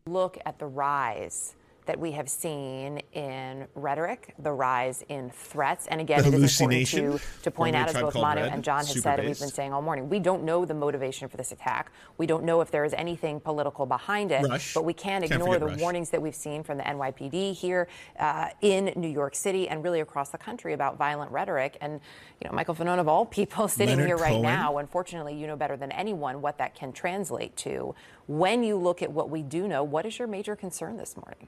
Look 0.07 0.37
at 0.45 0.59
the 0.59 0.65
rise 0.65 1.55
that 1.89 1.99
we 1.99 2.11
have 2.11 2.29
seen 2.29 3.01
in 3.13 3.65
rhetoric, 3.73 4.35
the 4.37 4.51
rise 4.51 5.03
in 5.09 5.31
threats. 5.31 5.87
And 5.87 5.99
again, 5.99 6.19
it 6.23 6.35
is 6.35 6.61
important 6.61 6.87
to, 6.89 7.19
to 7.41 7.49
point 7.49 7.75
out, 7.75 7.87
as 7.89 7.95
both 7.95 8.13
Manu 8.13 8.41
Red, 8.41 8.53
and 8.53 8.63
John 8.63 8.85
have 8.85 8.95
said, 9.01 9.17
and 9.17 9.27
we've 9.27 9.39
been 9.39 9.49
saying 9.49 9.73
all 9.73 9.81
morning, 9.81 10.07
we 10.07 10.19
don't 10.19 10.43
know 10.43 10.65
the 10.65 10.75
motivation 10.75 11.27
for 11.27 11.37
this 11.37 11.51
attack. 11.51 11.91
We 12.19 12.27
don't 12.27 12.43
know 12.43 12.61
if 12.61 12.69
there 12.69 12.85
is 12.85 12.93
anything 12.93 13.39
political 13.39 13.87
behind 13.87 14.31
it. 14.31 14.47
Rush. 14.47 14.75
But 14.75 14.85
we 14.85 14.93
can't 14.93 15.23
Can't 15.27 15.41
ignore 15.41 15.57
the 15.57 15.65
Rush. 15.65 15.79
warnings 15.79 16.11
that 16.11 16.21
we've 16.21 16.35
seen 16.35 16.61
from 16.61 16.77
the 16.77 16.83
NYPD 16.83 17.55
here 17.55 17.87
uh, 18.19 18.49
in 18.61 18.93
New 18.95 19.07
York 19.09 19.33
City 19.33 19.67
and 19.67 19.83
really 19.83 20.01
across 20.01 20.29
the 20.29 20.37
country 20.37 20.73
about 20.73 20.95
violent 20.99 21.31
rhetoric. 21.31 21.75
And, 21.81 21.93
you 22.39 22.47
know, 22.47 22.55
Michael 22.55 22.75
Fanone, 22.75 22.99
of 22.99 23.07
all 23.07 23.25
people 23.25 23.67
sitting 23.79 23.95
Leonard 23.95 24.05
here 24.09 24.17
right 24.17 24.29
Cohen. 24.33 24.43
now, 24.43 24.77
unfortunately, 24.77 25.33
you 25.33 25.47
know 25.47 25.55
better 25.55 25.75
than 25.75 25.91
anyone 25.91 26.39
what 26.39 26.59
that 26.59 26.75
can 26.75 26.93
translate 26.93 27.55
to. 27.57 27.95
When 28.27 28.61
you 28.63 28.75
look 28.77 29.01
at 29.01 29.11
what 29.11 29.31
we 29.31 29.41
do 29.41 29.67
know, 29.67 29.83
what 29.83 30.05
is 30.05 30.19
your 30.19 30.27
major 30.27 30.55
concern 30.55 30.97
this 30.97 31.17
morning? 31.17 31.47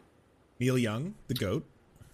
Neil 0.61 0.77
Young, 0.77 1.15
the 1.27 1.33
goat. 1.33 1.65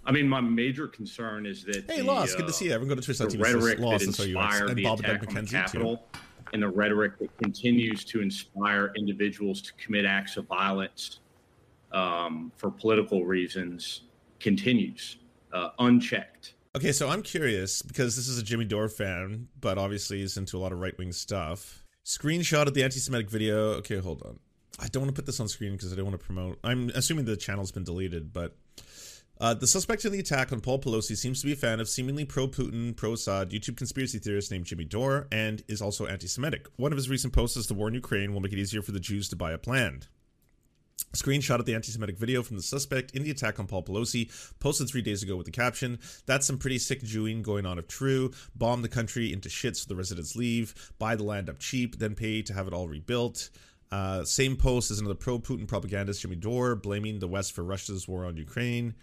I 0.06 0.14
mean, 0.14 0.28
my 0.28 0.40
major 0.40 0.88
concern 0.88 1.46
is 1.46 1.66
that 1.66 1.84
Hey, 1.92 1.98
the, 1.98 2.06
Lost, 2.06 2.38
good 2.38 2.46
uh, 2.46 2.48
to 2.48 2.54
see 2.54 2.66
you. 2.66 2.72
Everyone 2.72 2.96
go 2.96 3.02
to 3.02 3.02
the 3.02 3.14
twitch.tv 3.14 3.44
rhetoric 3.44 3.78
that 3.78 4.00
that's 4.06 4.18
how 4.18 4.24
you 4.24 4.40
are. 4.40 4.46
inspired 4.46 4.70
And 4.70 4.78
the 4.78 4.84
Bob 4.84 5.00
attack 5.02 5.28
on 5.28 5.34
the 5.34 5.42
McKenzie, 5.42 5.50
too. 5.50 5.58
Capitol, 5.58 6.08
and 6.54 6.64
the 6.64 6.70
rhetoric 6.70 7.20
that 7.20 7.38
continues 7.40 8.06
to 8.06 8.22
inspire 8.22 8.94
individuals 8.96 9.62
to 9.64 9.74
commit 9.74 10.06
acts 10.06 10.38
of 10.38 10.48
violence 10.48 11.20
um, 11.92 12.54
for 12.56 12.72
political 12.72 13.26
reasons 13.26 14.04
continues 14.40 15.18
uh, 15.52 15.72
unchecked. 15.80 16.54
Okay, 16.74 16.94
so 16.94 17.10
I'm 17.10 17.22
curious 17.22 17.82
because 17.82 18.16
this 18.16 18.30
is 18.30 18.38
a 18.38 18.44
Jimmy 18.44 18.64
Dore 18.64 18.88
fan, 18.88 19.50
but 19.60 19.78
obviously 19.78 20.20
he's 20.20 20.38
into 20.38 20.58
a 20.58 20.60
lot 20.60 20.72
of 20.72 20.80
right 20.80 20.98
wing 20.98 21.12
stuff. 21.12 21.84
Screenshot 22.06 22.68
of 22.68 22.74
the 22.74 22.84
anti 22.84 23.00
Semitic 23.00 23.30
video. 23.30 23.74
Okay, 23.74 23.98
hold 23.98 24.24
on. 24.24 24.40
I 24.80 24.88
don't 24.88 25.04
want 25.04 25.16
to 25.16 25.20
put 25.20 25.26
this 25.26 25.40
on 25.40 25.48
screen 25.48 25.74
because 25.74 25.92
I 25.92 25.96
don't 25.96 26.06
want 26.06 26.20
to 26.20 26.26
promote. 26.26 26.60
I'm 26.63 26.90
assuming 26.94 27.26
the 27.26 27.36
channel's 27.36 27.72
been 27.72 27.84
deleted, 27.84 28.32
but 28.32 28.56
uh, 29.40 29.54
the 29.54 29.68
suspect 29.68 30.06
in 30.06 30.12
the 30.12 30.20
attack 30.20 30.52
on 30.52 30.62
Paul 30.62 30.80
Pelosi 30.80 31.16
seems 31.16 31.42
to 31.42 31.46
be 31.46 31.54
a 31.54 31.56
fan 31.56 31.80
of 31.80 31.88
seemingly 31.88 32.26
pro 32.26 32.48
Putin, 32.48 32.96
pro 32.96 33.13
Assad 33.13 33.52
YouTube 33.52 33.78
conspiracy 33.78 34.20
theorist 34.20 34.52
named 34.52 34.66
Jimmy 34.66 34.86
Dore 34.86 35.28
and 35.32 35.63
is 35.68 35.82
also 35.82 36.08
anti 36.08 36.28
Semitic. 36.28 36.68
One 36.78 36.92
of 36.92 36.98
his 36.98 37.10
recent 37.10 37.34
posts 37.34 37.58
is 37.58 37.68
the 37.68 37.74
war 37.74 37.88
in 37.88 37.94
Ukraine 37.94 38.34
will 38.34 38.42
make 38.42 38.54
it 38.54 38.60
easier 38.60 38.82
for 38.82 38.92
the 38.92 39.00
Jews 39.00 39.30
to 39.30 39.36
buy 39.36 39.54
up 39.54 39.68
land. 39.68 40.08
Screenshot 41.13 41.60
of 41.60 41.66
the 41.66 41.76
anti 41.76 41.92
Semitic 41.92 42.18
video 42.18 42.42
from 42.42 42.58
the 42.58 42.63
suspect 42.63 43.12
in 43.12 43.24
the 43.24 43.30
attack 43.30 43.60
on 43.60 43.68
Paul 43.68 43.84
Pelosi, 43.84 44.30
posted 44.60 44.90
three 44.90 45.04
days 45.04 45.22
ago 45.22 45.36
with 45.36 45.46
the 45.46 45.52
caption 45.52 46.00
That's 46.26 46.48
some 46.48 46.58
pretty 46.58 46.80
sick 46.80 47.04
Jewing 47.04 47.44
going 47.44 47.66
on 47.66 47.78
if 47.78 47.88
true. 47.88 48.32
Bomb 48.56 48.82
the 48.82 48.90
country 48.90 49.32
into 49.32 49.50
shit 49.50 49.78
so 49.78 49.86
the 49.88 49.96
residents 49.96 50.36
leave, 50.36 50.92
buy 50.98 51.16
the 51.16 51.24
land 51.24 51.50
up 51.50 51.60
cheap, 51.60 52.00
then 52.00 52.16
pay 52.16 52.42
to 52.42 52.54
have 52.54 52.68
it 52.68 52.74
all 52.74 52.88
rebuilt. 52.88 53.50
Uh, 53.91 54.23
same 54.23 54.56
post 54.56 54.91
as 54.91 55.00
another 55.00 55.15
pro 55.15 55.39
Putin 55.39 55.67
propagandist, 55.67 56.21
Jimmy 56.21 56.36
Dore, 56.36 56.76
blaming 56.76 57.19
the 57.19 57.28
West 57.28 57.54
for 57.54 57.63
Russia's 57.63 58.08
war 58.08 58.26
on 58.26 58.36
Ukraine. 58.38 58.95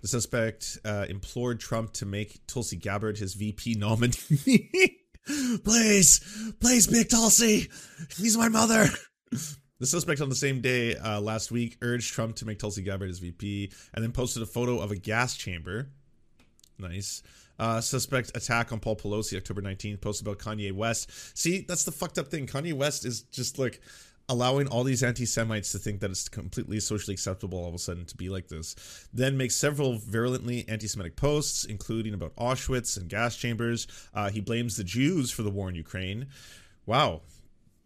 The 0.00 0.08
suspect 0.08 0.78
uh, 0.84 1.06
implored 1.08 1.58
Trump 1.58 1.92
to 1.94 2.06
make 2.06 2.46
Tulsi 2.46 2.76
Gabbard 2.76 3.18
his 3.18 3.34
VP 3.34 3.74
nominee. 3.78 4.98
please, 5.64 6.54
please 6.60 6.86
pick 6.86 7.08
Tulsi. 7.08 7.68
He's 8.16 8.36
my 8.36 8.48
mother. 8.48 8.86
The 9.80 9.86
suspect 9.86 10.20
on 10.20 10.28
the 10.28 10.34
same 10.34 10.60
day 10.60 10.96
uh, 10.96 11.20
last 11.20 11.50
week 11.50 11.76
urged 11.82 12.12
Trump 12.12 12.36
to 12.36 12.46
make 12.46 12.58
Tulsi 12.58 12.82
Gabbard 12.82 13.08
his 13.08 13.18
VP 13.20 13.72
and 13.94 14.02
then 14.02 14.12
posted 14.12 14.42
a 14.42 14.46
photo 14.46 14.80
of 14.80 14.90
a 14.90 14.96
gas 14.96 15.36
chamber. 15.36 15.90
Nice. 16.78 17.22
Uh, 17.58 17.80
suspect 17.80 18.36
attack 18.36 18.72
on 18.72 18.78
Paul 18.78 18.96
Pelosi, 18.96 19.36
October 19.36 19.60
19th, 19.60 20.00
posted 20.00 20.26
about 20.26 20.38
Kanye 20.38 20.72
West. 20.72 21.36
See, 21.36 21.64
that's 21.66 21.84
the 21.84 21.92
fucked 21.92 22.18
up 22.18 22.28
thing. 22.28 22.46
Kanye 22.46 22.72
West 22.72 23.04
is 23.04 23.22
just 23.22 23.58
like 23.58 23.80
allowing 24.28 24.68
all 24.68 24.84
these 24.84 25.02
anti 25.02 25.24
Semites 25.24 25.72
to 25.72 25.78
think 25.78 26.00
that 26.00 26.10
it's 26.10 26.28
completely 26.28 26.80
socially 26.80 27.14
acceptable 27.14 27.58
all 27.58 27.68
of 27.68 27.74
a 27.74 27.78
sudden 27.78 28.04
to 28.06 28.16
be 28.16 28.28
like 28.28 28.48
this. 28.48 29.08
Then 29.12 29.36
makes 29.36 29.56
several 29.56 29.98
virulently 29.98 30.66
anti 30.68 30.86
Semitic 30.86 31.16
posts, 31.16 31.64
including 31.64 32.14
about 32.14 32.36
Auschwitz 32.36 32.96
and 32.96 33.08
gas 33.08 33.36
chambers. 33.36 33.86
Uh, 34.14 34.30
he 34.30 34.40
blames 34.40 34.76
the 34.76 34.84
Jews 34.84 35.30
for 35.30 35.42
the 35.42 35.50
war 35.50 35.68
in 35.68 35.74
Ukraine. 35.74 36.26
Wow. 36.86 37.22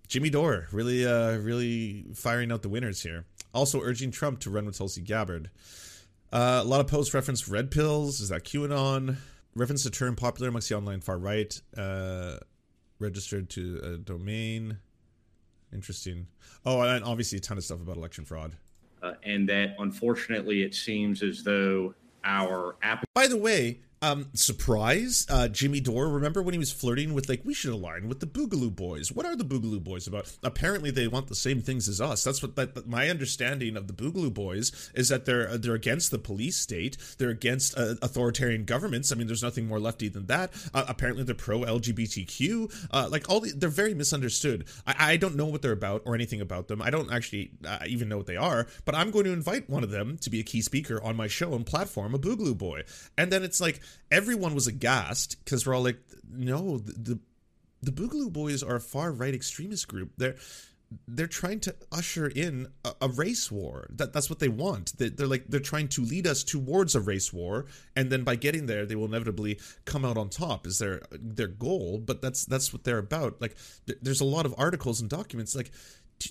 Jimmy 0.08 0.30
Dore 0.30 0.68
really, 0.72 1.06
uh, 1.06 1.38
really 1.38 2.06
firing 2.14 2.52
out 2.52 2.62
the 2.62 2.68
winners 2.68 3.02
here. 3.02 3.24
Also 3.54 3.80
urging 3.80 4.10
Trump 4.10 4.40
to 4.40 4.50
run 4.50 4.66
with 4.66 4.76
Tulsi 4.76 5.00
Gabbard. 5.00 5.50
Uh, 6.32 6.60
a 6.62 6.64
lot 6.64 6.80
of 6.80 6.86
posts 6.86 7.14
reference 7.14 7.48
red 7.48 7.70
pills. 7.70 8.20
Is 8.20 8.30
that 8.30 8.44
QAnon? 8.44 9.16
Reference 9.54 9.84
a 9.84 9.90
term 9.90 10.16
popular 10.16 10.48
amongst 10.48 10.68
the 10.68 10.76
online 10.76 11.00
far 11.00 11.18
right. 11.18 11.60
Uh, 11.76 12.36
registered 12.98 13.50
to 13.50 13.80
a 13.84 13.96
domain. 13.98 14.78
Interesting. 15.72 16.26
Oh, 16.64 16.80
and 16.82 17.04
obviously 17.04 17.38
a 17.38 17.40
ton 17.40 17.58
of 17.58 17.64
stuff 17.64 17.80
about 17.80 17.96
election 17.96 18.24
fraud. 18.24 18.56
Uh, 19.02 19.14
and 19.24 19.48
that 19.48 19.74
unfortunately, 19.78 20.62
it 20.62 20.74
seems 20.74 21.22
as 21.22 21.42
though 21.42 21.94
our 22.24 22.76
app 22.82 23.04
By 23.14 23.26
the 23.26 23.36
way, 23.36 23.80
um, 24.02 24.28
surprise, 24.34 25.26
uh, 25.30 25.46
Jimmy 25.48 25.80
Dore. 25.80 26.08
Remember 26.08 26.42
when 26.42 26.52
he 26.52 26.58
was 26.58 26.72
flirting 26.72 27.14
with 27.14 27.28
like 27.28 27.42
we 27.44 27.54
should 27.54 27.72
align 27.72 28.08
with 28.08 28.18
the 28.18 28.26
Boogaloo 28.26 28.74
Boys? 28.74 29.12
What 29.12 29.24
are 29.24 29.36
the 29.36 29.44
Boogaloo 29.44 29.82
Boys 29.82 30.08
about? 30.08 30.30
Apparently, 30.42 30.90
they 30.90 31.06
want 31.06 31.28
the 31.28 31.36
same 31.36 31.60
things 31.60 31.88
as 31.88 32.00
us. 32.00 32.24
That's 32.24 32.42
what 32.42 32.56
that, 32.56 32.86
my 32.86 33.08
understanding 33.08 33.76
of 33.76 33.86
the 33.86 33.92
Boogaloo 33.92 34.34
Boys 34.34 34.90
is 34.94 35.08
that 35.08 35.24
they're 35.24 35.48
uh, 35.48 35.56
they're 35.56 35.74
against 35.74 36.10
the 36.10 36.18
police 36.18 36.56
state. 36.56 36.96
They're 37.18 37.30
against 37.30 37.78
uh, 37.78 37.94
authoritarian 38.02 38.64
governments. 38.64 39.12
I 39.12 39.14
mean, 39.14 39.28
there's 39.28 39.42
nothing 39.42 39.68
more 39.68 39.78
lefty 39.78 40.08
than 40.08 40.26
that. 40.26 40.52
Uh, 40.74 40.84
apparently, 40.88 41.22
they're 41.22 41.34
pro 41.36 41.60
LGBTQ. 41.60 42.88
Uh, 42.90 43.08
like 43.08 43.30
all 43.30 43.38
the, 43.38 43.52
they're 43.52 43.68
very 43.68 43.94
misunderstood. 43.94 44.66
I, 44.84 45.12
I 45.12 45.16
don't 45.16 45.36
know 45.36 45.46
what 45.46 45.62
they're 45.62 45.70
about 45.70 46.02
or 46.06 46.16
anything 46.16 46.40
about 46.40 46.66
them. 46.66 46.82
I 46.82 46.90
don't 46.90 47.12
actually 47.12 47.52
uh, 47.64 47.78
even 47.86 48.08
know 48.08 48.16
what 48.16 48.26
they 48.26 48.36
are. 48.36 48.66
But 48.84 48.96
I'm 48.96 49.12
going 49.12 49.26
to 49.26 49.32
invite 49.32 49.70
one 49.70 49.84
of 49.84 49.90
them 49.90 50.18
to 50.22 50.30
be 50.30 50.40
a 50.40 50.44
key 50.44 50.60
speaker 50.60 51.00
on 51.04 51.14
my 51.14 51.28
show 51.28 51.54
and 51.54 51.64
platform, 51.64 52.14
a 52.14 52.18
Boogaloo 52.18 52.58
Boy. 52.58 52.82
And 53.16 53.30
then 53.30 53.44
it's 53.44 53.60
like 53.60 53.80
everyone 54.10 54.54
was 54.54 54.66
aghast 54.66 55.36
because 55.44 55.66
we're 55.66 55.74
all 55.74 55.82
like, 55.82 55.98
no, 56.30 56.78
the, 56.78 56.92
the 56.92 57.18
the 57.82 57.90
Boogaloo 57.90 58.32
Boys 58.32 58.62
are 58.62 58.76
a 58.76 58.80
far 58.80 59.10
right 59.10 59.34
extremist 59.34 59.88
group. 59.88 60.12
They're 60.16 60.36
they're 61.08 61.26
trying 61.26 61.60
to 61.60 61.74
usher 61.90 62.26
in 62.26 62.68
a, 62.84 62.92
a 63.02 63.08
race 63.08 63.50
war. 63.50 63.86
That 63.90 64.12
that's 64.12 64.28
what 64.30 64.38
they 64.38 64.48
want. 64.48 64.96
They, 64.98 65.08
they're 65.08 65.26
like 65.26 65.46
they're 65.48 65.60
trying 65.60 65.88
to 65.88 66.02
lead 66.02 66.26
us 66.26 66.44
towards 66.44 66.94
a 66.94 67.00
race 67.00 67.32
war, 67.32 67.66
and 67.96 68.10
then 68.10 68.24
by 68.24 68.36
getting 68.36 68.66
there, 68.66 68.86
they 68.86 68.94
will 68.94 69.06
inevitably 69.06 69.60
come 69.84 70.04
out 70.04 70.16
on 70.16 70.28
top. 70.28 70.66
Is 70.66 70.78
their 70.78 71.02
their 71.10 71.48
goal? 71.48 71.98
But 71.98 72.22
that's 72.22 72.44
that's 72.44 72.72
what 72.72 72.84
they're 72.84 72.98
about. 72.98 73.40
Like 73.40 73.56
th- 73.86 73.98
there's 74.02 74.20
a 74.20 74.26
lot 74.26 74.46
of 74.46 74.54
articles 74.58 75.00
and 75.00 75.08
documents. 75.10 75.54
Like 75.54 75.72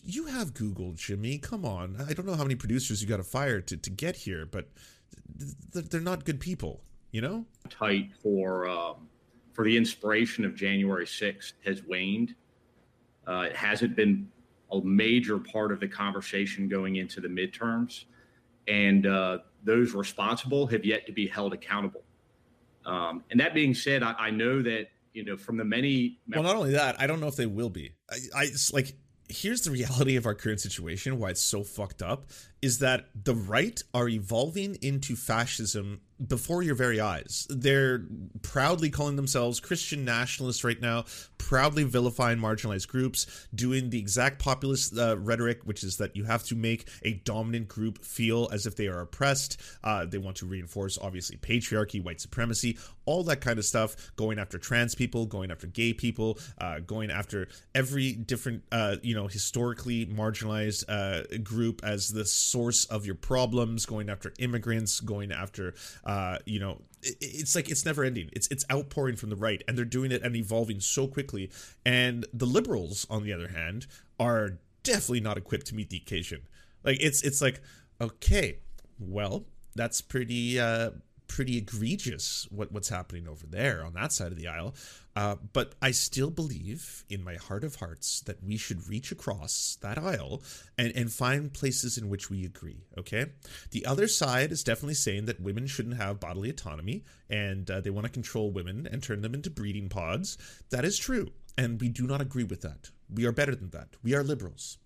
you 0.04 0.28
have 0.28 0.54
Google, 0.54 0.94
Jimmy. 0.94 1.38
Come 1.38 1.66
on. 1.66 1.98
I 2.08 2.14
don't 2.14 2.26
know 2.26 2.36
how 2.36 2.44
many 2.44 2.56
producers 2.56 3.02
you 3.02 3.08
got 3.08 3.18
to 3.18 3.24
fire 3.24 3.62
to 3.62 3.78
to 3.78 3.90
get 3.90 4.16
here, 4.16 4.46
but 4.46 4.70
th- 5.74 5.86
they're 5.90 6.02
not 6.02 6.26
good 6.26 6.40
people. 6.40 6.82
You 7.12 7.22
know. 7.22 7.46
tight 7.70 8.12
for 8.22 8.68
um, 8.68 9.08
for 9.54 9.66
the 9.66 9.76
inspiration 9.76 10.46
of 10.46 10.56
January 10.56 11.06
6th 11.06 11.54
has 11.66 11.84
waned. 11.84 12.36
Uh, 13.28 13.48
it 13.50 13.56
hasn't 13.56 13.96
been 13.96 14.28
a 14.72 14.82
major 14.82 15.38
part 15.38 15.72
of 15.72 15.80
the 15.80 15.88
conversation 15.88 16.68
going 16.68 16.96
into 16.96 17.20
the 17.20 17.28
midterms, 17.28 18.06
and 18.68 19.06
uh, 19.06 19.40
those 19.64 19.94
responsible 19.94 20.66
have 20.68 20.86
yet 20.86 21.06
to 21.06 21.12
be 21.12 21.28
held 21.28 21.54
accountable. 21.54 22.04
Um, 22.86 23.24
and 23.30 23.40
that 23.40 23.54
being 23.54 23.74
said, 23.74 24.04
I, 24.04 24.14
I 24.18 24.30
know 24.32 24.62
that 24.62 24.88
you 25.14 25.26
know 25.26 25.38
from 25.38 25.58
the 25.58 25.66
many 25.66 26.20
Well, 26.28 26.44
not 26.44 26.56
only 26.56 26.72
that, 26.72 27.00
I 27.00 27.08
don't 27.08 27.20
know 27.20 27.28
if 27.28 27.36
they 27.36 27.46
will 27.46 27.70
be. 27.70 27.94
I, 28.10 28.18
I 28.36 28.48
like 28.74 28.96
here's 29.30 29.62
the 29.62 29.72
reality 29.72 30.16
of 30.16 30.26
our 30.26 30.36
current 30.36 30.60
situation. 30.60 31.20
Why 31.20 31.30
it's 31.30 31.44
so 31.44 31.64
fucked 31.64 32.02
up 32.02 32.30
is 32.62 32.80
that 32.80 33.08
the 33.16 33.36
right 33.36 33.82
are 33.94 34.08
evolving 34.08 34.78
into 34.82 35.16
fascism 35.16 36.02
before 36.28 36.62
your 36.62 36.76
very 36.76 37.00
eyes. 37.00 37.48
They're 37.50 38.04
proudly 38.42 38.90
calling 38.90 39.16
themselves 39.16 39.60
Christian 39.60 40.06
nationalists 40.06 40.64
right 40.64 40.80
now, 40.80 41.06
proudly 41.38 41.84
vilifying 41.84 42.38
marginalized 42.38 42.88
groups, 42.88 43.48
doing 43.54 43.90
the 43.90 43.98
exact 43.98 44.40
populist 44.40 44.98
uh, 44.98 45.18
rhetoric, 45.18 45.62
which 45.64 45.84
is 45.84 45.98
that 45.98 46.16
you 46.16 46.24
have 46.26 46.44
to 46.44 46.56
make 46.56 46.88
a 47.04 47.14
dominant 47.14 47.68
group 47.68 48.04
feel 48.04 48.50
as 48.52 48.66
if 48.66 48.76
they 48.76 48.88
are 48.88 49.02
oppressed. 49.02 49.60
Uh, 49.84 50.06
they 50.06 50.18
want 50.18 50.38
to 50.38 50.46
reinforce, 50.46 50.98
obviously, 51.00 51.38
patriarchy, 51.38 52.04
white 52.04 52.22
supremacy, 52.22 52.78
all 53.06 53.24
that 53.24 53.42
kind 53.42 53.58
of 53.58 53.66
stuff. 53.66 53.96
Going 54.16 54.38
after 54.38 54.58
trans 54.58 54.94
people, 54.94 55.26
going 55.26 55.50
after 55.50 55.68
gay 55.68 55.94
people, 55.94 56.38
uh, 56.60 56.80
going 56.80 57.10
after 57.10 57.48
every 57.74 58.14
different, 58.14 58.64
uh, 58.72 58.98
you 59.02 59.16
know, 59.16 59.28
historically 59.28 60.06
marginalized 60.06 60.86
uh, 60.88 61.38
group 61.44 61.82
as 61.84 62.10
the 62.10 62.26
source 62.52 62.86
of 62.86 63.06
your 63.06 63.16
problems. 63.16 63.86
Going 63.86 64.10
after 64.10 64.34
immigrants, 64.40 65.00
going 65.00 65.32
after, 65.32 65.74
uh, 66.04 66.38
you 66.46 66.60
know, 66.60 66.82
it- 67.02 67.18
it's 67.22 67.56
like 67.56 67.70
it's 67.70 67.86
never 67.86 68.04
ending. 68.04 68.30
It's 68.34 68.48
it's 68.50 68.66
outpouring 68.72 69.16
from 69.16 69.30
the 69.30 69.36
right, 69.36 69.64
and 69.68 69.78
they're 69.78 69.86
doing 69.86 70.12
it 70.12 70.22
and 70.24 70.36
evolving 70.36 70.80
so 70.82 71.08
quickly. 71.08 71.50
And 71.86 72.26
the 72.34 72.46
liberals, 72.46 73.08
on 73.10 73.24
the 73.24 73.34
other 73.34 73.50
hand, 73.50 73.88
are 74.20 74.60
definitely 74.84 75.22
not 75.22 75.38
equipped 75.38 75.68
to 75.68 75.76
meet 75.76 75.90
the 75.90 75.98
occasion. 75.98 76.42
Like 76.84 76.98
it's 77.00 77.22
it's 77.24 77.42
like 77.42 77.62
okay, 78.00 78.58
well, 79.00 79.46
that's 79.76 80.02
pretty 80.02 80.60
uh 80.60 80.92
pretty 81.32 81.58
egregious 81.58 82.46
what, 82.52 82.74
what's 82.74 82.90
happening 82.90 83.26
over 83.26 83.48
there 83.48 83.86
on 83.86 83.94
that 83.94 84.12
side 84.12 84.34
of 84.34 84.38
the 84.38 84.50
aisle. 84.50 84.76
Uh, 85.16 85.36
but 85.54 85.76
I 85.82 85.92
still 85.92 86.30
believe 86.30 87.06
in 87.10 87.24
my 87.24 87.36
heart 87.36 87.64
of 87.64 87.76
hearts 87.76 88.20
that 88.22 88.44
we 88.44 88.58
should 88.58 88.90
reach 88.90 89.14
across 89.14 89.78
that 89.80 89.98
aisle 89.98 90.44
and, 90.78 90.92
and 90.94 91.10
find 91.10 91.54
places 91.54 91.98
in 91.98 92.10
which 92.10 92.30
we 92.30 92.44
agree. 92.44 92.84
Okay. 92.98 93.28
The 93.72 93.86
other 93.86 94.10
side 94.10 94.52
is 94.52 94.62
definitely 94.62 94.96
saying 94.96 95.24
that 95.26 95.40
women 95.40 95.68
shouldn't 95.68 95.96
have 95.96 96.20
bodily 96.20 96.50
autonomy 96.50 97.06
and 97.30 97.72
uh, 97.72 97.80
they 97.80 97.90
want 97.90 98.08
to 98.08 98.12
control 98.12 98.52
women 98.52 98.86
and 98.92 99.02
turn 99.02 99.22
them 99.22 99.34
into 99.34 99.50
breeding 99.50 99.88
pods. 99.88 100.38
That 100.70 100.84
is 100.84 100.98
true. 100.98 101.32
And 101.58 101.80
we 101.80 101.88
do 101.88 102.08
not 102.08 102.20
agree 102.20 102.44
with 102.44 102.62
that. 102.64 102.90
We 103.10 103.26
are 103.26 103.32
better 103.32 103.56
than 103.56 103.70
that. 103.70 103.96
We 104.04 104.16
are 104.16 104.24
liberals. 104.24 104.80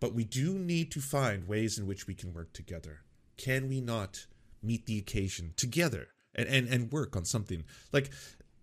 But 0.00 0.12
we 0.12 0.24
do 0.24 0.58
need 0.58 0.90
to 0.90 1.00
find 1.00 1.46
ways 1.46 1.78
in 1.78 1.86
which 1.86 2.08
we 2.08 2.14
can 2.14 2.34
work 2.34 2.52
together. 2.52 3.02
Can 3.36 3.68
we 3.68 3.80
not 3.80 4.26
meet 4.62 4.86
the 4.86 4.98
occasion 4.98 5.54
together 5.56 6.08
and, 6.34 6.48
and, 6.48 6.68
and 6.68 6.92
work 6.92 7.16
on 7.16 7.24
something? 7.24 7.64
Like, 7.92 8.10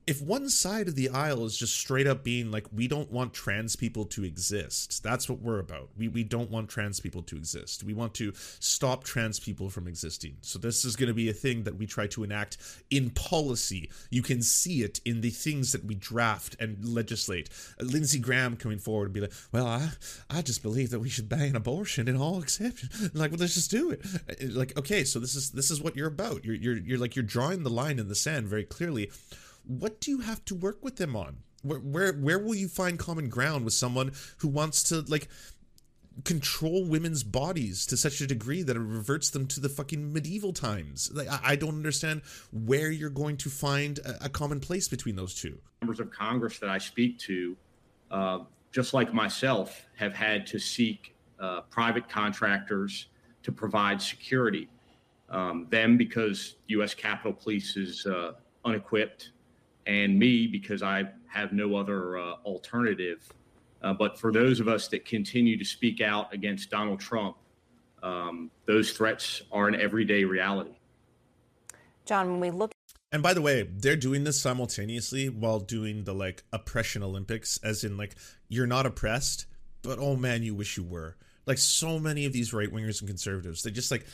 if 0.07 0.21
one 0.21 0.49
side 0.49 0.87
of 0.87 0.95
the 0.95 1.09
aisle 1.09 1.45
is 1.45 1.57
just 1.57 1.75
straight 1.75 2.07
up 2.07 2.23
being 2.23 2.51
like 2.51 2.65
we 2.73 2.87
don't 2.87 3.11
want 3.11 3.33
trans 3.33 3.75
people 3.75 4.05
to 4.05 4.23
exist 4.23 5.03
that's 5.03 5.29
what 5.29 5.39
we're 5.39 5.59
about. 5.59 5.89
We, 5.97 6.07
we 6.07 6.23
don't 6.23 6.49
want 6.49 6.69
trans 6.69 6.99
people 6.99 7.21
to 7.23 7.35
exist. 7.35 7.83
We 7.83 7.93
want 7.93 8.13
to 8.15 8.33
stop 8.59 9.03
trans 9.03 9.39
people 9.39 9.69
from 9.69 9.87
existing. 9.87 10.37
So 10.41 10.59
this 10.59 10.85
is 10.85 10.95
going 10.95 11.07
to 11.07 11.13
be 11.13 11.29
a 11.29 11.33
thing 11.33 11.63
that 11.63 11.75
we 11.75 11.85
try 11.85 12.07
to 12.07 12.23
enact 12.23 12.57
in 12.89 13.11
policy. 13.11 13.89
You 14.09 14.21
can 14.21 14.41
see 14.41 14.81
it 14.81 14.99
in 15.05 15.21
the 15.21 15.29
things 15.29 15.71
that 15.71 15.85
we 15.85 15.95
draft 15.95 16.55
and 16.59 16.83
legislate. 16.83 17.49
Lindsey 17.79 18.19
graham 18.19 18.57
coming 18.57 18.79
forward 18.79 19.05
and 19.05 19.13
be 19.13 19.21
like 19.21 19.33
well 19.51 19.67
i 19.67 19.89
i 20.29 20.41
just 20.41 20.63
believe 20.63 20.89
that 20.89 20.99
we 20.99 21.09
should 21.09 21.29
ban 21.29 21.55
abortion 21.55 22.07
in 22.07 22.17
all 22.17 22.41
exceptions. 22.41 23.13
Like 23.13 23.31
well 23.31 23.39
let's 23.39 23.55
just 23.55 23.71
do 23.71 23.91
it. 23.91 24.03
Like 24.53 24.77
okay 24.77 25.03
so 25.03 25.19
this 25.19 25.35
is 25.35 25.51
this 25.51 25.71
is 25.71 25.81
what 25.81 25.95
you're 25.95 26.07
about. 26.07 26.43
You're 26.43 26.55
you're, 26.55 26.77
you're 26.77 26.99
like 26.99 27.15
you're 27.15 27.23
drawing 27.23 27.63
the 27.63 27.69
line 27.69 27.99
in 27.99 28.07
the 28.07 28.15
sand 28.15 28.47
very 28.47 28.63
clearly 28.63 29.11
what 29.67 29.99
do 30.01 30.11
you 30.11 30.19
have 30.19 30.43
to 30.45 30.55
work 30.55 30.83
with 30.83 30.97
them 30.97 31.15
on? 31.15 31.37
Where, 31.61 31.79
where 31.79 32.13
where 32.13 32.39
will 32.39 32.55
you 32.55 32.67
find 32.67 32.99
common 32.99 33.29
ground 33.29 33.65
with 33.65 33.73
someone 33.73 34.11
who 34.37 34.47
wants 34.47 34.83
to 34.83 35.01
like 35.07 35.27
control 36.23 36.85
women's 36.85 37.23
bodies 37.23 37.85
to 37.87 37.97
such 37.97 38.21
a 38.21 38.27
degree 38.27 38.61
that 38.61 38.75
it 38.75 38.79
reverts 38.79 39.31
them 39.31 39.47
to 39.47 39.59
the 39.59 39.69
fucking 39.69 40.13
medieval 40.13 40.53
times? 40.53 41.11
Like 41.13 41.27
I, 41.27 41.39
I 41.43 41.55
don't 41.55 41.75
understand 41.75 42.21
where 42.51 42.91
you're 42.91 43.09
going 43.09 43.37
to 43.37 43.49
find 43.49 43.99
a, 43.99 44.25
a, 44.25 44.29
common 44.29 44.59
place 44.59 44.87
between 44.87 45.15
those 45.15 45.33
two. 45.33 45.57
Members 45.81 45.99
of 45.99 46.11
Congress 46.11 46.59
that 46.59 46.69
I 46.69 46.77
speak 46.77 47.17
to, 47.19 47.57
uh, 48.11 48.39
just 48.71 48.93
like 48.93 49.13
myself, 49.13 49.85
have 49.95 50.13
had 50.13 50.45
to 50.47 50.59
seek 50.59 51.15
uh, 51.39 51.61
private 51.61 52.07
contractors 52.07 53.07
to 53.43 53.51
provide 53.51 54.01
security. 54.01 54.69
Um, 55.29 55.65
them 55.71 55.97
because 55.97 56.57
U.S. 56.67 56.93
Capitol 56.93 57.33
Police 57.33 57.75
is 57.75 58.05
uh, 58.05 58.33
unequipped 58.63 59.31
and 59.85 60.17
me 60.17 60.47
because 60.47 60.81
I 60.83 61.09
have 61.27 61.53
no 61.53 61.75
other 61.75 62.17
uh, 62.17 62.33
alternative. 62.45 63.27
Uh, 63.81 63.93
but 63.93 64.17
for 64.17 64.31
those 64.31 64.59
of 64.59 64.67
us 64.67 64.87
that 64.89 65.05
continue 65.05 65.57
to 65.57 65.65
speak 65.65 66.01
out 66.01 66.33
against 66.33 66.69
Donald 66.71 66.99
Trump, 66.99 67.37
um, 68.01 68.49
those 68.65 68.91
threats 68.91 69.41
are 69.51 69.67
an 69.67 69.75
everyday 69.75 70.23
reality. 70.23 70.75
John, 72.05 72.31
when 72.31 72.39
we 72.39 72.51
look. 72.51 72.71
And 73.11 73.23
by 73.23 73.33
the 73.33 73.41
way, 73.41 73.63
they're 73.63 73.95
doing 73.95 74.23
this 74.23 74.39
simultaneously 74.39 75.29
while 75.29 75.59
doing 75.59 76.03
the 76.03 76.13
like 76.13 76.43
oppression 76.51 77.03
Olympics, 77.03 77.57
as 77.63 77.83
in 77.83 77.97
like 77.97 78.15
you're 78.49 78.67
not 78.67 78.85
oppressed, 78.85 79.45
but 79.81 79.99
oh 79.99 80.15
man, 80.15 80.43
you 80.43 80.53
wish 80.53 80.77
you 80.77 80.83
were. 80.83 81.15
Like 81.45 81.57
so 81.57 81.99
many 81.99 82.25
of 82.25 82.33
these 82.33 82.53
right 82.53 82.71
wingers 82.71 82.99
and 83.01 83.07
conservatives, 83.07 83.63
they 83.63 83.71
just 83.71 83.91
like 83.91 84.05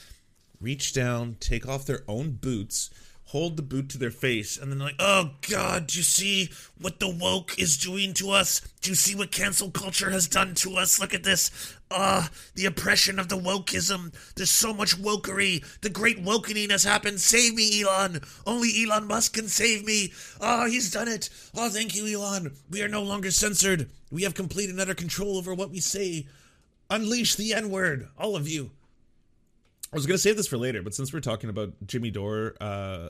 reach 0.60 0.94
down, 0.94 1.38
take 1.40 1.68
off 1.68 1.86
their 1.86 2.04
own 2.08 2.32
boots, 2.32 2.90
hold 3.32 3.56
the 3.56 3.64
boot 3.64 3.88
to 3.88 3.98
their 3.98 4.12
face 4.12 4.58
and 4.58 4.70
then 4.70 4.80
like, 4.80 4.96
oh 5.00 5.32
god, 5.50 5.88
do 5.88 5.98
you 5.98 6.04
see 6.04 6.50
what 6.78 7.00
the 7.00 7.10
woke 7.10 7.58
is 7.58 7.78
doing 7.78 8.14
to 8.14 8.30
us? 8.30 8.60
Do 8.82 8.90
you 8.90 8.96
see 8.96 9.16
what 9.16 9.32
cancel 9.32 9.72
culture 9.72 10.10
has 10.10 10.28
done 10.28 10.54
to 10.56 10.76
us? 10.76 11.00
Look 11.00 11.14
at 11.14 11.24
this. 11.24 11.78
Ah, 11.90 12.26
uh, 12.26 12.28
the 12.56 12.66
oppression 12.66 13.20
of 13.20 13.30
the 13.30 13.38
wokeism. 13.38 14.14
There's 14.36 14.52
so 14.52 14.74
much 14.74 15.02
wokery. 15.02 15.64
The 15.80 15.90
great 15.90 16.22
wokening 16.22 16.72
has 16.72 16.84
happened. 16.84 17.22
Save 17.22 17.56
me, 17.56 17.82
Elon. 17.82 18.20
Only 18.46 18.84
Elon 18.84 19.08
Musk 19.08 19.34
can 19.34 19.48
save 19.48 19.86
me. 19.86 20.12
Ah, 20.42 20.64
oh, 20.64 20.66
he's 20.68 20.92
done 20.92 21.08
it. 21.08 21.30
Oh, 21.56 21.70
thank 21.70 21.96
you, 21.96 22.08
Elon. 22.08 22.52
We 22.70 22.82
are 22.82 22.90
no 22.90 23.02
longer 23.02 23.32
censored. 23.32 23.90
We 24.12 24.24
have 24.24 24.34
complete 24.34 24.70
and 24.70 24.80
utter 24.80 24.94
control 24.94 25.38
over 25.38 25.54
what 25.54 25.72
we 25.72 25.80
say. 25.80 26.28
Unleash 26.90 27.36
the 27.36 27.54
N 27.54 27.70
word, 27.70 28.10
all 28.18 28.36
of 28.36 28.50
you. 28.50 28.72
I 29.94 29.98
was 29.98 30.06
going 30.06 30.16
to 30.16 30.22
save 30.22 30.38
this 30.38 30.48
for 30.48 30.58
later, 30.58 30.82
but 30.82 30.94
since 30.94 31.12
we're 31.12 31.20
talking 31.20 31.50
about 31.50 31.74
Jimmy 31.86 32.12
Dore, 32.12 32.56
uh, 32.62 33.10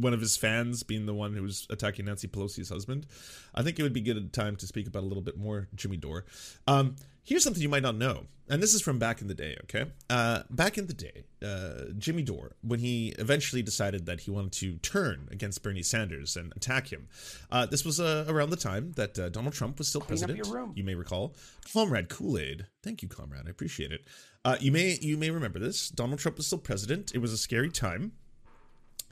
one 0.00 0.14
of 0.14 0.20
his 0.22 0.38
fans 0.38 0.82
being 0.82 1.04
the 1.04 1.12
one 1.12 1.34
who 1.34 1.42
was 1.42 1.66
attacking 1.68 2.06
Nancy 2.06 2.28
Pelosi's 2.28 2.70
husband, 2.70 3.06
I 3.54 3.62
think 3.62 3.78
it 3.78 3.82
would 3.82 3.92
be 3.92 4.00
good 4.00 4.32
time 4.32 4.56
to 4.56 4.66
speak 4.66 4.86
about 4.86 5.02
a 5.02 5.06
little 5.06 5.22
bit 5.22 5.36
more 5.36 5.68
Jimmy 5.74 5.98
Dore. 5.98 6.24
Um, 6.66 6.96
here's 7.24 7.44
something 7.44 7.62
you 7.62 7.68
might 7.68 7.82
not 7.82 7.96
know, 7.96 8.24
and 8.48 8.62
this 8.62 8.72
is 8.72 8.80
from 8.80 8.98
back 8.98 9.20
in 9.20 9.28
the 9.28 9.34
day, 9.34 9.58
okay? 9.64 9.90
Uh, 10.08 10.44
back 10.48 10.78
in 10.78 10.86
the 10.86 10.94
day, 10.94 11.24
uh, 11.44 11.92
Jimmy 11.98 12.22
Dore, 12.22 12.52
when 12.62 12.80
he 12.80 13.08
eventually 13.18 13.60
decided 13.60 14.06
that 14.06 14.20
he 14.20 14.30
wanted 14.30 14.52
to 14.52 14.76
turn 14.78 15.28
against 15.30 15.62
Bernie 15.62 15.82
Sanders 15.82 16.36
and 16.36 16.54
attack 16.56 16.90
him, 16.90 17.06
uh, 17.50 17.66
this 17.66 17.84
was 17.84 18.00
uh, 18.00 18.24
around 18.28 18.48
the 18.48 18.56
time 18.56 18.92
that 18.92 19.18
uh, 19.18 19.28
Donald 19.28 19.52
Trump 19.52 19.76
was 19.76 19.88
still 19.88 20.00
Clean 20.00 20.18
president. 20.18 20.38
You 20.74 20.84
may 20.84 20.94
recall. 20.94 21.34
Comrade 21.70 22.08
Kool 22.08 22.38
Aid. 22.38 22.64
Thank 22.82 23.02
you, 23.02 23.08
comrade. 23.08 23.42
I 23.46 23.50
appreciate 23.50 23.92
it. 23.92 24.06
Uh, 24.44 24.56
you 24.60 24.70
may 24.70 24.98
you 25.00 25.16
may 25.16 25.30
remember 25.30 25.58
this. 25.58 25.88
Donald 25.88 26.20
Trump 26.20 26.36
was 26.36 26.46
still 26.46 26.58
president. 26.58 27.14
It 27.14 27.18
was 27.18 27.32
a 27.32 27.38
scary 27.38 27.70
time. 27.70 28.12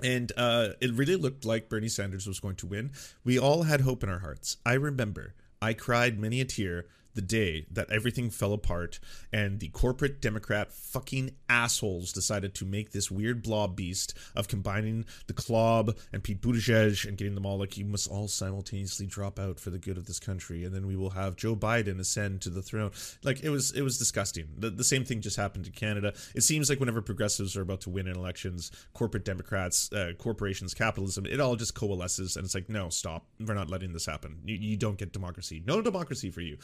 And 0.03 0.33
uh, 0.37 0.71
it 0.81 0.93
really 0.93 1.15
looked 1.17 1.45
like 1.45 1.69
Bernie 1.69 1.89
Sanders 1.89 2.27
was 2.27 2.41
going 2.41 2.57
to 2.57 2.67
win. 2.67 2.91
We 3.25 3.39
all 3.39 3.63
had 3.63 3.83
hope 3.83 4.03
in 4.03 4.09
our 4.09 4.19
hearts. 4.19 4.57
I 4.67 4.75
remember 4.75 5.35
I 5.61 5.75
cried 5.75 6.19
many 6.19 6.41
a 6.41 6.45
tear 6.45 6.87
the 7.15 7.23
day 7.23 7.67
that 7.71 7.91
everything 7.91 8.31
fell 8.31 8.53
apart 8.53 8.99
and 9.33 9.61
the 9.61 9.69
corporate 9.69 10.21
Democrat 10.21 10.73
fucking 10.73 11.31
assholes 11.49 12.13
decided 12.13 12.55
to 12.55 12.65
make 12.65 12.93
this 12.93 13.11
weird 13.11 13.43
blob 13.43 13.77
beast 13.77 14.15
of 14.35 14.49
combining 14.49 15.05
the 15.27 15.33
club 15.33 15.97
and 16.13 16.23
Pete 16.23 16.41
Buttigieg 16.41 17.07
and 17.07 17.17
getting 17.17 17.35
them 17.35 17.47
all 17.47 17.59
like, 17.59 17.77
you 17.77 17.85
must 17.85 18.11
all 18.11 18.29
simultaneously 18.29 19.07
drop 19.07 19.39
out 19.39 19.61
for 19.61 19.71
the 19.71 19.79
good 19.79 19.99
of 19.99 20.07
this 20.07 20.19
country. 20.19 20.65
And 20.65 20.75
then 20.75 20.87
we 20.87 20.97
will 20.97 21.11
have 21.11 21.37
Joe 21.37 21.57
Biden 21.57 22.01
ascend 22.01 22.43
to 22.43 22.51
the 22.51 22.63
throne. 22.63 22.91
Like, 23.23 23.43
it 23.43 23.51
was, 23.51 23.73
it 23.73 23.83
was 23.83 23.99
disgusting. 23.99 24.49
The, 24.57 24.71
the 24.71 24.85
same 24.85 25.05
thing 25.05 25.21
just 25.21 25.37
happened 25.37 25.67
in 25.67 25.73
Canada. 25.73 26.15
It 26.35 26.43
seems 26.43 26.69
like 26.69 26.81
whenever 26.81 27.03
progressives 27.03 27.57
are 27.57 27.63
about 27.63 27.83
to 27.83 27.91
win 27.91 28.07
in 28.07 28.17
elections, 28.17 28.71
corporate 28.95 29.25
Democrats, 29.25 29.93
uh, 29.93 30.13
corporations, 30.19 30.75
capitalism, 30.75 31.27
it 31.27 31.41
all 31.41 31.57
just 31.57 31.75
coalesces 31.75 32.37
and 32.37 32.45
it's 32.45 32.55
like, 32.55 32.69
no, 32.69 32.89
stop. 32.89 33.27
We're 33.41 33.55
not 33.55 33.71
letting 33.71 33.93
this 33.93 34.07
happen. 34.07 34.39
You, 34.45 34.57
you 34.57 34.77
don't 34.77 34.99
get 34.99 35.13
democracy. 35.13 35.63
No 35.67 35.83
democracy 35.83 36.31
for 36.31 36.41
you. 36.41 36.59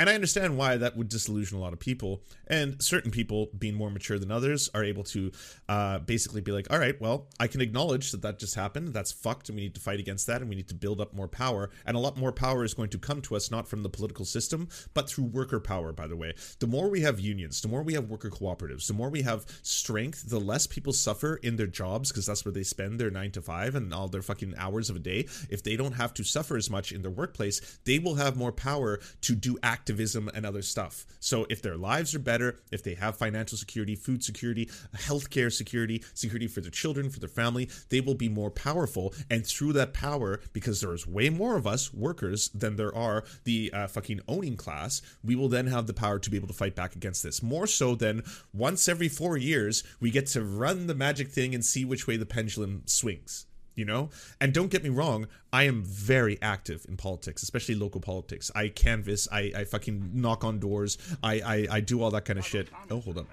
And 0.00 0.08
I 0.08 0.14
understand 0.14 0.56
why 0.56 0.78
that 0.78 0.96
would 0.96 1.10
disillusion 1.10 1.58
a 1.58 1.60
lot 1.60 1.74
of 1.74 1.78
people. 1.78 2.22
And 2.46 2.82
certain 2.82 3.10
people, 3.10 3.50
being 3.58 3.74
more 3.74 3.90
mature 3.90 4.18
than 4.18 4.32
others, 4.32 4.70
are 4.72 4.82
able 4.82 5.04
to 5.04 5.30
uh, 5.68 5.98
basically 5.98 6.40
be 6.40 6.52
like, 6.52 6.72
all 6.72 6.78
right, 6.78 6.98
well, 6.98 7.26
I 7.38 7.48
can 7.48 7.60
acknowledge 7.60 8.10
that 8.12 8.22
that 8.22 8.38
just 8.38 8.54
happened. 8.54 8.94
That's 8.94 9.12
fucked. 9.12 9.50
And 9.50 9.56
we 9.56 9.62
need 9.64 9.74
to 9.74 9.80
fight 9.82 10.00
against 10.00 10.26
that. 10.28 10.40
And 10.40 10.48
we 10.48 10.56
need 10.56 10.68
to 10.68 10.74
build 10.74 11.02
up 11.02 11.12
more 11.12 11.28
power. 11.28 11.68
And 11.84 11.98
a 11.98 12.00
lot 12.00 12.16
more 12.16 12.32
power 12.32 12.64
is 12.64 12.72
going 12.72 12.88
to 12.88 12.98
come 12.98 13.20
to 13.20 13.36
us, 13.36 13.50
not 13.50 13.68
from 13.68 13.82
the 13.82 13.90
political 13.90 14.24
system, 14.24 14.70
but 14.94 15.06
through 15.06 15.24
worker 15.24 15.60
power, 15.60 15.92
by 15.92 16.06
the 16.06 16.16
way. 16.16 16.32
The 16.60 16.66
more 16.66 16.88
we 16.88 17.02
have 17.02 17.20
unions, 17.20 17.60
the 17.60 17.68
more 17.68 17.82
we 17.82 17.92
have 17.92 18.08
worker 18.08 18.30
cooperatives, 18.30 18.86
the 18.86 18.94
more 18.94 19.10
we 19.10 19.20
have 19.20 19.44
strength, 19.60 20.30
the 20.30 20.40
less 20.40 20.66
people 20.66 20.94
suffer 20.94 21.36
in 21.42 21.56
their 21.56 21.66
jobs 21.66 22.10
because 22.10 22.24
that's 22.24 22.46
where 22.46 22.52
they 22.52 22.62
spend 22.62 22.98
their 22.98 23.10
nine 23.10 23.32
to 23.32 23.42
five 23.42 23.74
and 23.74 23.92
all 23.92 24.08
their 24.08 24.22
fucking 24.22 24.54
hours 24.56 24.88
of 24.88 24.96
a 24.96 25.00
day. 25.00 25.28
If 25.50 25.62
they 25.62 25.76
don't 25.76 25.92
have 25.92 26.14
to 26.14 26.24
suffer 26.24 26.56
as 26.56 26.70
much 26.70 26.90
in 26.90 27.02
their 27.02 27.10
workplace, 27.10 27.78
they 27.84 27.98
will 27.98 28.14
have 28.14 28.38
more 28.38 28.50
power 28.50 28.98
to 29.20 29.34
do 29.34 29.58
active 29.62 29.89
activism 29.90 30.30
and 30.34 30.46
other 30.46 30.62
stuff. 30.62 31.04
So 31.18 31.46
if 31.50 31.62
their 31.62 31.76
lives 31.76 32.14
are 32.14 32.20
better, 32.20 32.60
if 32.70 32.84
they 32.84 32.94
have 32.94 33.16
financial 33.16 33.58
security, 33.58 33.96
food 33.96 34.22
security, 34.22 34.66
healthcare 34.94 35.52
security, 35.52 36.04
security 36.14 36.46
for 36.46 36.60
their 36.60 36.70
children, 36.70 37.10
for 37.10 37.18
their 37.18 37.28
family, 37.28 37.68
they 37.88 38.00
will 38.00 38.14
be 38.14 38.28
more 38.28 38.52
powerful. 38.52 39.12
And 39.28 39.44
through 39.44 39.72
that 39.74 39.92
power, 39.92 40.40
because 40.52 40.80
there 40.80 40.94
is 40.94 41.08
way 41.08 41.28
more 41.28 41.56
of 41.56 41.66
us 41.66 41.92
workers 41.92 42.50
than 42.50 42.76
there 42.76 42.94
are 42.94 43.24
the 43.42 43.72
uh, 43.72 43.88
fucking 43.88 44.20
owning 44.28 44.56
class, 44.56 45.02
we 45.24 45.34
will 45.34 45.48
then 45.48 45.66
have 45.66 45.88
the 45.88 45.94
power 45.94 46.20
to 46.20 46.30
be 46.30 46.36
able 46.36 46.48
to 46.48 46.54
fight 46.54 46.76
back 46.76 46.94
against 46.94 47.24
this. 47.24 47.42
More 47.42 47.66
so 47.66 47.96
than 47.96 48.22
once 48.54 48.88
every 48.88 49.08
four 49.08 49.36
years, 49.36 49.82
we 49.98 50.12
get 50.12 50.26
to 50.28 50.44
run 50.44 50.86
the 50.86 50.94
magic 50.94 51.30
thing 51.30 51.52
and 51.52 51.64
see 51.64 51.84
which 51.84 52.06
way 52.06 52.16
the 52.16 52.26
pendulum 52.26 52.82
swings 52.86 53.46
you 53.80 53.86
know 53.86 54.10
and 54.42 54.52
don't 54.52 54.70
get 54.70 54.84
me 54.84 54.90
wrong 54.90 55.26
i 55.54 55.64
am 55.64 55.82
very 55.82 56.38
active 56.42 56.84
in 56.86 56.96
politics 56.98 57.42
especially 57.42 57.74
local 57.74 58.00
politics 58.00 58.50
i 58.54 58.68
canvass 58.68 59.26
i, 59.32 59.50
I 59.56 59.64
fucking 59.64 60.10
knock 60.12 60.44
on 60.44 60.58
doors 60.58 60.98
I, 61.22 61.40
I 61.40 61.66
i 61.76 61.80
do 61.80 62.02
all 62.02 62.10
that 62.10 62.26
kind 62.26 62.38
of 62.38 62.46
shit 62.46 62.68
oh 62.90 63.00
hold 63.00 63.16
on 63.16 63.26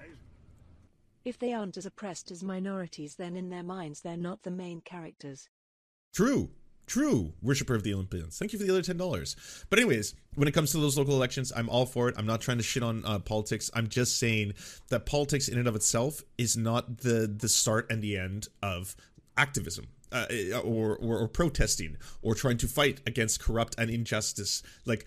if 1.26 1.38
they 1.38 1.52
aren't 1.52 1.76
as 1.76 1.84
oppressed 1.84 2.30
as 2.30 2.42
minorities 2.42 3.16
then 3.16 3.36
in 3.36 3.50
their 3.50 3.62
minds 3.62 4.00
they're 4.00 4.16
not 4.16 4.42
the 4.42 4.50
main 4.50 4.80
characters 4.80 5.50
true 6.14 6.48
True, 6.88 7.34
worshiper 7.42 7.74
of 7.74 7.82
the 7.82 7.92
Olympians. 7.92 8.38
Thank 8.38 8.54
you 8.54 8.58
for 8.58 8.64
the 8.64 8.70
other 8.72 8.80
ten 8.80 8.96
dollars. 8.96 9.36
But 9.68 9.78
anyways, 9.78 10.14
when 10.36 10.48
it 10.48 10.52
comes 10.52 10.72
to 10.72 10.78
those 10.78 10.96
local 10.96 11.14
elections, 11.14 11.52
I'm 11.54 11.68
all 11.68 11.84
for 11.84 12.08
it. 12.08 12.14
I'm 12.16 12.24
not 12.24 12.40
trying 12.40 12.56
to 12.56 12.62
shit 12.62 12.82
on 12.82 13.04
uh, 13.04 13.18
politics. 13.18 13.70
I'm 13.74 13.88
just 13.88 14.18
saying 14.18 14.54
that 14.88 15.04
politics, 15.04 15.48
in 15.48 15.58
and 15.58 15.68
of 15.68 15.76
itself, 15.76 16.22
is 16.38 16.56
not 16.56 16.98
the 16.98 17.26
the 17.26 17.48
start 17.48 17.90
and 17.90 18.00
the 18.00 18.16
end 18.16 18.48
of 18.62 18.96
activism 19.36 19.88
uh, 20.12 20.26
or, 20.64 20.96
or 20.96 21.18
or 21.18 21.28
protesting 21.28 21.96
or 22.22 22.34
trying 22.34 22.56
to 22.58 22.66
fight 22.66 23.00
against 23.06 23.40
corrupt 23.40 23.74
and 23.78 23.90
injustice 23.90 24.62
like 24.84 25.06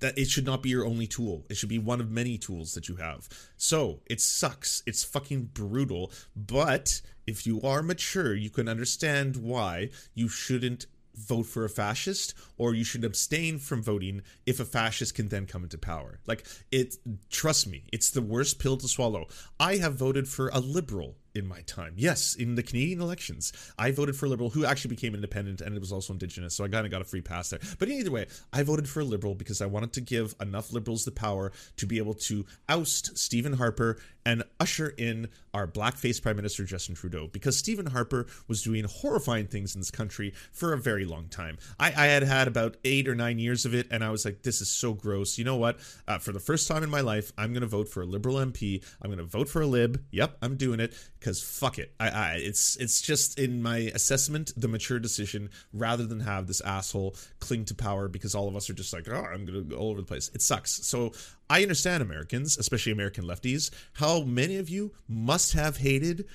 that 0.00 0.18
it 0.18 0.28
should 0.28 0.44
not 0.44 0.62
be 0.62 0.70
your 0.70 0.84
only 0.84 1.06
tool. 1.06 1.46
It 1.48 1.56
should 1.56 1.68
be 1.68 1.78
one 1.78 2.00
of 2.00 2.10
many 2.10 2.36
tools 2.36 2.74
that 2.74 2.88
you 2.88 2.96
have. 2.96 3.28
So 3.56 4.00
it 4.06 4.20
sucks. 4.20 4.82
It's 4.84 5.04
fucking 5.04 5.50
brutal. 5.54 6.10
But 6.34 7.00
if 7.26 7.46
you 7.46 7.62
are 7.62 7.82
mature 7.82 8.34
you 8.34 8.50
can 8.50 8.68
understand 8.68 9.36
why 9.36 9.90
you 10.14 10.28
shouldn't 10.28 10.86
vote 11.14 11.44
for 11.44 11.64
a 11.64 11.68
fascist 11.68 12.34
or 12.56 12.74
you 12.74 12.84
should 12.84 13.04
abstain 13.04 13.58
from 13.58 13.82
voting 13.82 14.22
if 14.46 14.58
a 14.58 14.64
fascist 14.64 15.14
can 15.14 15.28
then 15.28 15.46
come 15.46 15.62
into 15.62 15.78
power. 15.78 16.20
Like 16.26 16.46
it 16.70 16.96
trust 17.30 17.68
me 17.68 17.84
it's 17.92 18.10
the 18.10 18.22
worst 18.22 18.58
pill 18.58 18.76
to 18.78 18.88
swallow. 18.88 19.26
I 19.60 19.76
have 19.76 19.94
voted 19.94 20.28
for 20.28 20.48
a 20.48 20.58
liberal 20.58 21.16
in 21.34 21.46
my 21.46 21.60
time. 21.62 21.94
Yes, 21.96 22.34
in 22.34 22.54
the 22.54 22.62
Canadian 22.62 23.00
elections, 23.00 23.52
I 23.78 23.90
voted 23.90 24.16
for 24.16 24.26
a 24.26 24.28
Liberal 24.28 24.50
who 24.50 24.64
actually 24.64 24.90
became 24.90 25.14
independent 25.14 25.60
and 25.60 25.74
it 25.74 25.80
was 25.80 25.92
also 25.92 26.12
Indigenous, 26.12 26.54
so 26.54 26.64
I 26.64 26.68
kind 26.68 26.86
of 26.86 26.92
got 26.92 27.02
a 27.02 27.04
free 27.04 27.22
pass 27.22 27.50
there. 27.50 27.60
But 27.78 27.88
either 27.88 28.10
way, 28.10 28.26
I 28.52 28.62
voted 28.62 28.88
for 28.88 29.00
a 29.00 29.04
Liberal 29.04 29.34
because 29.34 29.60
I 29.62 29.66
wanted 29.66 29.92
to 29.94 30.00
give 30.00 30.34
enough 30.40 30.72
Liberals 30.72 31.04
the 31.04 31.10
power 31.10 31.52
to 31.76 31.86
be 31.86 31.98
able 31.98 32.14
to 32.14 32.44
oust 32.68 33.16
Stephen 33.16 33.54
Harper 33.54 33.98
and 34.24 34.44
usher 34.60 34.88
in 34.88 35.28
our 35.54 35.66
blackface 35.66 36.22
Prime 36.22 36.36
Minister 36.36 36.64
Justin 36.64 36.94
Trudeau 36.94 37.28
because 37.32 37.58
Stephen 37.58 37.86
Harper 37.86 38.26
was 38.48 38.62
doing 38.62 38.84
horrifying 38.84 39.46
things 39.46 39.74
in 39.74 39.80
this 39.80 39.90
country 39.90 40.32
for 40.52 40.72
a 40.72 40.78
very 40.78 41.04
long 41.04 41.28
time. 41.28 41.58
I, 41.78 41.88
I 41.88 42.06
had 42.06 42.22
had 42.22 42.48
about 42.48 42.76
eight 42.84 43.08
or 43.08 43.14
nine 43.14 43.38
years 43.38 43.64
of 43.64 43.74
it, 43.74 43.88
and 43.90 44.04
I 44.04 44.10
was 44.10 44.24
like, 44.24 44.42
this 44.42 44.60
is 44.60 44.68
so 44.68 44.92
gross. 44.94 45.38
You 45.38 45.44
know 45.44 45.56
what? 45.56 45.78
Uh, 46.06 46.18
for 46.18 46.32
the 46.32 46.40
first 46.40 46.68
time 46.68 46.82
in 46.82 46.90
my 46.90 47.00
life, 47.00 47.32
I'm 47.36 47.52
going 47.52 47.62
to 47.62 47.66
vote 47.66 47.88
for 47.88 48.02
a 48.02 48.06
Liberal 48.06 48.36
MP. 48.36 48.82
I'm 49.02 49.10
going 49.10 49.18
to 49.18 49.24
vote 49.24 49.48
for 49.48 49.62
a 49.62 49.66
Lib. 49.66 50.02
Yep, 50.10 50.38
I'm 50.42 50.56
doing 50.56 50.80
it 50.80 50.94
because 51.22 51.40
fuck 51.40 51.78
it. 51.78 51.94
I, 52.00 52.08
I 52.08 52.32
it's 52.42 52.76
it's 52.76 53.00
just 53.00 53.38
in 53.38 53.62
my 53.62 53.78
assessment 53.94 54.52
the 54.56 54.66
mature 54.66 54.98
decision 54.98 55.50
rather 55.72 56.04
than 56.04 56.20
have 56.20 56.48
this 56.48 56.60
asshole 56.60 57.14
cling 57.38 57.64
to 57.66 57.74
power 57.74 58.08
because 58.08 58.34
all 58.34 58.48
of 58.48 58.56
us 58.56 58.68
are 58.68 58.74
just 58.74 58.92
like 58.92 59.08
oh 59.08 59.14
I'm 59.14 59.44
gonna 59.44 59.62
go 59.62 59.76
all 59.76 59.90
over 59.90 60.00
the 60.00 60.06
place. 60.06 60.30
It 60.34 60.42
sucks. 60.42 60.72
So 60.86 61.12
I 61.48 61.62
understand 61.62 62.02
Americans, 62.02 62.58
especially 62.58 62.92
American 62.92 63.24
lefties, 63.24 63.70
how 63.94 64.22
many 64.22 64.56
of 64.56 64.68
you 64.68 64.92
must 65.06 65.52
have 65.52 65.76
hated 65.76 66.26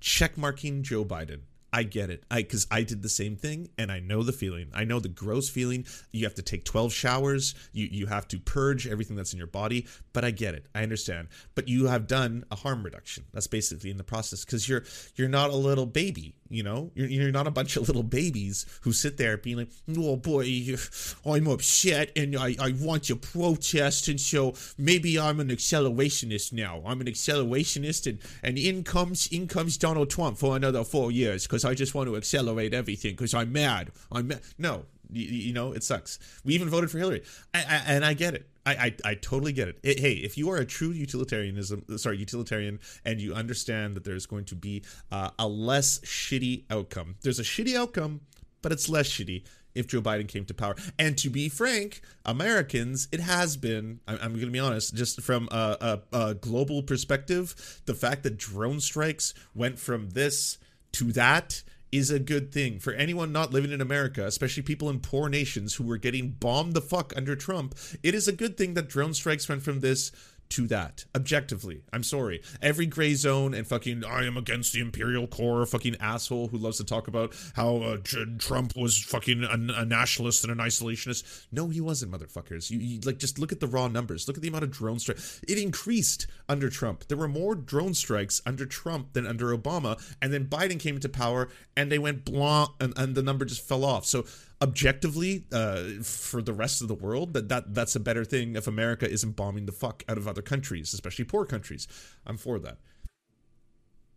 checkmarking 0.00 0.82
Joe 0.82 1.04
Biden. 1.04 1.40
I 1.72 1.84
get 1.84 2.10
it. 2.10 2.24
I 2.30 2.42
because 2.42 2.66
I 2.70 2.82
did 2.82 3.02
the 3.02 3.08
same 3.08 3.36
thing 3.36 3.70
and 3.78 3.92
I 3.92 4.00
know 4.00 4.22
the 4.22 4.32
feeling. 4.32 4.68
I 4.74 4.84
know 4.84 4.98
the 4.98 5.08
gross 5.08 5.48
feeling. 5.48 5.86
You 6.12 6.24
have 6.24 6.34
to 6.34 6.42
take 6.42 6.64
12 6.64 6.92
showers, 6.92 7.54
you 7.72 7.88
you 7.90 8.06
have 8.06 8.26
to 8.28 8.38
purge 8.38 8.86
everything 8.86 9.16
that's 9.16 9.32
in 9.32 9.38
your 9.38 9.46
body, 9.46 9.86
but 10.12 10.24
I 10.24 10.30
get 10.30 10.54
it. 10.54 10.66
I 10.74 10.82
understand. 10.82 11.28
But 11.54 11.68
you 11.68 11.86
have 11.86 12.06
done 12.06 12.44
a 12.50 12.56
harm 12.56 12.82
reduction. 12.82 13.24
That's 13.32 13.46
basically 13.46 13.90
in 13.90 13.96
the 13.96 14.04
process 14.04 14.44
cuz 14.44 14.68
you're 14.68 14.84
you're 15.14 15.28
not 15.28 15.50
a 15.50 15.56
little 15.56 15.86
baby, 15.86 16.34
you 16.50 16.62
know? 16.62 16.90
You're 16.94 17.08
you're 17.08 17.30
not 17.30 17.46
a 17.46 17.50
bunch 17.50 17.76
of 17.76 17.86
little 17.88 18.02
babies 18.02 18.66
who 18.82 18.92
sit 18.92 19.16
there 19.16 19.36
being 19.36 19.58
like, 19.58 19.70
"Oh 19.96 20.16
boy, 20.16 20.76
I'm 21.24 21.46
upset 21.46 22.10
and 22.16 22.36
I 22.36 22.56
I 22.60 22.74
want 22.78 23.04
to 23.04 23.16
protest 23.16 24.08
and 24.08 24.20
so 24.20 24.54
maybe 24.76 25.18
I'm 25.18 25.40
an 25.40 25.48
accelerationist 25.48 26.52
now. 26.52 26.82
I'm 26.84 27.00
an 27.00 27.06
accelerationist 27.06 28.06
and 28.06 28.18
and 28.42 28.58
in 28.58 28.84
comes 28.84 29.28
in 29.28 29.46
comes 29.46 29.76
Donald 29.78 30.10
Trump 30.10 30.38
for 30.38 30.56
another 30.56 30.84
4 30.84 31.12
years 31.12 31.46
cuz 31.46 31.64
I 31.64 31.74
just 31.74 31.94
want 31.94 32.08
to 32.08 32.16
accelerate 32.16 32.74
everything 32.74 33.12
because 33.12 33.32
I'm 33.34 33.52
mad. 33.52 33.92
I'm 34.10 34.28
mad. 34.28 34.40
No, 34.58 34.86
you, 35.12 35.26
you, 35.26 35.52
know 35.52 35.72
it 35.72 35.82
sucks. 35.82 36.18
We 36.44 36.54
even 36.54 36.68
voted 36.68 36.90
for 36.90 36.98
Hillary, 36.98 37.22
I, 37.54 37.58
I, 37.58 37.82
and 37.86 38.04
I 38.04 38.14
get 38.14 38.34
it. 38.34 38.46
I, 38.66 38.72
I, 38.72 38.94
I 39.04 39.14
totally 39.14 39.52
get 39.52 39.68
it. 39.68 39.78
it. 39.82 40.00
Hey, 40.00 40.12
if 40.12 40.36
you 40.36 40.50
are 40.50 40.56
a 40.58 40.64
true 40.64 40.90
utilitarianism, 40.90 41.84
sorry, 41.98 42.18
utilitarian, 42.18 42.80
and 43.04 43.20
you 43.20 43.34
understand 43.34 43.94
that 43.96 44.04
there's 44.04 44.26
going 44.26 44.44
to 44.46 44.54
be 44.54 44.82
uh, 45.10 45.30
a 45.38 45.48
less 45.48 46.00
shitty 46.00 46.64
outcome, 46.70 47.16
there's 47.22 47.38
a 47.38 47.44
shitty 47.44 47.74
outcome, 47.74 48.20
but 48.62 48.72
it's 48.72 48.88
less 48.88 49.08
shitty 49.08 49.44
if 49.74 49.86
Joe 49.86 50.02
Biden 50.02 50.28
came 50.28 50.44
to 50.46 50.54
power. 50.54 50.74
And 50.98 51.16
to 51.18 51.30
be 51.30 51.48
frank, 51.48 52.02
Americans, 52.24 53.08
it 53.12 53.20
has 53.20 53.56
been, 53.56 54.00
I'm, 54.06 54.18
I'm 54.20 54.32
going 54.32 54.46
to 54.46 54.50
be 54.50 54.58
honest, 54.58 54.94
just 54.94 55.20
from 55.22 55.48
a, 55.50 56.00
a, 56.12 56.18
a 56.18 56.34
global 56.34 56.82
perspective, 56.82 57.80
the 57.86 57.94
fact 57.94 58.22
that 58.24 58.36
drone 58.36 58.80
strikes 58.80 59.34
went 59.54 59.78
from 59.78 60.10
this 60.10 60.58
to 60.92 61.12
that 61.12 61.62
is 61.92 62.10
a 62.10 62.18
good 62.18 62.52
thing 62.52 62.78
for 62.78 62.92
anyone 62.92 63.32
not 63.32 63.52
living 63.52 63.72
in 63.72 63.80
America, 63.80 64.24
especially 64.26 64.62
people 64.62 64.88
in 64.88 65.00
poor 65.00 65.28
nations 65.28 65.74
who 65.74 65.84
were 65.84 65.96
getting 65.96 66.30
bombed 66.30 66.74
the 66.74 66.80
fuck 66.80 67.12
under 67.16 67.34
Trump. 67.34 67.74
It 68.02 68.14
is 68.14 68.28
a 68.28 68.32
good 68.32 68.56
thing 68.56 68.74
that 68.74 68.88
drone 68.88 69.14
strikes 69.14 69.48
went 69.48 69.62
from 69.62 69.80
this 69.80 70.12
to 70.50 70.66
that 70.66 71.04
objectively. 71.14 71.82
I'm 71.92 72.02
sorry. 72.02 72.42
Every 72.60 72.86
gray 72.86 73.14
zone 73.14 73.54
and 73.54 73.66
fucking 73.66 74.04
i 74.04 74.24
am 74.24 74.36
against 74.36 74.72
the 74.72 74.80
imperial 74.80 75.26
core 75.26 75.64
fucking 75.64 75.96
asshole 76.00 76.48
who 76.48 76.58
loves 76.58 76.78
to 76.78 76.84
talk 76.84 77.08
about 77.08 77.34
how 77.54 77.76
uh, 77.76 77.96
trump 78.38 78.76
was 78.76 78.98
fucking 78.98 79.44
a, 79.44 79.80
a, 79.80 79.84
nationalist 79.84 80.44
and 80.44 80.52
an 80.52 80.58
isolationist. 80.58 81.46
No 81.52 81.68
he 81.68 81.80
wasn't 81.80 82.12
motherfuckers. 82.12 82.70
You, 82.70 82.78
you, 82.78 83.00
like 83.04 83.18
just 83.18 83.38
look 83.38 83.52
at 83.52 83.60
the 83.60 83.66
raw 83.66 83.88
numbers. 83.88 84.26
Look 84.26 84.36
at 84.36 84.42
the 84.42 84.48
amount 84.48 84.64
of 84.64 84.70
drone 84.70 84.98
strikes 84.98 85.40
it 85.46 85.58
increased 85.58 86.26
under 86.48 86.68
trump. 86.68 87.06
There 87.08 87.18
were 87.18 87.28
more 87.28 87.54
drone 87.54 87.94
strikes 87.94 88.42
under 88.44 88.66
trump 88.66 89.12
than 89.12 89.26
under 89.26 89.56
obama 89.56 90.00
and 90.20 90.32
then 90.32 90.46
biden 90.46 90.80
came 90.80 90.96
into 90.96 91.08
power 91.08 91.48
and 91.76 91.90
they 91.90 91.98
went 91.98 92.24
blanc 92.24 92.70
and, 92.80 92.92
and 92.96 93.14
the 93.14 93.22
number 93.22 93.44
just 93.44 93.66
fell 93.66 93.84
off. 93.84 94.04
So 94.04 94.24
objectively 94.62 95.44
uh, 95.52 95.84
for 96.02 96.42
the 96.42 96.52
rest 96.52 96.82
of 96.82 96.88
the 96.88 96.94
world 96.94 97.32
that, 97.32 97.48
that 97.48 97.74
that's 97.74 97.96
a 97.96 98.00
better 98.00 98.24
thing 98.24 98.56
if 98.56 98.66
america 98.66 99.10
isn't 99.10 99.34
bombing 99.34 99.64
the 99.66 99.72
fuck 99.72 100.02
out 100.08 100.18
of 100.18 100.28
other 100.28 100.42
countries 100.42 100.92
especially 100.92 101.24
poor 101.24 101.46
countries. 101.46 101.88
I'm 102.26 102.36
for 102.36 102.58
that. 102.60 102.78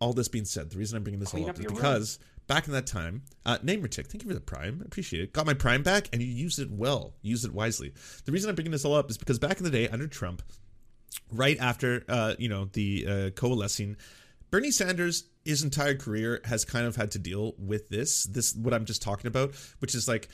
All 0.00 0.12
this 0.12 0.28
being 0.28 0.44
said 0.44 0.70
the 0.70 0.78
reason 0.78 0.96
i'm 0.96 1.02
bringing 1.02 1.20
this 1.20 1.30
Clean 1.30 1.44
all 1.44 1.50
up, 1.50 1.56
up 1.56 1.64
is 1.64 1.72
because 1.72 2.18
room. 2.18 2.46
back 2.46 2.66
in 2.66 2.74
that 2.74 2.86
time 2.86 3.22
uh 3.46 3.56
tick. 3.56 4.06
Thank 4.06 4.22
you 4.22 4.28
for 4.28 4.34
the 4.34 4.40
prime. 4.40 4.80
I 4.82 4.84
appreciate 4.84 5.22
it. 5.22 5.32
Got 5.32 5.46
my 5.46 5.54
prime 5.54 5.82
back 5.82 6.08
and 6.12 6.20
you 6.20 6.28
used 6.28 6.58
it 6.58 6.70
well. 6.70 7.14
Used 7.22 7.46
it 7.46 7.52
wisely. 7.54 7.94
The 8.26 8.32
reason 8.32 8.50
i'm 8.50 8.54
bringing 8.54 8.72
this 8.72 8.84
all 8.84 8.94
up 8.94 9.10
is 9.10 9.16
because 9.16 9.38
back 9.38 9.58
in 9.58 9.64
the 9.64 9.70
day 9.70 9.88
under 9.88 10.06
trump 10.06 10.42
right 11.32 11.58
after 11.58 12.04
uh 12.08 12.34
you 12.38 12.48
know 12.48 12.66
the 12.72 13.06
uh 13.08 13.30
coalescing 13.30 13.96
bernie 14.54 14.70
sanders 14.70 15.24
his 15.44 15.64
entire 15.64 15.96
career 15.96 16.40
has 16.44 16.64
kind 16.64 16.86
of 16.86 16.94
had 16.94 17.10
to 17.10 17.18
deal 17.18 17.54
with 17.58 17.88
this 17.88 18.22
this 18.26 18.54
what 18.54 18.72
i'm 18.72 18.84
just 18.84 19.02
talking 19.02 19.26
about 19.26 19.52
which 19.80 19.96
is 19.96 20.06
like 20.06 20.28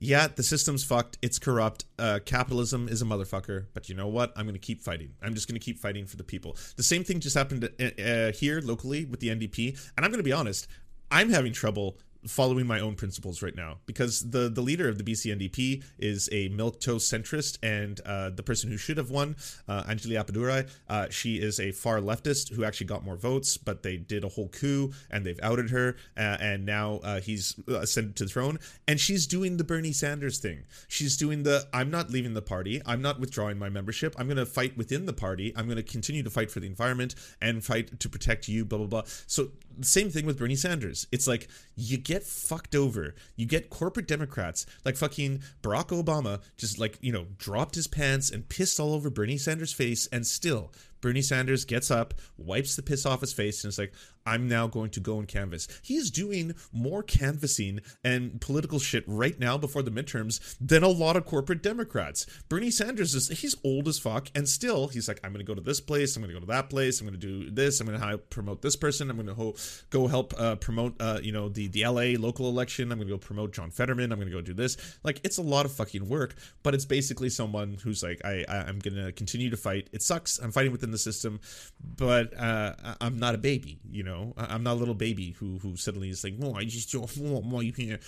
yeah 0.00 0.26
the 0.26 0.42
system's 0.42 0.82
fucked 0.82 1.16
it's 1.22 1.38
corrupt 1.38 1.84
uh, 1.96 2.18
capitalism 2.26 2.88
is 2.88 3.02
a 3.02 3.04
motherfucker 3.04 3.66
but 3.72 3.88
you 3.88 3.94
know 3.94 4.08
what? 4.08 4.32
I'm 4.36 4.46
gonna 4.46 4.58
keep 4.58 4.82
fighting. 4.82 5.12
I'm 5.22 5.34
just 5.34 5.46
gonna 5.46 5.60
keep 5.60 5.78
fighting 5.78 6.06
for 6.06 6.16
the 6.16 6.24
people. 6.24 6.56
The 6.74 6.82
same 6.82 7.04
thing 7.04 7.20
just 7.20 7.36
happened 7.36 7.68
uh, 7.80 8.02
uh, 8.02 8.32
here 8.32 8.60
locally 8.60 9.04
with 9.04 9.20
the 9.20 9.28
ndp 9.28 9.78
and 9.96 10.04
i'm 10.04 10.10
gonna 10.10 10.24
be 10.24 10.32
honest 10.32 10.66
i'm 11.12 11.30
having 11.30 11.52
trouble 11.52 11.98
following 12.26 12.66
my 12.66 12.80
own 12.80 12.94
principles 12.94 13.42
right 13.42 13.56
now 13.56 13.78
because 13.86 14.30
the 14.30 14.48
the 14.48 14.60
leader 14.60 14.88
of 14.88 14.98
the 14.98 15.04
BC 15.04 15.36
NDP 15.36 15.82
is 15.98 16.28
a 16.32 16.48
milquetoast 16.50 17.12
centrist, 17.12 17.58
and 17.62 18.00
uh, 18.06 18.30
the 18.30 18.42
person 18.42 18.70
who 18.70 18.76
should 18.76 18.96
have 18.96 19.10
won, 19.10 19.36
uh, 19.68 19.82
Anjali 19.84 20.22
Appadurai, 20.22 20.68
uh, 20.88 21.08
she 21.10 21.36
is 21.36 21.58
a 21.58 21.72
far 21.72 21.98
leftist 21.98 22.52
who 22.54 22.64
actually 22.64 22.86
got 22.86 23.04
more 23.04 23.16
votes, 23.16 23.56
but 23.56 23.82
they 23.82 23.96
did 23.96 24.24
a 24.24 24.28
whole 24.28 24.48
coup 24.48 24.92
and 25.10 25.24
they've 25.24 25.40
outed 25.42 25.70
her, 25.70 25.96
uh, 26.16 26.36
and 26.40 26.64
now 26.64 27.00
uh, 27.02 27.20
he's 27.20 27.58
ascended 27.68 28.16
to 28.16 28.24
the 28.24 28.30
throne, 28.30 28.58
and 28.86 29.00
she's 29.00 29.26
doing 29.26 29.56
the 29.56 29.64
Bernie 29.64 29.92
Sanders 29.92 30.38
thing. 30.38 30.64
She's 30.88 31.16
doing 31.16 31.42
the 31.42 31.66
I'm 31.72 31.90
not 31.90 32.10
leaving 32.10 32.34
the 32.34 32.42
party, 32.42 32.80
I'm 32.86 33.02
not 33.02 33.20
withdrawing 33.20 33.58
my 33.58 33.68
membership, 33.68 34.14
I'm 34.18 34.26
going 34.26 34.36
to 34.36 34.46
fight 34.46 34.76
within 34.76 35.06
the 35.06 35.12
party, 35.12 35.52
I'm 35.56 35.66
going 35.66 35.76
to 35.76 35.82
continue 35.82 36.22
to 36.22 36.30
fight 36.30 36.50
for 36.50 36.60
the 36.60 36.66
environment 36.66 37.14
and 37.40 37.64
fight 37.64 37.98
to 38.00 38.08
protect 38.08 38.48
you, 38.48 38.64
blah 38.64 38.78
blah 38.78 38.86
blah. 38.86 39.02
So 39.26 39.48
the 39.78 39.86
same 39.86 40.10
thing 40.10 40.26
with 40.26 40.38
Bernie 40.38 40.56
Sanders. 40.56 41.06
It's 41.12 41.26
like 41.26 41.48
you 41.76 41.96
get 41.96 42.11
fucked 42.20 42.74
over. 42.74 43.14
You 43.36 43.46
get 43.46 43.70
corporate 43.70 44.08
Democrats 44.08 44.66
like 44.84 44.96
fucking 44.96 45.42
Barack 45.62 45.88
Obama 45.88 46.40
just 46.56 46.78
like, 46.78 46.98
you 47.00 47.12
know, 47.12 47.26
dropped 47.38 47.74
his 47.74 47.86
pants 47.86 48.30
and 48.30 48.48
pissed 48.48 48.78
all 48.78 48.94
over 48.94 49.08
Bernie 49.08 49.38
Sanders' 49.38 49.72
face 49.72 50.06
and 50.12 50.26
still 50.26 50.72
Bernie 51.02 51.20
Sanders 51.20 51.64
gets 51.66 51.90
up, 51.90 52.14
wipes 52.38 52.76
the 52.76 52.82
piss 52.82 53.04
off 53.04 53.20
his 53.20 53.32
face, 53.32 53.64
and 53.64 53.70
is 53.70 53.78
like, 53.78 53.92
I'm 54.26 54.48
now 54.48 54.66
going 54.66 54.90
to 54.90 55.00
go 55.00 55.18
and 55.18 55.26
canvass. 55.26 55.68
He's 55.82 56.10
doing 56.10 56.54
more 56.72 57.02
canvassing 57.02 57.80
and 58.04 58.40
political 58.40 58.78
shit 58.78 59.04
right 59.06 59.38
now 59.38 59.58
before 59.58 59.82
the 59.82 59.90
midterms 59.90 60.56
than 60.60 60.82
a 60.82 60.88
lot 60.88 61.16
of 61.16 61.26
corporate 61.26 61.62
Democrats. 61.62 62.26
Bernie 62.48 62.70
Sanders 62.70 63.14
is 63.14 63.28
he's 63.40 63.56
old 63.64 63.88
as 63.88 63.98
fuck, 63.98 64.28
and 64.34 64.48
still 64.48 64.88
he's 64.88 65.08
like, 65.08 65.20
I'm 65.24 65.32
going 65.32 65.44
to 65.44 65.48
go 65.48 65.54
to 65.54 65.60
this 65.60 65.80
place, 65.80 66.16
I'm 66.16 66.22
going 66.22 66.34
to 66.34 66.40
go 66.40 66.46
to 66.46 66.52
that 66.52 66.70
place, 66.70 67.00
I'm 67.00 67.06
going 67.06 67.18
to 67.18 67.26
do 67.26 67.50
this, 67.50 67.80
I'm 67.80 67.86
going 67.86 68.00
to 68.00 68.18
promote 68.18 68.62
this 68.62 68.76
person, 68.76 69.10
I'm 69.10 69.16
going 69.16 69.28
to 69.28 69.34
ho- 69.34 69.54
go 69.90 70.06
help 70.06 70.34
uh, 70.38 70.56
promote, 70.56 70.94
uh, 71.00 71.18
you 71.22 71.32
know, 71.32 71.48
the 71.48 71.68
the 71.68 71.84
LA 71.84 72.18
local 72.18 72.48
election, 72.48 72.92
I'm 72.92 72.98
going 72.98 73.08
to 73.08 73.14
go 73.14 73.18
promote 73.18 73.52
John 73.52 73.70
Fetterman, 73.70 74.12
I'm 74.12 74.18
going 74.18 74.30
to 74.30 74.34
go 74.34 74.40
do 74.40 74.54
this. 74.54 74.76
Like 75.02 75.20
it's 75.24 75.38
a 75.38 75.42
lot 75.42 75.66
of 75.66 75.72
fucking 75.72 76.08
work, 76.08 76.34
but 76.62 76.74
it's 76.74 76.84
basically 76.84 77.30
someone 77.30 77.78
who's 77.82 78.02
like, 78.02 78.20
I, 78.24 78.44
I 78.48 78.68
am 78.68 78.78
going 78.78 78.96
to 78.96 79.12
continue 79.12 79.50
to 79.50 79.56
fight. 79.56 79.88
It 79.92 80.02
sucks. 80.02 80.38
I'm 80.38 80.52
fighting 80.52 80.72
within 80.72 80.90
the 80.90 80.98
system, 80.98 81.40
but 81.96 82.38
uh, 82.38 82.74
I'm 83.00 83.18
not 83.18 83.34
a 83.34 83.38
baby, 83.38 83.80
you 83.90 84.02
know 84.02 84.11
know, 84.12 84.34
I'm 84.36 84.62
not 84.62 84.72
a 84.72 84.80
little 84.80 84.94
baby 84.94 85.32
who 85.38 85.58
who 85.58 85.76
suddenly 85.76 86.10
is 86.10 86.24
like, 86.24 86.34
oh, 86.42 86.54
I 86.54 86.64
just 86.64 86.92
don't 86.92 87.16
want 87.18 87.44
more 87.44 87.62
here. 87.62 88.00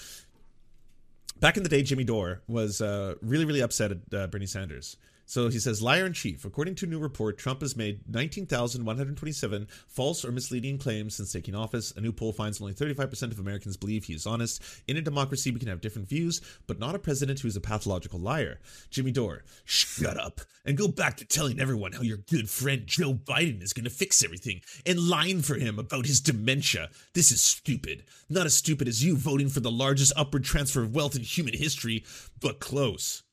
Back 1.40 1.56
in 1.56 1.62
the 1.62 1.68
day, 1.68 1.82
Jimmy 1.82 2.04
Dore 2.04 2.42
was 2.46 2.80
uh, 2.80 3.14
really 3.20 3.44
really 3.44 3.60
upset 3.60 3.90
at 3.92 3.98
uh, 4.14 4.26
Bernie 4.28 4.46
Sanders 4.46 4.96
So 5.26 5.48
he 5.48 5.58
says, 5.58 5.82
liar 5.82 6.06
in 6.06 6.12
chief. 6.12 6.44
According 6.44 6.74
to 6.76 6.86
a 6.86 6.88
new 6.88 6.98
report, 6.98 7.38
Trump 7.38 7.60
has 7.62 7.76
made 7.76 8.00
19,127 8.08 9.66
false 9.88 10.24
or 10.24 10.32
misleading 10.32 10.78
claims 10.78 11.16
since 11.16 11.32
taking 11.32 11.54
office. 11.54 11.92
A 11.96 12.00
new 12.00 12.12
poll 12.12 12.32
finds 12.32 12.60
only 12.60 12.74
35% 12.74 13.32
of 13.32 13.38
Americans 13.38 13.76
believe 13.76 14.04
he 14.04 14.14
is 14.14 14.26
honest. 14.26 14.62
In 14.86 14.96
a 14.96 15.02
democracy, 15.02 15.50
we 15.50 15.58
can 15.58 15.68
have 15.68 15.80
different 15.80 16.08
views, 16.08 16.40
but 16.66 16.78
not 16.78 16.94
a 16.94 16.98
president 16.98 17.40
who 17.40 17.48
is 17.48 17.56
a 17.56 17.60
pathological 17.60 18.20
liar. 18.20 18.60
Jimmy 18.90 19.12
Dore, 19.12 19.44
shut 19.64 20.18
up 20.18 20.40
and 20.64 20.78
go 20.78 20.88
back 20.88 21.16
to 21.16 21.24
telling 21.24 21.60
everyone 21.60 21.92
how 21.92 22.02
your 22.02 22.18
good 22.18 22.48
friend 22.48 22.86
Joe 22.86 23.14
Biden 23.14 23.62
is 23.62 23.72
going 23.72 23.84
to 23.84 23.90
fix 23.90 24.22
everything 24.24 24.60
and 24.86 24.98
lying 24.98 25.42
for 25.42 25.56
him 25.56 25.78
about 25.78 26.06
his 26.06 26.20
dementia. 26.20 26.90
This 27.14 27.32
is 27.32 27.42
stupid. 27.42 28.04
Not 28.30 28.46
as 28.46 28.54
stupid 28.54 28.88
as 28.88 29.02
you 29.02 29.16
voting 29.16 29.48
for 29.48 29.60
the 29.60 29.70
largest 29.70 30.12
upward 30.16 30.44
transfer 30.44 30.82
of 30.82 30.94
wealth 30.94 31.16
in 31.16 31.22
human 31.22 31.54
history, 31.54 32.04
but 32.40 32.60
close. 32.60 33.23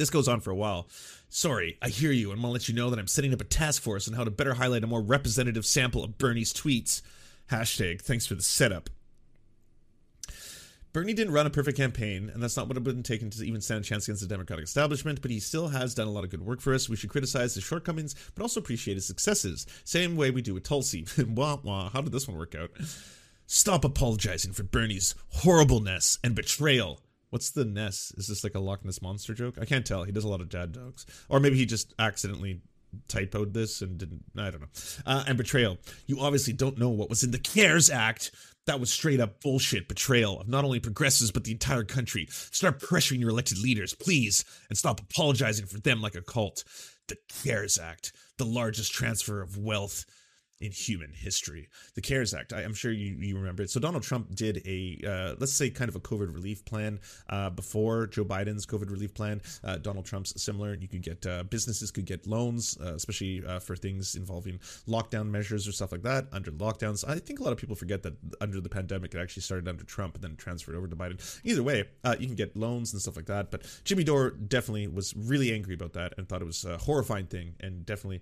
This 0.00 0.08
goes 0.08 0.28
on 0.28 0.40
for 0.40 0.50
a 0.50 0.56
while. 0.56 0.88
Sorry, 1.28 1.76
I 1.82 1.90
hear 1.90 2.10
you, 2.10 2.30
and 2.30 2.38
I'm 2.38 2.42
gonna 2.42 2.54
let 2.54 2.70
you 2.70 2.74
know 2.74 2.88
that 2.88 2.98
I'm 2.98 3.06
setting 3.06 3.34
up 3.34 3.42
a 3.42 3.44
task 3.44 3.82
force 3.82 4.08
on 4.08 4.14
how 4.14 4.24
to 4.24 4.30
better 4.30 4.54
highlight 4.54 4.82
a 4.82 4.86
more 4.86 5.02
representative 5.02 5.66
sample 5.66 6.02
of 6.02 6.16
Bernie's 6.16 6.54
tweets. 6.54 7.02
Hashtag 7.50 8.00
thanks 8.00 8.24
for 8.24 8.34
the 8.34 8.42
setup. 8.42 8.88
Bernie 10.94 11.12
didn't 11.12 11.34
run 11.34 11.46
a 11.46 11.50
perfect 11.50 11.76
campaign, 11.76 12.30
and 12.32 12.42
that's 12.42 12.56
not 12.56 12.66
what 12.66 12.78
it 12.78 12.80
would 12.80 12.86
have 12.86 12.96
been 12.96 13.02
taken 13.02 13.28
to 13.28 13.44
even 13.44 13.60
stand 13.60 13.84
a 13.84 13.86
chance 13.86 14.08
against 14.08 14.22
the 14.22 14.28
Democratic 14.28 14.64
establishment, 14.64 15.20
but 15.20 15.30
he 15.30 15.38
still 15.38 15.68
has 15.68 15.94
done 15.94 16.08
a 16.08 16.10
lot 16.10 16.24
of 16.24 16.30
good 16.30 16.46
work 16.46 16.62
for 16.62 16.72
us. 16.72 16.88
We 16.88 16.96
should 16.96 17.10
criticize 17.10 17.54
his 17.54 17.64
shortcomings, 17.64 18.14
but 18.34 18.42
also 18.42 18.58
appreciate 18.58 18.94
his 18.94 19.06
successes. 19.06 19.66
Same 19.84 20.16
way 20.16 20.30
we 20.30 20.40
do 20.40 20.54
with 20.54 20.62
Tulsi. 20.62 21.06
wah, 21.28 21.58
wah, 21.62 21.90
how 21.90 22.00
did 22.00 22.12
this 22.12 22.26
one 22.26 22.38
work 22.38 22.54
out? 22.54 22.70
Stop 23.46 23.84
apologizing 23.84 24.54
for 24.54 24.62
Bernie's 24.62 25.14
horribleness 25.28 26.18
and 26.24 26.34
betrayal. 26.34 27.00
What's 27.30 27.50
the 27.50 27.64
Ness? 27.64 28.12
Is 28.16 28.26
this 28.26 28.44
like 28.44 28.54
a 28.54 28.60
Loch 28.60 28.84
Ness 28.84 29.00
monster 29.00 29.34
joke? 29.34 29.56
I 29.60 29.64
can't 29.64 29.86
tell. 29.86 30.04
He 30.04 30.12
does 30.12 30.24
a 30.24 30.28
lot 30.28 30.40
of 30.40 30.48
dad 30.48 30.74
jokes, 30.74 31.06
or 31.28 31.40
maybe 31.40 31.56
he 31.56 31.66
just 31.66 31.94
accidentally 31.98 32.60
typoed 33.08 33.52
this 33.52 33.82
and 33.82 33.98
didn't. 33.98 34.24
I 34.36 34.50
don't 34.50 34.62
know. 34.62 34.68
Uh, 35.06 35.24
and 35.26 35.38
betrayal. 35.38 35.78
You 36.06 36.20
obviously 36.20 36.52
don't 36.52 36.78
know 36.78 36.88
what 36.88 37.08
was 37.08 37.22
in 37.22 37.30
the 37.30 37.38
CARES 37.38 37.90
Act. 37.90 38.32
That 38.66 38.80
was 38.80 38.92
straight 38.92 39.20
up 39.20 39.40
bullshit 39.40 39.88
betrayal 39.88 40.40
of 40.40 40.48
not 40.48 40.64
only 40.64 40.80
progressives 40.80 41.30
but 41.30 41.44
the 41.44 41.52
entire 41.52 41.84
country. 41.84 42.26
Start 42.30 42.80
pressuring 42.80 43.20
your 43.20 43.30
elected 43.30 43.58
leaders, 43.58 43.94
please, 43.94 44.44
and 44.68 44.76
stop 44.76 45.00
apologizing 45.00 45.66
for 45.66 45.80
them 45.80 46.00
like 46.00 46.14
a 46.14 46.22
cult. 46.22 46.64
The 47.08 47.16
CARES 47.42 47.78
Act, 47.78 48.12
the 48.38 48.44
largest 48.44 48.92
transfer 48.92 49.40
of 49.40 49.56
wealth 49.56 50.04
in 50.60 50.72
human 50.72 51.12
history. 51.12 51.68
The 51.94 52.02
CARES 52.02 52.34
Act, 52.34 52.52
I, 52.52 52.62
am 52.62 52.74
sure 52.74 52.92
you, 52.92 53.16
you 53.18 53.36
remember 53.36 53.62
it. 53.62 53.70
So 53.70 53.80
Donald 53.80 54.02
Trump 54.02 54.34
did 54.34 54.62
a, 54.66 55.00
uh, 55.06 55.34
let's 55.38 55.52
say, 55.52 55.70
kind 55.70 55.88
of 55.88 55.96
a 55.96 56.00
COVID 56.00 56.34
relief 56.34 56.64
plan 56.64 57.00
uh, 57.30 57.50
before 57.50 58.06
Joe 58.06 58.24
Biden's 58.24 58.66
COVID 58.66 58.90
relief 58.90 59.14
plan. 59.14 59.40
Uh, 59.64 59.78
Donald 59.78 60.04
Trump's 60.04 60.40
similar. 60.40 60.74
You 60.74 60.88
could 60.88 61.02
get 61.02 61.24
uh, 61.26 61.44
businesses 61.44 61.90
could 61.90 62.04
get 62.04 62.26
loans, 62.26 62.76
uh, 62.80 62.94
especially 62.94 63.42
uh, 63.46 63.58
for 63.58 63.74
things 63.74 64.16
involving 64.16 64.58
lockdown 64.86 65.30
measures 65.30 65.66
or 65.66 65.72
stuff 65.72 65.92
like 65.92 66.02
that. 66.02 66.26
Under 66.32 66.50
lockdowns, 66.50 67.08
I 67.08 67.18
think 67.18 67.40
a 67.40 67.42
lot 67.42 67.52
of 67.52 67.58
people 67.58 67.76
forget 67.76 68.02
that 68.02 68.14
under 68.40 68.60
the 68.60 68.68
pandemic, 68.68 69.14
it 69.14 69.18
actually 69.18 69.42
started 69.42 69.66
under 69.66 69.84
Trump 69.84 70.16
and 70.16 70.24
then 70.24 70.36
transferred 70.36 70.74
over 70.74 70.88
to 70.88 70.96
Biden. 70.96 71.40
Either 71.42 71.62
way, 71.62 71.84
you 72.18 72.26
can 72.26 72.36
get 72.36 72.54
loans 72.56 72.92
and 72.92 73.00
stuff 73.00 73.16
like 73.16 73.26
that. 73.26 73.50
But 73.50 73.66
Jimmy 73.84 74.04
Dore 74.04 74.30
definitely 74.30 74.88
was 74.88 75.14
really 75.16 75.52
angry 75.52 75.74
about 75.74 75.94
that 75.94 76.14
and 76.18 76.28
thought 76.28 76.42
it 76.42 76.46
was 76.46 76.64
a 76.64 76.76
horrifying 76.76 77.26
thing 77.26 77.54
and 77.60 77.86
definitely 77.86 78.20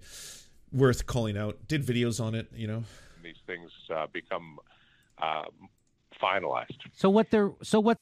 worth 0.73 1.07
calling 1.07 1.37
out. 1.37 1.57
Did 1.69 1.85
videos 1.85 2.23
on 2.23 2.35
it, 2.35 2.49
you 2.55 2.67
know. 2.67 2.85
These 3.23 3.37
things 3.47 3.71
uh, 3.95 4.07
become 4.13 4.59
uh, 5.21 5.45
finalized. 6.23 6.79
So 6.95 7.11
what 7.11 7.31
they're 7.31 7.53
so 7.63 7.81
what 7.81 7.99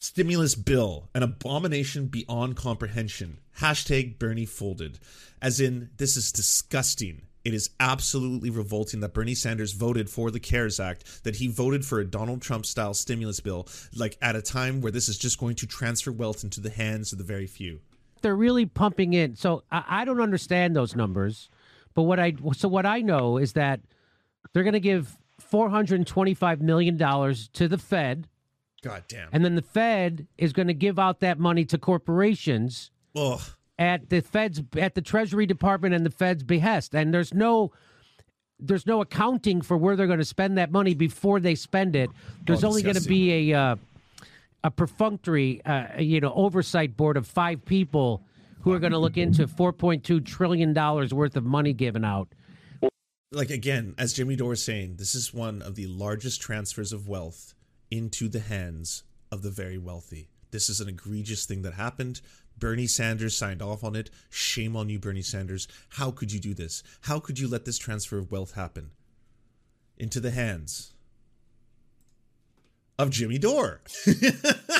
stimulus 0.00 0.54
bill 0.54 1.08
an 1.14 1.22
abomination 1.22 2.06
beyond 2.06 2.56
comprehension. 2.56 3.38
Hashtag 3.58 4.18
Bernie 4.18 4.46
folded, 4.46 4.98
as 5.42 5.60
in 5.60 5.90
this 5.96 6.16
is 6.16 6.32
disgusting. 6.32 7.22
It 7.44 7.54
is 7.54 7.70
absolutely 7.80 8.50
revolting 8.50 9.00
that 9.00 9.14
Bernie 9.14 9.34
Sanders 9.34 9.72
voted 9.72 10.10
for 10.10 10.30
the 10.30 10.40
CARES 10.40 10.78
Act, 10.78 11.24
that 11.24 11.36
he 11.36 11.46
voted 11.46 11.84
for 11.84 11.98
a 11.98 12.04
Donald 12.04 12.42
Trump 12.42 12.66
style 12.66 12.92
stimulus 12.92 13.40
bill, 13.40 13.66
like 13.94 14.18
at 14.20 14.36
a 14.36 14.42
time 14.42 14.80
where 14.82 14.92
this 14.92 15.08
is 15.08 15.16
just 15.16 15.40
going 15.40 15.54
to 15.56 15.66
transfer 15.66 16.12
wealth 16.12 16.44
into 16.44 16.60
the 16.60 16.68
hands 16.68 17.10
of 17.12 17.18
the 17.18 17.24
very 17.24 17.46
few. 17.46 17.80
They're 18.20 18.36
really 18.36 18.66
pumping 18.66 19.14
in. 19.14 19.34
So 19.36 19.62
I, 19.70 19.84
I 19.88 20.04
don't 20.04 20.20
understand 20.20 20.76
those 20.76 20.94
numbers. 20.94 21.48
But 21.98 22.04
what 22.04 22.20
I 22.20 22.34
so 22.52 22.68
what 22.68 22.86
I 22.86 23.00
know 23.00 23.38
is 23.38 23.54
that 23.54 23.80
they're 24.52 24.62
going 24.62 24.72
to 24.74 24.78
give 24.78 25.18
four 25.40 25.68
hundred 25.68 26.06
twenty-five 26.06 26.62
million 26.62 26.96
dollars 26.96 27.48
to 27.54 27.66
the 27.66 27.76
Fed. 27.76 28.28
God 28.84 29.02
damn! 29.08 29.28
And 29.32 29.44
then 29.44 29.56
the 29.56 29.62
Fed 29.62 30.28
is 30.38 30.52
going 30.52 30.68
to 30.68 30.74
give 30.74 31.00
out 31.00 31.18
that 31.18 31.40
money 31.40 31.64
to 31.64 31.76
corporations. 31.76 32.92
Ugh. 33.16 33.40
At 33.80 34.10
the 34.10 34.20
Fed's 34.20 34.62
at 34.76 34.94
the 34.94 35.02
Treasury 35.02 35.44
Department 35.44 35.92
and 35.92 36.06
the 36.06 36.10
Fed's 36.10 36.44
behest, 36.44 36.94
and 36.94 37.12
there's 37.12 37.34
no 37.34 37.72
there's 38.60 38.86
no 38.86 39.00
accounting 39.00 39.60
for 39.60 39.76
where 39.76 39.96
they're 39.96 40.06
going 40.06 40.20
to 40.20 40.24
spend 40.24 40.56
that 40.56 40.70
money 40.70 40.94
before 40.94 41.40
they 41.40 41.56
spend 41.56 41.96
it. 41.96 42.10
There's 42.46 42.62
oh, 42.62 42.68
only 42.68 42.82
going 42.82 42.94
to 42.94 43.08
be 43.08 43.50
a 43.50 43.58
uh, 43.58 43.76
a 44.62 44.70
perfunctory, 44.70 45.62
uh, 45.64 45.98
you 45.98 46.20
know, 46.20 46.32
oversight 46.32 46.96
board 46.96 47.16
of 47.16 47.26
five 47.26 47.64
people 47.64 48.22
who 48.68 48.74
are 48.74 48.78
going 48.78 48.92
to 48.92 48.98
look 48.98 49.16
into 49.16 49.46
4.2 49.46 50.22
trillion 50.26 50.74
dollars 50.74 51.14
worth 51.14 51.36
of 51.36 51.44
money 51.44 51.72
given 51.72 52.04
out. 52.04 52.28
Like 53.32 53.48
again, 53.48 53.94
as 53.96 54.12
Jimmy 54.12 54.36
Dore 54.36 54.52
is 54.52 54.62
saying, 54.62 54.96
this 54.96 55.14
is 55.14 55.32
one 55.32 55.62
of 55.62 55.74
the 55.74 55.86
largest 55.86 56.42
transfers 56.42 56.92
of 56.92 57.08
wealth 57.08 57.54
into 57.90 58.28
the 58.28 58.40
hands 58.40 59.04
of 59.32 59.40
the 59.40 59.50
very 59.50 59.78
wealthy. 59.78 60.28
This 60.50 60.68
is 60.68 60.82
an 60.82 60.88
egregious 60.88 61.46
thing 61.46 61.62
that 61.62 61.74
happened. 61.74 62.20
Bernie 62.58 62.86
Sanders 62.86 63.34
signed 63.34 63.62
off 63.62 63.82
on 63.82 63.96
it. 63.96 64.10
Shame 64.28 64.76
on 64.76 64.90
you, 64.90 64.98
Bernie 64.98 65.22
Sanders. 65.22 65.66
How 65.90 66.10
could 66.10 66.30
you 66.30 66.40
do 66.40 66.52
this? 66.52 66.82
How 67.02 67.20
could 67.20 67.38
you 67.38 67.48
let 67.48 67.64
this 67.64 67.78
transfer 67.78 68.18
of 68.18 68.30
wealth 68.30 68.52
happen 68.52 68.90
into 69.96 70.20
the 70.20 70.30
hands 70.30 70.92
of 72.98 73.08
Jimmy 73.08 73.38
Dore? 73.38 73.80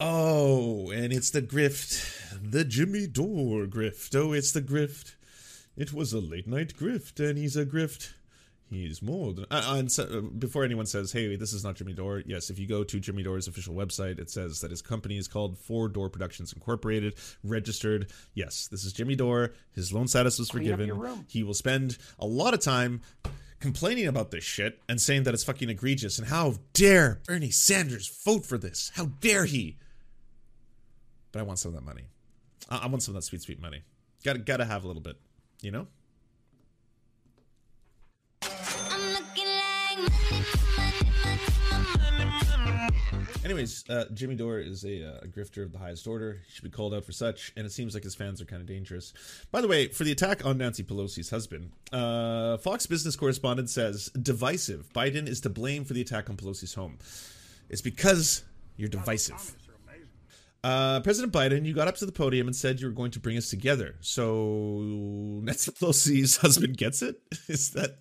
Oh, 0.00 0.90
and 0.90 1.12
it's 1.12 1.30
the 1.30 1.42
grift. 1.42 2.40
The 2.42 2.64
Jimmy 2.64 3.06
Dore 3.06 3.66
grift. 3.66 4.14
Oh, 4.16 4.32
it's 4.32 4.52
the 4.52 4.62
grift. 4.62 5.14
It 5.76 5.92
was 5.92 6.12
a 6.12 6.20
late 6.20 6.46
night 6.46 6.74
grift, 6.76 7.20
and 7.20 7.38
he's 7.38 7.56
a 7.56 7.64
grift. 7.64 8.12
He's 8.70 9.02
more 9.02 9.32
than. 9.32 9.46
Uh, 9.50 9.74
and 9.76 9.92
so, 9.92 10.04
uh, 10.04 10.20
before 10.20 10.64
anyone 10.64 10.86
says, 10.86 11.12
hey, 11.12 11.36
this 11.36 11.52
is 11.52 11.62
not 11.62 11.76
Jimmy 11.76 11.92
Dore, 11.92 12.22
yes, 12.26 12.50
if 12.50 12.58
you 12.58 12.66
go 12.66 12.82
to 12.82 12.98
Jimmy 12.98 13.22
Dore's 13.22 13.46
official 13.46 13.74
website, 13.74 14.18
it 14.18 14.30
says 14.30 14.60
that 14.60 14.70
his 14.70 14.82
company 14.82 15.16
is 15.16 15.28
called 15.28 15.58
Four 15.58 15.88
Door 15.88 16.10
Productions 16.10 16.52
Incorporated, 16.52 17.14
registered. 17.44 18.10
Yes, 18.34 18.68
this 18.68 18.84
is 18.84 18.92
Jimmy 18.92 19.14
Dore. 19.14 19.52
His 19.72 19.92
loan 19.92 20.08
status 20.08 20.38
was 20.38 20.50
forgiven. 20.50 20.90
He 21.28 21.42
will 21.42 21.54
spend 21.54 21.98
a 22.18 22.26
lot 22.26 22.54
of 22.54 22.60
time 22.60 23.02
complaining 23.64 24.06
about 24.06 24.30
this 24.30 24.44
shit 24.44 24.78
and 24.90 25.00
saying 25.00 25.22
that 25.22 25.32
it's 25.32 25.42
fucking 25.42 25.70
egregious 25.70 26.18
and 26.18 26.28
how 26.28 26.56
dare 26.74 27.22
Bernie 27.26 27.48
Sanders 27.48 28.06
vote 28.22 28.44
for 28.44 28.58
this? 28.58 28.92
How 28.94 29.06
dare 29.22 29.46
he? 29.46 29.78
But 31.32 31.40
I 31.40 31.44
want 31.44 31.58
some 31.58 31.70
of 31.70 31.74
that 31.76 31.84
money. 31.84 32.02
I 32.68 32.86
want 32.88 33.02
some 33.02 33.16
of 33.16 33.22
that 33.22 33.26
sweet, 33.26 33.40
sweet 33.40 33.62
money. 33.62 33.80
Gotta, 34.22 34.40
gotta 34.40 34.66
have 34.66 34.84
a 34.84 34.86
little 34.86 35.00
bit, 35.00 35.16
you 35.62 35.70
know? 35.70 35.86
Anyways, 43.44 43.84
uh, 43.90 44.06
Jimmy 44.14 44.36
Dore 44.36 44.58
is 44.58 44.84
a, 44.84 45.06
uh, 45.06 45.20
a 45.22 45.26
grifter 45.26 45.62
of 45.62 45.72
the 45.72 45.78
highest 45.78 46.06
order. 46.06 46.40
He 46.46 46.52
should 46.54 46.64
be 46.64 46.70
called 46.70 46.94
out 46.94 47.04
for 47.04 47.12
such, 47.12 47.52
and 47.56 47.66
it 47.66 47.72
seems 47.72 47.92
like 47.92 48.02
his 48.02 48.14
fans 48.14 48.40
are 48.40 48.46
kind 48.46 48.62
of 48.62 48.66
dangerous. 48.66 49.12
By 49.50 49.60
the 49.60 49.68
way, 49.68 49.88
for 49.88 50.04
the 50.04 50.12
attack 50.12 50.46
on 50.46 50.56
Nancy 50.56 50.82
Pelosi's 50.82 51.28
husband, 51.28 51.70
uh, 51.92 52.56
Fox 52.56 52.86
business 52.86 53.16
correspondent 53.16 53.68
says 53.68 54.10
divisive. 54.20 54.90
Biden 54.94 55.28
is 55.28 55.40
to 55.42 55.50
blame 55.50 55.84
for 55.84 55.92
the 55.92 56.00
attack 56.00 56.30
on 56.30 56.36
Pelosi's 56.36 56.72
home. 56.72 56.98
It's 57.68 57.82
because 57.82 58.44
you're 58.76 58.88
divisive. 58.88 59.54
Uh, 60.64 60.98
President 61.00 61.30
Biden, 61.30 61.66
you 61.66 61.74
got 61.74 61.88
up 61.88 61.96
to 61.96 62.06
the 62.06 62.12
podium 62.12 62.46
and 62.46 62.56
said 62.56 62.80
you 62.80 62.86
were 62.86 62.92
going 62.92 63.10
to 63.10 63.20
bring 63.20 63.36
us 63.36 63.50
together. 63.50 63.96
So 64.00 64.78
Nancy 65.42 65.70
Pelosi's 65.72 66.36
husband 66.38 66.78
gets 66.78 67.02
it. 67.02 67.20
Is 67.48 67.72
that 67.72 67.98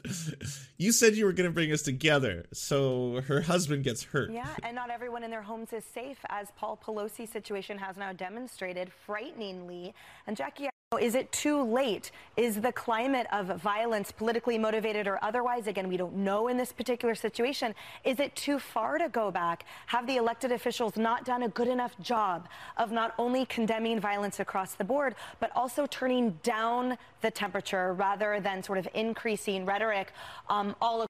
you 0.78 0.94
said 0.94 1.16
you 1.16 1.26
were 1.26 1.34
going 1.34 1.50
to 1.50 1.54
bring 1.54 1.74
us 1.74 1.82
together? 1.82 2.46
So 2.54 3.22
her 3.28 3.42
husband 3.42 3.84
gets 3.84 4.04
hurt. 4.04 4.32
Yeah, 4.32 4.48
and 4.64 4.76
not 4.76 4.90
everyone 4.90 5.26
in 5.26 5.30
their 5.30 5.42
homes 5.42 5.74
is 5.74 5.84
safe, 5.84 6.20
as 6.30 6.48
Paul 6.56 6.80
Pelosi's 6.82 7.32
situation 7.32 7.78
has 7.80 7.98
now 7.98 8.14
demonstrated, 8.14 8.94
frighteningly. 9.06 9.94
And 10.26 10.38
Jackie. 10.38 10.70
Is 10.98 11.16
it 11.16 11.32
too 11.32 11.64
late? 11.64 12.12
Is 12.38 12.62
the 12.62 12.72
climate 12.72 13.28
of 13.32 13.60
violence 13.62 14.12
politically 14.12 14.58
motivated 14.58 15.08
or 15.08 15.24
otherwise? 15.24 15.68
Again, 15.68 15.88
we 15.88 15.98
don't 15.98 16.16
know 16.16 16.48
in 16.48 16.58
this 16.58 16.72
particular 16.72 17.16
situation. 17.16 17.74
Is 18.04 18.20
it 18.20 18.36
too 18.36 18.60
far 18.60 18.98
to 18.98 19.10
go 19.10 19.32
back? 19.32 19.66
Have 19.88 20.08
the 20.08 20.18
elected 20.18 20.52
officials 20.52 20.98
not 20.98 21.26
done 21.26 21.44
a 21.44 21.50
good 21.50 21.68
enough 21.68 21.98
job 22.00 22.48
of 22.78 22.92
not 22.92 23.14
only 23.18 23.46
condemning 23.46 24.00
violence 24.00 24.40
across 24.40 24.74
the 24.74 24.84
board, 24.84 25.16
but 25.40 25.52
also 25.56 25.86
turning 25.86 26.32
down 26.44 26.98
the 27.22 27.32
temperature 27.32 27.94
rather 27.94 28.40
than 28.40 28.64
sort 28.64 28.78
of 28.78 28.88
increasing 28.94 29.66
rhetoric 29.66 30.12
um, 30.50 30.76
all 30.82 31.06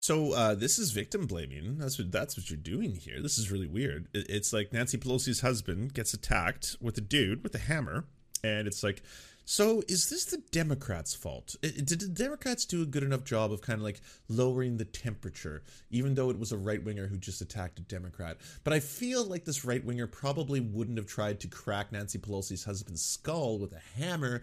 so 0.00 0.32
uh, 0.32 0.54
this 0.54 0.78
is 0.78 0.92
victim 0.92 1.26
blaming. 1.26 1.76
That's 1.76 1.98
what 1.98 2.12
that's 2.12 2.36
what 2.36 2.48
you're 2.48 2.56
doing 2.56 2.94
here. 2.94 3.20
This 3.20 3.36
is 3.36 3.50
really 3.50 3.66
weird. 3.66 4.06
It's 4.14 4.52
like 4.52 4.72
Nancy 4.72 4.96
Pelosi's 4.96 5.40
husband 5.40 5.92
gets 5.92 6.14
attacked 6.14 6.76
with 6.80 6.96
a 6.96 7.00
dude 7.00 7.42
with 7.42 7.54
a 7.54 7.58
hammer, 7.58 8.04
and 8.44 8.66
it's 8.66 8.82
like 8.82 9.02
so 9.50 9.82
is 9.88 10.10
this 10.10 10.26
the 10.26 10.42
Democrats' 10.50 11.14
fault? 11.14 11.56
Did 11.62 11.88
the 11.88 12.08
Democrats 12.08 12.66
do 12.66 12.82
a 12.82 12.84
good 12.84 13.02
enough 13.02 13.24
job 13.24 13.50
of 13.50 13.62
kind 13.62 13.78
of 13.78 13.82
like 13.82 14.02
lowering 14.28 14.76
the 14.76 14.84
temperature, 14.84 15.62
even 15.90 16.14
though 16.14 16.28
it 16.28 16.38
was 16.38 16.52
a 16.52 16.58
right 16.58 16.84
winger 16.84 17.06
who 17.06 17.16
just 17.16 17.40
attacked 17.40 17.78
a 17.78 17.82
Democrat? 17.82 18.36
But 18.62 18.74
I 18.74 18.80
feel 18.80 19.24
like 19.24 19.46
this 19.46 19.64
right 19.64 19.82
winger 19.82 20.06
probably 20.06 20.60
wouldn't 20.60 20.98
have 20.98 21.06
tried 21.06 21.40
to 21.40 21.48
crack 21.48 21.92
Nancy 21.92 22.18
Pelosi's 22.18 22.64
husband's 22.64 23.00
skull 23.00 23.58
with 23.58 23.72
a 23.72 23.80
hammer 23.98 24.42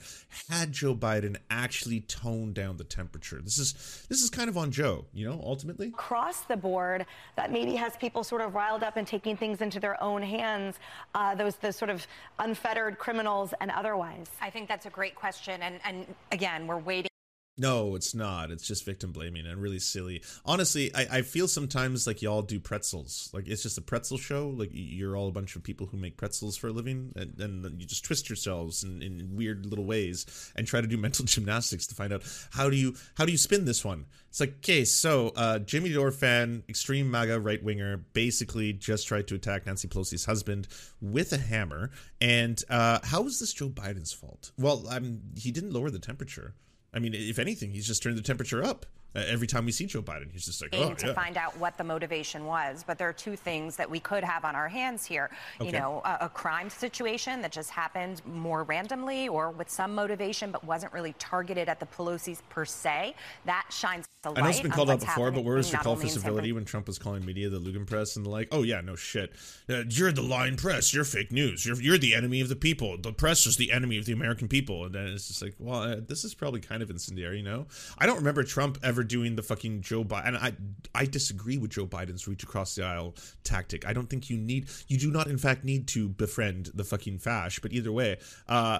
had 0.50 0.72
Joe 0.72 0.96
Biden 0.96 1.38
actually 1.52 2.00
toned 2.00 2.56
down 2.56 2.78
the 2.78 2.84
temperature. 2.84 3.40
This 3.44 3.60
is 3.60 4.08
this 4.10 4.24
is 4.24 4.32
kind 4.32 4.50
of 4.50 4.58
on 4.58 4.72
Joe, 4.72 5.06
you 5.14 5.30
know, 5.30 5.40
ultimately. 5.44 5.90
Across 5.90 6.46
the 6.46 6.58
board, 6.58 7.06
that 7.36 7.52
maybe 7.52 7.76
has 7.76 7.96
people 7.98 8.24
sort 8.24 8.42
of 8.42 8.56
riled 8.56 8.82
up 8.82 8.98
and 8.98 9.06
taking 9.06 9.38
things 9.38 9.62
into 9.62 9.80
their 9.80 10.02
own 10.02 10.24
hands, 10.24 10.80
uh, 11.14 11.36
those 11.36 11.58
the 11.58 11.72
sort 11.72 11.92
of 11.92 12.08
unfettered 12.40 12.98
criminals 12.98 13.54
and 13.62 13.70
otherwise. 13.70 14.32
I 14.42 14.50
think 14.50 14.68
that's 14.68 14.88
a 14.88 14.95
great 14.96 15.14
question. 15.14 15.62
And, 15.62 15.80
and 15.84 16.16
again, 16.32 16.68
we're 16.68 16.78
waiting. 16.78 17.15
No, 17.58 17.96
it's 17.96 18.14
not. 18.14 18.52
It's 18.52 18.68
just 18.68 18.84
victim 18.84 19.14
blaming 19.14 19.46
and 19.46 19.62
really 19.62 19.80
silly. 19.80 20.22
Honestly, 20.46 20.94
I, 20.94 21.08
I 21.12 21.22
feel 21.22 21.48
sometimes 21.48 22.06
like 22.06 22.22
y'all 22.22 22.42
do 22.42 22.60
pretzels. 22.60 23.30
Like 23.34 23.48
it's 23.48 23.64
just 23.64 23.78
a 23.78 23.82
pretzel 23.82 24.18
show. 24.18 24.50
Like 24.50 24.72
you're 24.74 25.16
all 25.16 25.30
a 25.30 25.32
bunch 25.32 25.56
of 25.56 25.64
people 25.64 25.88
who 25.88 25.96
make 25.96 26.18
pretzels 26.18 26.58
for 26.58 26.68
a 26.68 26.72
living, 26.74 27.14
and, 27.16 27.40
and 27.40 27.80
you 27.80 27.88
just 27.88 28.04
twist 28.04 28.30
yourselves 28.30 28.84
in, 28.84 29.02
in 29.02 29.36
weird 29.36 29.66
little 29.66 29.86
ways 29.86 30.52
and 30.58 30.68
try 30.68 30.82
to 30.82 30.88
do 30.88 30.98
mental 31.06 31.24
gymnastics 31.24 31.88
to 31.88 31.96
find 31.96 32.12
out 32.12 32.24
how 32.52 32.70
do 32.70 32.76
you 32.76 32.94
how 33.16 33.26
do 33.26 33.32
you 33.32 33.38
spin 33.38 33.64
this 33.64 33.86
one. 33.86 34.06
It's 34.30 34.42
like, 34.42 34.56
okay, 34.58 34.84
so 34.84 35.32
uh, 35.38 35.60
Jimmy 35.60 35.94
Dore 35.94 36.12
fan, 36.12 36.64
extreme 36.68 37.10
MAGA 37.10 37.40
right 37.40 37.64
winger, 37.64 37.96
basically 38.12 38.74
just 38.74 39.08
tried 39.08 39.30
to 39.30 39.36
attack 39.36 39.66
Nancy 39.66 39.88
Pelosi's 39.88 40.26
husband 40.26 40.68
with 41.00 41.32
a 41.32 41.38
hammer. 41.38 41.92
And 42.20 42.62
uh, 42.70 43.00
how 43.02 43.26
is 43.28 43.40
this 43.40 43.54
Joe 43.54 43.70
Biden's 43.70 44.12
fault? 44.12 44.52
Well, 44.58 44.88
I'm, 44.92 45.22
he 45.38 45.52
didn't 45.52 45.72
lower 45.72 45.90
the 45.90 46.00
temperature. 46.00 46.54
I 46.96 47.00
mean, 47.00 47.14
if 47.14 47.38
anything, 47.38 47.72
he's 47.72 47.86
just 47.86 48.02
turned 48.02 48.18
the 48.18 48.22
temperature 48.22 48.64
up. 48.64 48.86
Uh, 49.16 49.24
every 49.28 49.48
time 49.48 49.66
we 49.66 49.72
see 49.72 49.86
Joe 49.86 50.02
Biden, 50.02 50.32
he's 50.32 50.46
just 50.46 50.62
like, 50.62 50.74
oh, 50.74 50.94
to 50.94 51.08
yeah. 51.08 51.14
find 51.14 51.38
out 51.38 51.58
what 51.58 51.78
the 51.78 51.84
motivation 51.84 52.46
was. 52.46 52.84
But 52.86 52.98
there 52.98 53.08
are 53.08 53.14
two 53.14 53.36
things 53.36 53.76
that 53.78 53.90
we 53.90 54.00
could 54.00 54.24
have 54.24 54.46
on 54.46 54.56
our 54.56 54.68
hands 54.68 55.06
here. 55.06 55.30
Okay. 55.60 55.68
You 55.68 55.80
know, 55.80 56.02
a, 56.04 56.18
a, 56.22 56.30
crime 56.30 56.70
situation 56.70 57.42
that 57.42 57.52
just 57.52 57.70
happened 57.70 58.22
more 58.26 58.64
randomly 58.64 59.28
or 59.28 59.52
with 59.52 59.70
some 59.70 59.96
motivation, 59.96 60.52
but 60.52 60.64
wasn't 60.64 60.92
really 60.92 61.14
targeted 61.18 61.70
at 61.70 61.80
the 61.80 61.86
Pelosi's 61.86 62.42
per 62.50 62.66
se. 62.66 63.16
That 63.46 63.66
shines 63.70 64.06
the 64.22 64.32
light. 64.32 64.40
I 64.40 64.42
know 64.42 64.50
it's 64.50 64.60
been 64.60 64.72
called 64.72 64.90
out 64.90 65.00
before, 65.00 65.32
but 65.32 65.44
where 65.44 65.56
was 65.56 65.72
your 65.72 65.82
call 65.82 65.96
for 65.96 66.08
civility 66.08 66.52
when 66.52 66.66
Trump 66.66 66.88
was 66.88 67.00
calling 67.00 67.26
media 67.26 67.50
the 67.50 67.60
Lügenpresse 67.60 68.18
and 68.18 68.26
the 68.26 68.30
like, 68.30 68.50
oh 68.52 68.64
yeah, 68.64 68.82
no 68.82 68.96
shit, 68.96 69.32
uh, 69.70 69.84
you're 69.90 70.12
the 70.12 70.22
lying 70.22 70.58
press, 70.58 70.94
you're 70.94 71.06
fake 71.06 71.32
news, 71.32 71.66
you're 71.66 71.82
you're 71.82 71.98
the 71.98 72.14
enemy 72.14 72.42
of 72.42 72.50
the 72.50 72.56
people. 72.56 72.98
The 72.98 73.14
press 73.14 73.46
is 73.46 73.56
the 73.58 73.72
enemy 73.72 73.98
of 73.98 74.06
the 74.06 74.12
American 74.12 74.48
people, 74.48 74.86
and 74.86 74.94
then 74.94 75.08
it's 75.08 75.28
just 75.28 75.42
like, 75.42 75.56
well, 75.60 75.82
uh, 75.82 75.96
this 76.06 76.26
is 76.26 76.34
probably 76.34 76.60
kind 76.60 76.84
of 76.84 76.90
incendiary, 76.90 77.38
you 77.38 77.44
know? 77.44 77.68
I 77.98 78.06
don't 78.06 78.18
remember 78.18 78.44
Trump 78.44 78.80
ever 78.84 79.04
doing 79.06 79.36
the 79.36 79.44
fucking 79.44 79.82
Joe 79.82 80.04
Biden. 80.04 80.28
And 80.28 80.38
I 80.38 80.54
I 80.94 81.06
disagree 81.06 81.58
with 81.58 81.72
Joe 81.72 81.88
Biden's 81.88 82.28
reach 82.28 82.44
across 82.44 82.76
the 82.76 82.84
aisle 82.84 83.16
tactic. 83.44 83.86
I 83.88 83.94
don't 83.94 84.10
think 84.10 84.30
you 84.30 84.38
need 84.38 84.68
you 84.88 84.98
do 84.98 85.12
not 85.12 85.28
in 85.28 85.38
fact 85.38 85.64
need 85.64 85.88
to 85.90 86.10
befriend 86.10 86.72
the 86.74 86.84
fucking 86.84 87.20
fash. 87.20 87.60
But 87.60 87.74
either 87.74 87.92
way, 87.92 88.18
uh, 88.48 88.80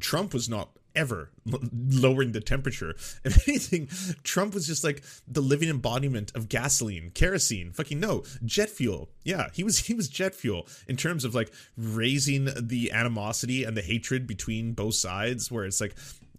Trump 0.00 0.32
was 0.32 0.48
not 0.48 0.70
ever 0.96 1.30
lowering 1.44 2.32
the 2.32 2.40
temperature. 2.40 2.94
If 3.24 3.48
anything, 3.48 3.88
Trump 4.22 4.54
was 4.54 4.66
just 4.66 4.84
like 4.84 5.02
the 5.26 5.40
living 5.40 5.68
embodiment 5.68 6.32
of 6.34 6.48
gasoline, 6.48 7.10
kerosene, 7.10 7.72
fucking 7.72 7.98
no, 8.00 8.24
jet 8.44 8.70
fuel. 8.70 9.10
Yeah, 9.24 9.48
he 9.52 9.64
was 9.64 9.78
he 9.78 9.94
was 9.94 10.08
jet 10.08 10.34
fuel 10.34 10.66
in 10.88 10.96
terms 10.96 11.24
of 11.24 11.34
like 11.34 11.52
raising 11.76 12.48
the 12.56 12.92
animosity 12.92 13.64
and 13.64 13.76
the 13.76 13.82
hatred 13.82 14.26
between 14.26 14.72
both 14.72 14.94
sides 14.94 15.50
where 15.50 15.64
it's 15.64 15.80
like 15.80 15.94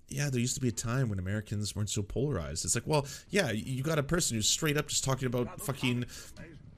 yeah, 0.10 0.30
there 0.30 0.40
used 0.40 0.56
to 0.56 0.62
be 0.62 0.70
a 0.70 0.72
time 0.74 1.10
when 1.10 1.20
Americans 1.20 1.76
weren't 1.76 1.90
so 1.90 2.02
polarized. 2.02 2.64
It's 2.66 2.76
like, 2.76 2.88
well, 2.88 3.06
yeah, 3.30 3.52
you 3.52 3.84
got 3.84 4.00
a 4.00 4.04
person 4.04 4.36
who's 4.36 4.50
straight 4.50 4.78
up 4.78 4.88
just 4.88 5.04
talking 5.04 5.26
about 5.26 5.62
fucking 5.62 6.06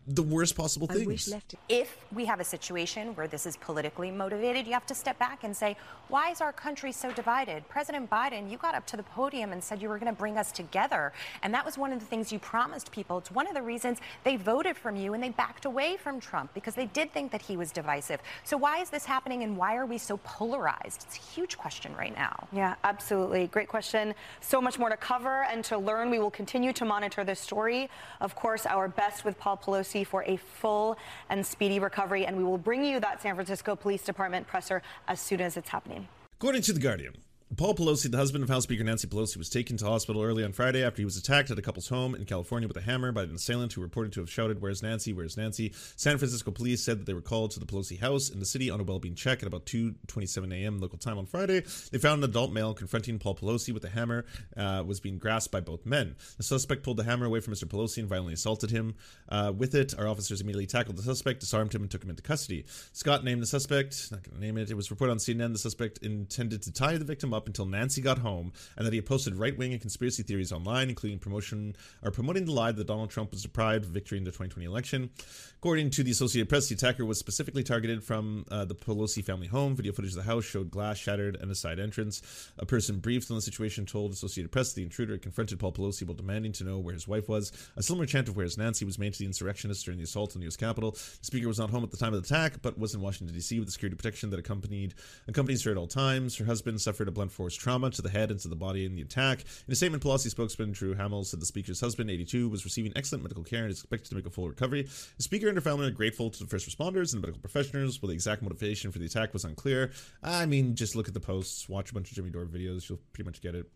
the 0.09 0.23
worst 0.23 0.55
possible 0.55 0.87
things. 0.87 1.31
If 1.69 1.97
we 2.11 2.25
have 2.25 2.39
a 2.39 2.43
situation 2.43 3.15
where 3.15 3.27
this 3.27 3.45
is 3.45 3.57
politically 3.57 4.09
motivated, 4.09 4.65
you 4.65 4.73
have 4.73 4.87
to 4.87 4.95
step 4.95 5.19
back 5.19 5.43
and 5.43 5.55
say, 5.55 5.77
why 6.07 6.31
is 6.31 6.41
our 6.41 6.51
country 6.51 6.91
so 6.91 7.11
divided? 7.11 7.67
President 7.69 8.09
Biden, 8.09 8.49
you 8.49 8.57
got 8.57 8.73
up 8.73 8.87
to 8.87 8.97
the 8.97 9.03
podium 9.03 9.51
and 9.51 9.63
said 9.63 9.81
you 9.81 9.87
were 9.87 9.99
going 9.99 10.11
to 10.11 10.17
bring 10.17 10.35
us 10.37 10.51
together. 10.51 11.13
And 11.43 11.53
that 11.53 11.63
was 11.63 11.77
one 11.77 11.93
of 11.93 11.99
the 11.99 12.05
things 12.05 12.31
you 12.31 12.39
promised 12.39 12.91
people. 12.91 13.19
It's 13.19 13.29
one 13.29 13.47
of 13.47 13.53
the 13.53 13.61
reasons 13.61 13.99
they 14.23 14.35
voted 14.35 14.77
from 14.77 14.95
you 14.95 15.13
and 15.13 15.21
they 15.21 15.29
backed 15.29 15.65
away 15.65 15.97
from 15.97 16.19
Trump 16.19 16.55
because 16.55 16.73
they 16.73 16.87
did 16.87 17.13
think 17.13 17.31
that 17.31 17.43
he 17.43 17.55
was 17.55 17.71
divisive. 17.71 18.19
So 18.43 18.57
why 18.57 18.79
is 18.79 18.89
this 18.89 19.05
happening 19.05 19.43
and 19.43 19.55
why 19.55 19.75
are 19.75 19.85
we 19.85 19.99
so 19.99 20.17
polarized? 20.23 21.05
It's 21.07 21.17
a 21.17 21.21
huge 21.21 21.55
question 21.55 21.95
right 21.95 22.15
now. 22.15 22.47
Yeah, 22.51 22.75
absolutely. 22.83 23.45
Great 23.45 23.67
question. 23.67 24.15
So 24.41 24.59
much 24.59 24.79
more 24.79 24.89
to 24.89 24.97
cover 24.97 25.43
and 25.43 25.63
to 25.65 25.77
learn. 25.77 26.09
We 26.09 26.17
will 26.17 26.31
continue 26.31 26.73
to 26.73 26.85
monitor 26.85 27.23
this 27.23 27.39
story. 27.39 27.91
Of 28.21 28.33
course, 28.35 28.65
our 28.65 28.87
best 28.87 29.23
with 29.23 29.37
Paul 29.37 29.57
Pelosi 29.57 29.98
for 30.03 30.23
a 30.23 30.37
full 30.37 30.97
and 31.29 31.45
speedy 31.45 31.79
recovery. 31.79 32.25
And 32.25 32.37
we 32.37 32.43
will 32.43 32.57
bring 32.57 32.83
you 32.83 32.99
that 32.99 33.21
San 33.21 33.35
Francisco 33.35 33.75
Police 33.75 34.03
Department 34.03 34.47
presser 34.47 34.81
as 35.07 35.19
soon 35.19 35.41
as 35.41 35.57
it's 35.57 35.69
happening. 35.69 36.07
According 36.39 36.61
to 36.63 36.73
The 36.73 36.79
Guardian, 36.79 37.15
Paul 37.57 37.73
Pelosi, 37.73 38.11
the 38.11 38.17
husband 38.17 38.43
of 38.43 38.49
House 38.49 38.63
Speaker 38.63 38.83
Nancy 38.83 39.07
Pelosi, 39.07 39.35
was 39.35 39.49
taken 39.49 39.75
to 39.77 39.85
hospital 39.85 40.21
early 40.21 40.43
on 40.43 40.53
Friday 40.53 40.83
after 40.83 41.01
he 41.01 41.05
was 41.05 41.17
attacked 41.17 41.49
at 41.49 41.57
a 41.57 41.63
couple's 41.63 41.89
home 41.89 42.13
in 42.13 42.23
California 42.25 42.67
with 42.67 42.77
a 42.77 42.81
hammer 42.81 43.11
by 43.11 43.23
an 43.23 43.33
assailant 43.33 43.73
who 43.73 43.81
reported 43.81 44.13
to 44.13 44.19
have 44.19 44.29
shouted, 44.29 44.61
Where's 44.61 44.83
Nancy? 44.83 45.13
Where's 45.13 45.35
Nancy? 45.35 45.73
San 45.95 46.19
Francisco 46.19 46.51
police 46.51 46.83
said 46.83 46.99
that 46.99 47.05
they 47.05 47.13
were 47.15 47.21
called 47.21 47.49
to 47.51 47.59
the 47.59 47.65
Pelosi 47.65 47.99
house 47.99 48.29
in 48.29 48.39
the 48.39 48.45
city 48.45 48.69
on 48.69 48.79
a 48.79 48.83
well-being 48.83 49.15
check 49.15 49.41
at 49.41 49.47
about 49.47 49.65
2.27 49.65 50.53
a.m. 50.53 50.77
local 50.77 50.99
time 50.99 51.17
on 51.17 51.25
Friday. 51.25 51.63
They 51.91 51.97
found 51.97 52.23
an 52.23 52.29
adult 52.29 52.53
male 52.53 52.75
confronting 52.75 53.17
Paul 53.17 53.35
Pelosi 53.35 53.73
with 53.73 53.83
a 53.83 53.89
hammer 53.89 54.25
uh, 54.55 54.83
was 54.85 54.99
being 54.99 55.17
grasped 55.17 55.51
by 55.51 55.59
both 55.59 55.87
men. 55.87 56.15
The 56.37 56.43
suspect 56.43 56.83
pulled 56.83 56.97
the 56.97 57.03
hammer 57.03 57.25
away 57.25 57.39
from 57.39 57.55
Mr. 57.55 57.65
Pelosi 57.65 57.97
and 57.97 58.07
violently 58.07 58.35
assaulted 58.35 58.69
him. 58.69 58.93
Uh, 59.27 59.51
with 59.57 59.73
it, 59.73 59.97
our 59.97 60.07
officers 60.07 60.39
immediately 60.39 60.67
tackled 60.67 60.97
the 60.97 61.03
suspect, 61.03 61.39
disarmed 61.39 61.73
him, 61.73 61.81
and 61.81 61.89
took 61.89 62.03
him 62.03 62.11
into 62.11 62.21
custody. 62.21 62.63
Scott 62.93 63.23
named 63.23 63.41
the 63.41 63.47
suspect, 63.47 64.11
not 64.11 64.21
going 64.23 64.39
to 64.39 64.45
name 64.45 64.57
it. 64.57 64.69
It 64.69 64.75
was 64.75 64.91
reported 64.91 65.11
on 65.11 65.17
CNN 65.17 65.51
the 65.51 65.57
suspect 65.57 65.97
intended 66.03 66.61
to 66.61 66.71
tie 66.71 66.95
the 66.95 67.03
victim 67.03 67.33
up 67.33 67.48
until 67.49 67.65
Nancy 67.65 68.01
got 68.01 68.19
home, 68.19 68.53
and 68.77 68.85
that 68.85 68.93
he 68.93 68.97
had 68.97 69.05
posted 69.05 69.35
right 69.35 69.57
wing 69.57 69.73
and 69.73 69.81
conspiracy 69.81 70.23
theories 70.23 70.51
online, 70.51 70.89
including 70.89 71.19
promotion 71.19 71.75
or 72.03 72.11
promoting 72.11 72.45
the 72.45 72.51
lie 72.51 72.71
that 72.71 72.87
Donald 72.87 73.09
Trump 73.09 73.31
was 73.31 73.43
deprived 73.43 73.85
of 73.85 73.91
victory 73.91 74.17
in 74.17 74.23
the 74.23 74.31
2020 74.31 74.65
election. 74.65 75.09
According 75.57 75.89
to 75.91 76.03
the 76.03 76.11
Associated 76.11 76.47
Press, 76.47 76.69
the 76.69 76.75
attacker 76.75 77.05
was 77.05 77.19
specifically 77.19 77.63
targeted 77.63 78.03
from 78.03 78.45
uh, 78.49 78.63
the 78.63 78.75
Pelosi 78.75 79.23
family 79.23 79.47
home. 79.47 79.75
Video 79.75 79.91
footage 79.91 80.11
of 80.11 80.17
the 80.17 80.23
house 80.23 80.45
showed 80.45 80.71
glass 80.71 80.97
shattered 80.97 81.35
and 81.35 81.51
a 81.51 81.55
side 81.55 81.79
entrance. 81.79 82.21
A 82.57 82.65
person 82.65 82.99
briefed 82.99 83.29
on 83.29 83.35
the 83.35 83.41
situation 83.41 83.85
told 83.85 84.13
Associated 84.13 84.51
Press 84.51 84.73
the 84.73 84.83
intruder 84.83 85.17
confronted 85.17 85.59
Paul 85.59 85.73
Pelosi 85.73 86.03
while 86.05 86.15
demanding 86.15 86.53
to 86.53 86.63
know 86.63 86.79
where 86.79 86.93
his 86.93 87.07
wife 87.07 87.27
was. 87.27 87.51
A 87.75 87.83
similar 87.83 88.05
chant 88.05 88.29
of 88.29 88.37
"Where's 88.37 88.57
Nancy?" 88.57 88.85
was 88.85 88.97
made 88.97 89.13
to 89.13 89.19
the 89.19 89.25
insurrectionists 89.25 89.83
during 89.83 89.97
the 89.97 90.05
assault 90.05 90.35
on 90.35 90.39
the 90.39 90.45
U.S. 90.45 90.55
Capitol. 90.55 90.91
The 90.91 90.99
speaker 91.21 91.47
was 91.47 91.59
not 91.59 91.69
home 91.71 91.83
at 91.83 91.91
the 91.91 91.97
time 91.97 92.13
of 92.13 92.21
the 92.21 92.33
attack, 92.33 92.61
but 92.61 92.77
was 92.77 92.93
in 92.93 93.01
Washington 93.01 93.35
D.C. 93.35 93.59
with 93.59 93.67
the 93.67 93.71
security 93.71 93.95
protection 93.97 94.29
that 94.29 94.39
accompanied 94.39 94.93
accompanies 95.27 95.63
her 95.63 95.71
at 95.71 95.77
all 95.77 95.87
times. 95.87 96.37
Her 96.37 96.45
husband 96.45 96.79
suffered 96.79 97.07
a 97.07 97.11
blunt 97.11 97.28
blunt 97.29 97.31
force 97.31 97.55
trauma 97.55 97.89
to 97.91 98.01
the 98.01 98.09
head 98.09 98.31
and 98.31 98.39
to 98.41 98.47
the 98.47 98.55
body 98.55 98.85
in 98.85 98.95
the 98.95 99.01
attack. 99.01 99.43
In 99.67 99.71
a 99.71 99.75
statement, 99.75 100.03
Pelosi 100.03 100.29
spokesman 100.29 100.71
Drew 100.71 100.93
Hamill 100.93 101.23
said 101.23 101.39
the 101.39 101.45
speaker's 101.45 101.79
husband, 101.79 102.09
82, 102.09 102.49
was 102.49 102.65
receiving 102.65 102.91
excellent 102.95 103.23
medical 103.23 103.43
care 103.43 103.63
and 103.63 103.71
is 103.71 103.79
expected 103.79 104.09
to 104.09 104.15
make 104.15 104.25
a 104.25 104.29
full 104.29 104.47
recovery. 104.47 104.83
The 105.17 105.23
speaker 105.23 105.47
and 105.47 105.57
her 105.57 105.61
family 105.61 105.87
are 105.87 105.91
grateful 105.91 106.29
to 106.29 106.39
the 106.39 106.49
first 106.49 106.67
responders 106.67 107.13
and 107.13 107.21
medical 107.21 107.41
professionals. 107.41 108.01
While 108.01 108.09
the 108.09 108.15
exact 108.15 108.41
motivation 108.41 108.91
for 108.91 108.99
the 108.99 109.05
attack 109.05 109.33
was 109.33 109.45
unclear, 109.45 109.91
I 110.23 110.45
mean, 110.45 110.75
just 110.75 110.95
look 110.95 111.07
at 111.07 111.13
the 111.13 111.19
posts, 111.19 111.69
watch 111.69 111.91
a 111.91 111.93
bunch 111.93 112.09
of 112.09 112.15
Jimmy 112.15 112.29
Dore 112.29 112.45
videos, 112.45 112.89
you'll 112.89 112.99
pretty 113.13 113.27
much 113.27 113.41
get 113.41 113.55
it. 113.55 113.69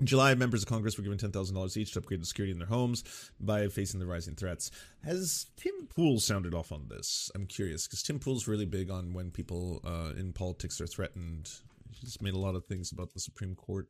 In 0.00 0.06
July, 0.06 0.32
members 0.36 0.62
of 0.62 0.68
Congress 0.68 0.96
were 0.96 1.02
given 1.02 1.18
$10,000 1.18 1.76
each 1.76 1.92
to 1.92 1.98
upgrade 1.98 2.20
the 2.20 2.26
security 2.26 2.52
in 2.52 2.58
their 2.58 2.68
homes 2.68 3.02
by 3.40 3.66
facing 3.66 3.98
the 3.98 4.06
rising 4.06 4.36
threats. 4.36 4.70
Has 5.04 5.46
Tim 5.56 5.88
Pool 5.88 6.20
sounded 6.20 6.54
off 6.54 6.70
on 6.70 6.86
this? 6.88 7.32
I'm 7.34 7.46
curious 7.46 7.88
because 7.88 8.04
Tim 8.04 8.20
Pool's 8.20 8.46
really 8.46 8.66
big 8.66 8.90
on 8.90 9.12
when 9.12 9.32
people 9.32 9.80
uh, 9.84 10.12
in 10.16 10.32
politics 10.32 10.80
are 10.80 10.86
threatened. 10.86 11.50
He's 11.92 12.20
made 12.20 12.34
a 12.34 12.38
lot 12.38 12.54
of 12.54 12.66
things 12.66 12.92
about 12.92 13.12
the 13.12 13.20
Supreme 13.20 13.54
Court 13.54 13.88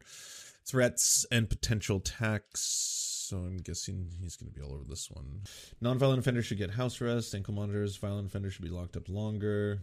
threats 0.66 1.26
and 1.30 1.48
potential 1.48 1.98
attacks. 1.98 2.60
So 3.28 3.38
I'm 3.38 3.58
guessing 3.58 4.10
he's 4.20 4.36
going 4.36 4.50
to 4.50 4.58
be 4.58 4.62
all 4.62 4.74
over 4.74 4.84
this 4.88 5.10
one. 5.10 5.42
Nonviolent 5.82 6.18
offenders 6.18 6.46
should 6.46 6.58
get 6.58 6.70
house 6.70 7.00
arrest. 7.00 7.34
Ankle 7.34 7.54
monitors. 7.54 7.96
Violent 7.96 8.26
offenders 8.26 8.54
should 8.54 8.64
be 8.64 8.70
locked 8.70 8.96
up 8.96 9.08
longer. 9.08 9.82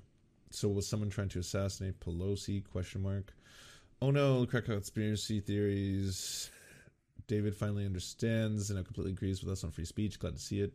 So 0.51 0.67
was 0.67 0.87
someone 0.87 1.09
trying 1.09 1.29
to 1.29 1.39
assassinate 1.39 1.99
Pelosi? 1.99 2.63
Question 2.63 3.03
mark. 3.03 3.33
Oh 4.01 4.11
no, 4.11 4.45
crack 4.45 4.65
conspiracy 4.65 5.39
theories. 5.41 6.49
David 7.27 7.55
finally 7.55 7.85
understands 7.85 8.69
and 8.69 8.77
now 8.77 8.83
completely 8.83 9.13
agrees 9.13 9.43
with 9.43 9.51
us 9.51 9.63
on 9.63 9.71
free 9.71 9.85
speech. 9.85 10.19
Glad 10.19 10.35
to 10.35 10.41
see 10.41 10.61
it. 10.61 10.73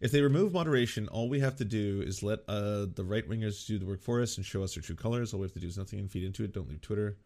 If 0.00 0.10
they 0.12 0.22
remove 0.22 0.52
moderation, 0.52 1.08
all 1.08 1.28
we 1.28 1.40
have 1.40 1.56
to 1.56 1.64
do 1.64 2.02
is 2.04 2.22
let 2.22 2.40
uh, 2.48 2.86
the 2.94 3.04
right 3.04 3.28
wingers 3.28 3.66
do 3.66 3.78
the 3.78 3.86
work 3.86 4.02
for 4.02 4.20
us 4.22 4.36
and 4.36 4.46
show 4.46 4.62
us 4.62 4.74
their 4.74 4.82
true 4.82 4.96
colors. 4.96 5.32
All 5.32 5.40
we 5.40 5.44
have 5.44 5.54
to 5.54 5.60
do 5.60 5.66
is 5.66 5.78
nothing 5.78 5.98
and 5.98 6.10
feed 6.10 6.24
into 6.24 6.44
it. 6.44 6.52
Don't 6.52 6.68
leave 6.68 6.80
Twitter. 6.80 7.16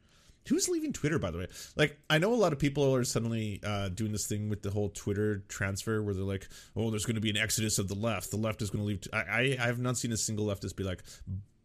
Who's 0.49 0.68
leaving 0.68 0.92
Twitter, 0.92 1.18
by 1.18 1.32
the 1.32 1.38
way? 1.38 1.49
Like, 1.74 1.99
I 2.09 2.18
know 2.18 2.32
a 2.32 2.36
lot 2.36 2.53
of 2.53 2.59
people 2.59 2.94
are 2.94 3.03
suddenly 3.05 3.61
uh, 3.64 3.88
doing 3.88 4.12
this 4.12 4.26
thing 4.26 4.49
with 4.49 4.62
the 4.62 4.70
whole 4.70 4.90
Twitter 4.90 5.42
transfer 5.49 6.01
where 6.03 6.14
they're 6.14 6.22
like, 6.22 6.49
oh, 6.76 6.90
there's 6.90 7.05
going 7.05 7.16
to 7.16 7.20
be 7.20 7.30
an 7.30 7.36
exodus 7.36 7.78
of 7.78 7.88
the 7.88 7.97
left. 7.97 8.30
The 8.30 8.36
left 8.36 8.62
is 8.62 8.70
going 8.70 8.82
to 8.82 8.86
leave. 8.86 9.01
T-. 9.01 9.11
I, 9.12 9.18
I, 9.18 9.57
I 9.61 9.66
have 9.66 9.80
not 9.80 9.97
seen 9.97 10.12
a 10.12 10.16
single 10.16 10.47
leftist 10.47 10.76
be 10.76 10.84
like, 10.84 11.03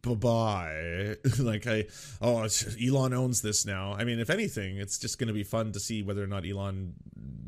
bye 0.02 0.14
bye. 0.14 1.16
like 1.38 1.66
I, 1.66 1.86
oh, 2.20 2.46
Elon 2.84 3.12
owns 3.12 3.42
this 3.42 3.64
now. 3.64 3.94
I 3.94 4.04
mean, 4.04 4.18
if 4.18 4.30
anything, 4.30 4.76
it's 4.76 4.98
just 4.98 5.18
going 5.18 5.28
to 5.28 5.34
be 5.34 5.44
fun 5.44 5.72
to 5.72 5.80
see 5.80 6.02
whether 6.02 6.22
or 6.22 6.26
not 6.26 6.44
Elon 6.46 6.94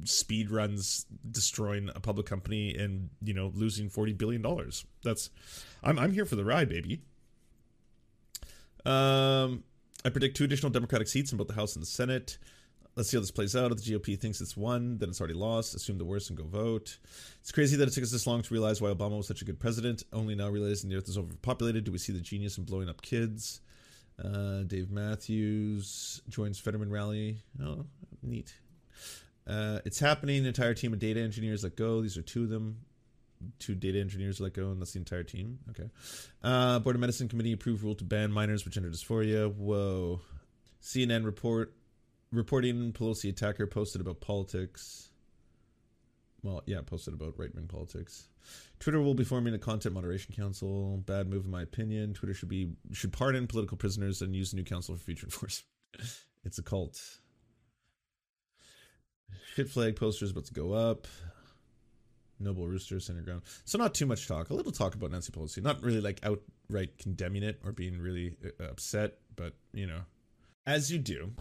speed 0.05 0.51
runs 0.51 1.07
destroying 1.31 1.91
a 1.95 2.01
public 2.01 2.27
company 2.27 2.75
and 2.75 3.11
you 3.23 3.35
know 3.35 3.51
losing 3.55 3.89
forty 3.89 4.13
billion 4.13 4.43
dollars. 4.43 4.85
That's, 5.03 5.31
I'm 5.83 5.99
I'm 5.99 6.13
here 6.13 6.25
for 6.25 6.37
the 6.37 6.45
ride, 6.45 6.69
baby. 6.69 7.03
Um, 8.87 9.65
I 10.05 10.11
predict 10.11 10.37
two 10.37 10.45
additional 10.45 10.71
Democratic 10.71 11.09
seats 11.09 11.33
in 11.33 11.39
both 11.39 11.49
the 11.49 11.55
House 11.55 11.75
and 11.75 11.83
the 11.83 11.87
Senate. 11.87 12.39
Let's 12.97 13.11
see 13.11 13.17
how 13.17 13.21
this 13.23 13.33
plays 13.33 13.57
out. 13.57 13.73
If 13.73 13.83
the 13.83 13.93
GOP 13.93 14.19
thinks 14.19 14.41
it's 14.41 14.57
won, 14.57 14.99
then 14.99 15.09
it's 15.09 15.21
already 15.21 15.35
lost. 15.35 15.75
Assume 15.75 15.99
the 15.99 16.05
worst 16.05 16.31
and 16.31 16.39
go 16.39 16.45
vote. 16.45 16.99
It's 17.41 17.51
crazy 17.51 17.77
that 17.77 17.89
it 17.89 17.91
took 17.93 18.05
us 18.05 18.13
this 18.13 18.27
long 18.27 18.43
to 18.43 18.55
realize 18.55 18.81
why 18.81 18.91
Obama 18.91 19.17
was 19.17 19.27
such 19.27 19.43
a 19.43 19.45
good 19.45 19.59
president. 19.59 20.05
Only 20.13 20.37
now 20.37 20.49
realizing 20.49 20.91
the 20.91 20.97
earth 20.97 21.09
is 21.09 21.19
overpopulated 21.19 21.85
do 21.85 21.93
we 21.93 21.99
see 21.99 22.13
the 22.13 22.21
genius 22.21 22.57
in 22.57 22.65
blowing 22.65 22.89
up 22.89 23.03
kids. 23.03 23.61
Uh, 24.23 24.63
Dave 24.63 24.91
Matthews 24.93 26.23
joins 26.29 26.61
Fetterman 26.61 26.91
rally. 26.91 27.39
Oh, 27.61 27.85
neat. 28.23 28.55
Uh, 29.47 29.81
it's 29.85 29.99
happening. 29.99 30.39
An 30.39 30.47
entire 30.47 30.75
team 30.75 30.93
of 30.93 31.01
data 31.01 31.21
engineers 31.21 31.65
let 31.65 31.77
go. 31.77 32.01
These 32.01 32.17
are 32.17 32.23
two 32.23 32.45
of 32.45 32.49
them. 32.49 32.79
Two 33.59 33.75
data 33.75 33.99
engineers 33.99 34.41
let 34.41 34.55
go, 34.55 34.71
and 34.71 34.81
that's 34.81 34.93
the 34.93 35.01
entire 35.01 35.25
team. 35.25 35.59
Okay. 35.71 35.91
Uh, 36.43 36.79
Board 36.79 36.95
of 36.95 37.01
Medicine 37.01 37.29
Committee 37.29 37.53
approved 37.53 37.83
rule 37.83 37.97
to 37.97 38.05
ban 38.05 38.31
minors 38.31 38.65
with 38.65 38.73
gender 38.73 38.89
dysphoria. 38.89 39.53
Whoa. 39.53 40.21
CNN 40.81 41.25
report 41.25 41.75
reporting 42.35 42.93
Pelosi 42.93 43.31
attacker 43.31 43.67
posted 43.67 44.01
about 44.01 44.21
politics. 44.21 45.11
Well, 46.43 46.63
yeah, 46.67 46.81
posted 46.85 47.15
about 47.15 47.39
right 47.39 47.55
wing 47.55 47.67
politics. 47.67 48.29
Twitter 48.79 49.01
will 49.01 49.15
be 49.15 49.25
forming 49.25 49.55
a 49.55 49.59
content 49.59 49.95
moderation 49.95 50.35
council. 50.35 50.99
Bad 51.07 51.29
move, 51.29 51.47
in 51.47 51.51
my 51.51 51.63
opinion. 51.63 52.13
Twitter 52.13 52.35
should 52.35 52.51
be 52.51 52.73
should 52.93 53.13
pardon 53.13 53.47
political 53.47 53.79
prisoners 53.79 54.21
and 54.21 54.37
use 54.37 54.53
a 54.53 54.57
new 54.57 54.65
council 54.65 54.95
for 54.95 55.03
future 55.03 55.27
enforcement. 55.27 55.67
it's 56.45 56.59
a 56.59 56.63
cult. 56.63 57.01
Shit 59.55 59.71
flag 59.71 59.97
posters 59.97 60.33
about 60.33 60.45
to 60.47 60.55
go 60.55 60.73
up. 60.73 61.07
Noble 62.41 62.67
Rooster, 62.67 63.01
Center 63.01 63.23
Ground. 63.23 63.43
So 63.65 63.79
not 63.79 63.95
too 63.95 64.07
much 64.07 64.27
talk. 64.27 64.51
A 64.51 64.55
little 64.55 64.73
talk 64.73 64.95
about 64.95 65.11
Nancy 65.13 65.33
Pelosi. 65.33 65.63
Not 65.63 65.83
really 65.83 66.01
like 66.01 66.21
outright 66.25 66.99
condemning 66.99 67.43
it 67.43 67.61
or 67.65 67.73
being 67.73 67.99
really 67.99 68.37
uh, 68.61 68.65
upset, 68.65 69.15
but 69.35 69.55
you 69.73 69.87
know, 69.87 70.01
as 70.67 70.93
you 70.93 70.99
do. 70.99 71.33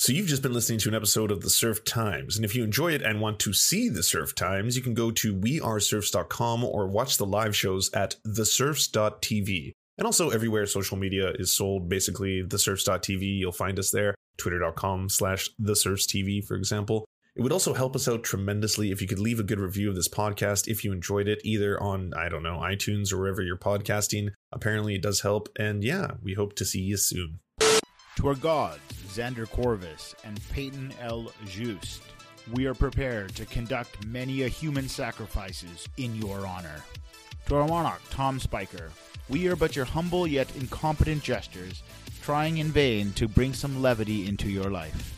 So 0.00 0.12
you've 0.12 0.28
just 0.28 0.42
been 0.42 0.52
listening 0.52 0.78
to 0.80 0.88
an 0.88 0.94
episode 0.94 1.32
of 1.32 1.40
the 1.40 1.50
Serf 1.50 1.84
Times. 1.84 2.36
And 2.36 2.44
if 2.44 2.54
you 2.54 2.62
enjoy 2.62 2.92
it 2.92 3.02
and 3.02 3.20
want 3.20 3.40
to 3.40 3.52
see 3.52 3.88
the 3.88 4.04
Serf 4.04 4.32
Times, 4.32 4.76
you 4.76 4.82
can 4.82 4.94
go 4.94 5.10
to 5.10 5.34
weareserfs.com 5.34 6.62
or 6.62 6.86
watch 6.86 7.16
the 7.16 7.26
live 7.26 7.56
shows 7.56 7.92
at 7.92 8.14
theserfs.tv. 8.24 9.72
And 9.98 10.06
also 10.06 10.30
everywhere 10.30 10.66
social 10.66 10.96
media 10.96 11.32
is 11.32 11.52
sold, 11.52 11.88
basically 11.88 12.44
theserfs.tv, 12.44 13.38
you'll 13.38 13.50
find 13.50 13.76
us 13.76 13.90
there. 13.90 14.14
Twitter.com 14.36 15.08
slash 15.08 15.50
theserfstv, 15.60 16.44
for 16.44 16.54
example. 16.54 17.04
It 17.34 17.42
would 17.42 17.52
also 17.52 17.74
help 17.74 17.96
us 17.96 18.06
out 18.06 18.22
tremendously 18.22 18.92
if 18.92 19.02
you 19.02 19.08
could 19.08 19.18
leave 19.18 19.40
a 19.40 19.44
good 19.44 19.58
review 19.58 19.88
of 19.88 19.96
this 19.96 20.08
podcast 20.08 20.68
if 20.68 20.84
you 20.84 20.92
enjoyed 20.92 21.26
it, 21.26 21.40
either 21.42 21.80
on, 21.82 22.14
I 22.14 22.28
don't 22.28 22.44
know, 22.44 22.58
iTunes 22.58 23.12
or 23.12 23.18
wherever 23.18 23.42
you're 23.42 23.56
podcasting. 23.56 24.28
Apparently 24.52 24.94
it 24.94 25.02
does 25.02 25.22
help. 25.22 25.48
And 25.58 25.82
yeah, 25.82 26.12
we 26.22 26.34
hope 26.34 26.54
to 26.54 26.64
see 26.64 26.80
you 26.80 26.96
soon. 26.96 27.40
To 28.18 28.26
our 28.26 28.34
gods, 28.34 28.80
Xander 29.14 29.48
Corvus 29.48 30.16
and 30.24 30.40
Peyton 30.50 30.92
L. 31.00 31.30
Just, 31.46 32.02
we 32.52 32.66
are 32.66 32.74
prepared 32.74 33.32
to 33.36 33.46
conduct 33.46 34.04
many 34.06 34.42
a 34.42 34.48
human 34.48 34.88
sacrifices 34.88 35.88
in 35.98 36.16
your 36.16 36.44
honor. 36.44 36.82
To 37.46 37.54
our 37.54 37.68
monarch, 37.68 38.02
Tom 38.10 38.40
Spiker, 38.40 38.90
we 39.28 39.46
are 39.46 39.54
but 39.54 39.76
your 39.76 39.84
humble 39.84 40.26
yet 40.26 40.52
incompetent 40.56 41.22
jesters, 41.22 41.84
trying 42.20 42.58
in 42.58 42.72
vain 42.72 43.12
to 43.12 43.28
bring 43.28 43.52
some 43.52 43.80
levity 43.80 44.26
into 44.26 44.50
your 44.50 44.68
life. 44.68 45.14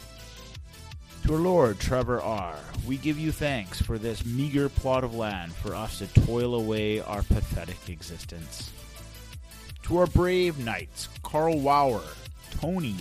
To 1.25 1.37
our 1.37 1.41
Lord 1.41 1.81
Trevor 1.81 2.21
R., 2.21 2.59
we 2.87 2.99
give 2.99 3.19
you 3.19 3.33
thanks 3.33 3.81
for 3.81 3.97
this 3.97 4.27
meager 4.27 4.69
plot 4.69 5.05
of 5.05 5.15
land 5.15 5.55
for 5.55 5.75
us 5.75 6.01
to 6.01 6.27
toil 6.27 6.55
away 6.55 7.01
our 7.01 7.23
pathetic 7.23 7.89
existence. 7.89 8.71
To 9.85 9.97
our 9.97 10.07
brave 10.07 10.59
knights, 10.59 11.09
Carl 11.23 11.61
Wauer, 11.61 12.03
Tony, 12.51 12.97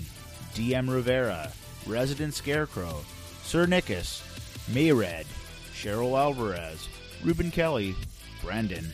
DM 0.54 0.90
Rivera, 0.90 1.52
Resident 1.86 2.34
Scarecrow, 2.34 3.04
Sir 3.44 3.66
Nickus, 3.66 4.22
Mayred, 4.72 5.26
Cheryl 5.74 6.18
Alvarez, 6.18 6.88
Ruben 7.24 7.52
Kelly, 7.52 7.96
Brandon, 8.44 8.92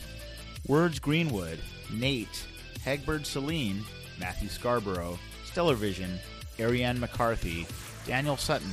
Words 0.66 0.98
Greenwood, 0.98 1.58
Nate, 1.92 2.44
Hegbert 2.84 3.26
Celine, 3.26 3.82
Matthew 4.18 4.48
Scarborough, 4.48 5.18
Stellar 5.44 5.74
Vision, 5.74 6.18
Ariane 6.58 6.98
McCarthy, 6.98 7.66
Daniel 8.06 8.36
Sutton, 8.36 8.72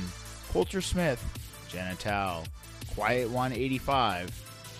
Coulter 0.52 0.80
Smith, 0.80 1.22
Jenna 1.68 1.94
Tal, 1.96 2.44
Quiet 2.94 3.28
185, 3.28 4.30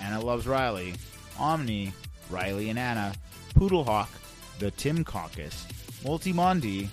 Anna 0.00 0.20
Loves 0.20 0.46
Riley, 0.46 0.94
Omni, 1.38 1.92
Riley 2.30 2.70
and 2.70 2.78
Anna, 2.78 3.12
Poodlehawk, 3.54 4.08
The 4.58 4.70
Tim 4.72 5.04
Caucus, 5.04 5.66
Multimondi, 6.04 6.88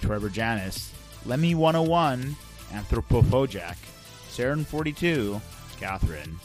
Trevor 0.00 0.28
Janis, 0.28 0.92
Lemmy 1.26 1.54
101, 1.54 2.36
Anthropophojack, 2.72 3.76
Saren 4.30 4.64
42, 4.64 5.40
Catherine, 5.80 6.38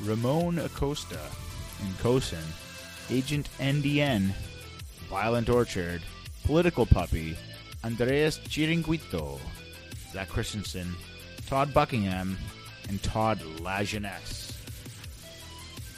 Ramon 0.00 0.58
Acosta, 0.58 1.20
Nkosin, 1.82 2.44
Agent 3.10 3.48
NDN, 3.58 4.32
Violent 5.10 5.50
Orchard, 5.50 6.02
Political 6.44 6.86
Puppy, 6.86 7.36
Andreas 7.84 8.38
Chiringuito, 8.38 9.38
Zach 10.12 10.28
Christensen, 10.28 10.94
Todd 11.46 11.74
Buckingham, 11.74 12.38
and 12.88 13.02
Todd 13.02 13.38
Lajeunesse. 13.58 14.56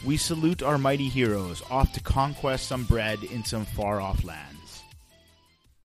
We 0.04 0.16
salute 0.16 0.62
our 0.62 0.78
mighty 0.78 1.08
heroes 1.08 1.62
off 1.70 1.92
to 1.92 2.00
conquest 2.00 2.66
some 2.66 2.84
bread 2.84 3.22
in 3.22 3.44
some 3.44 3.64
far 3.64 4.00
off 4.00 4.24
land. 4.24 4.51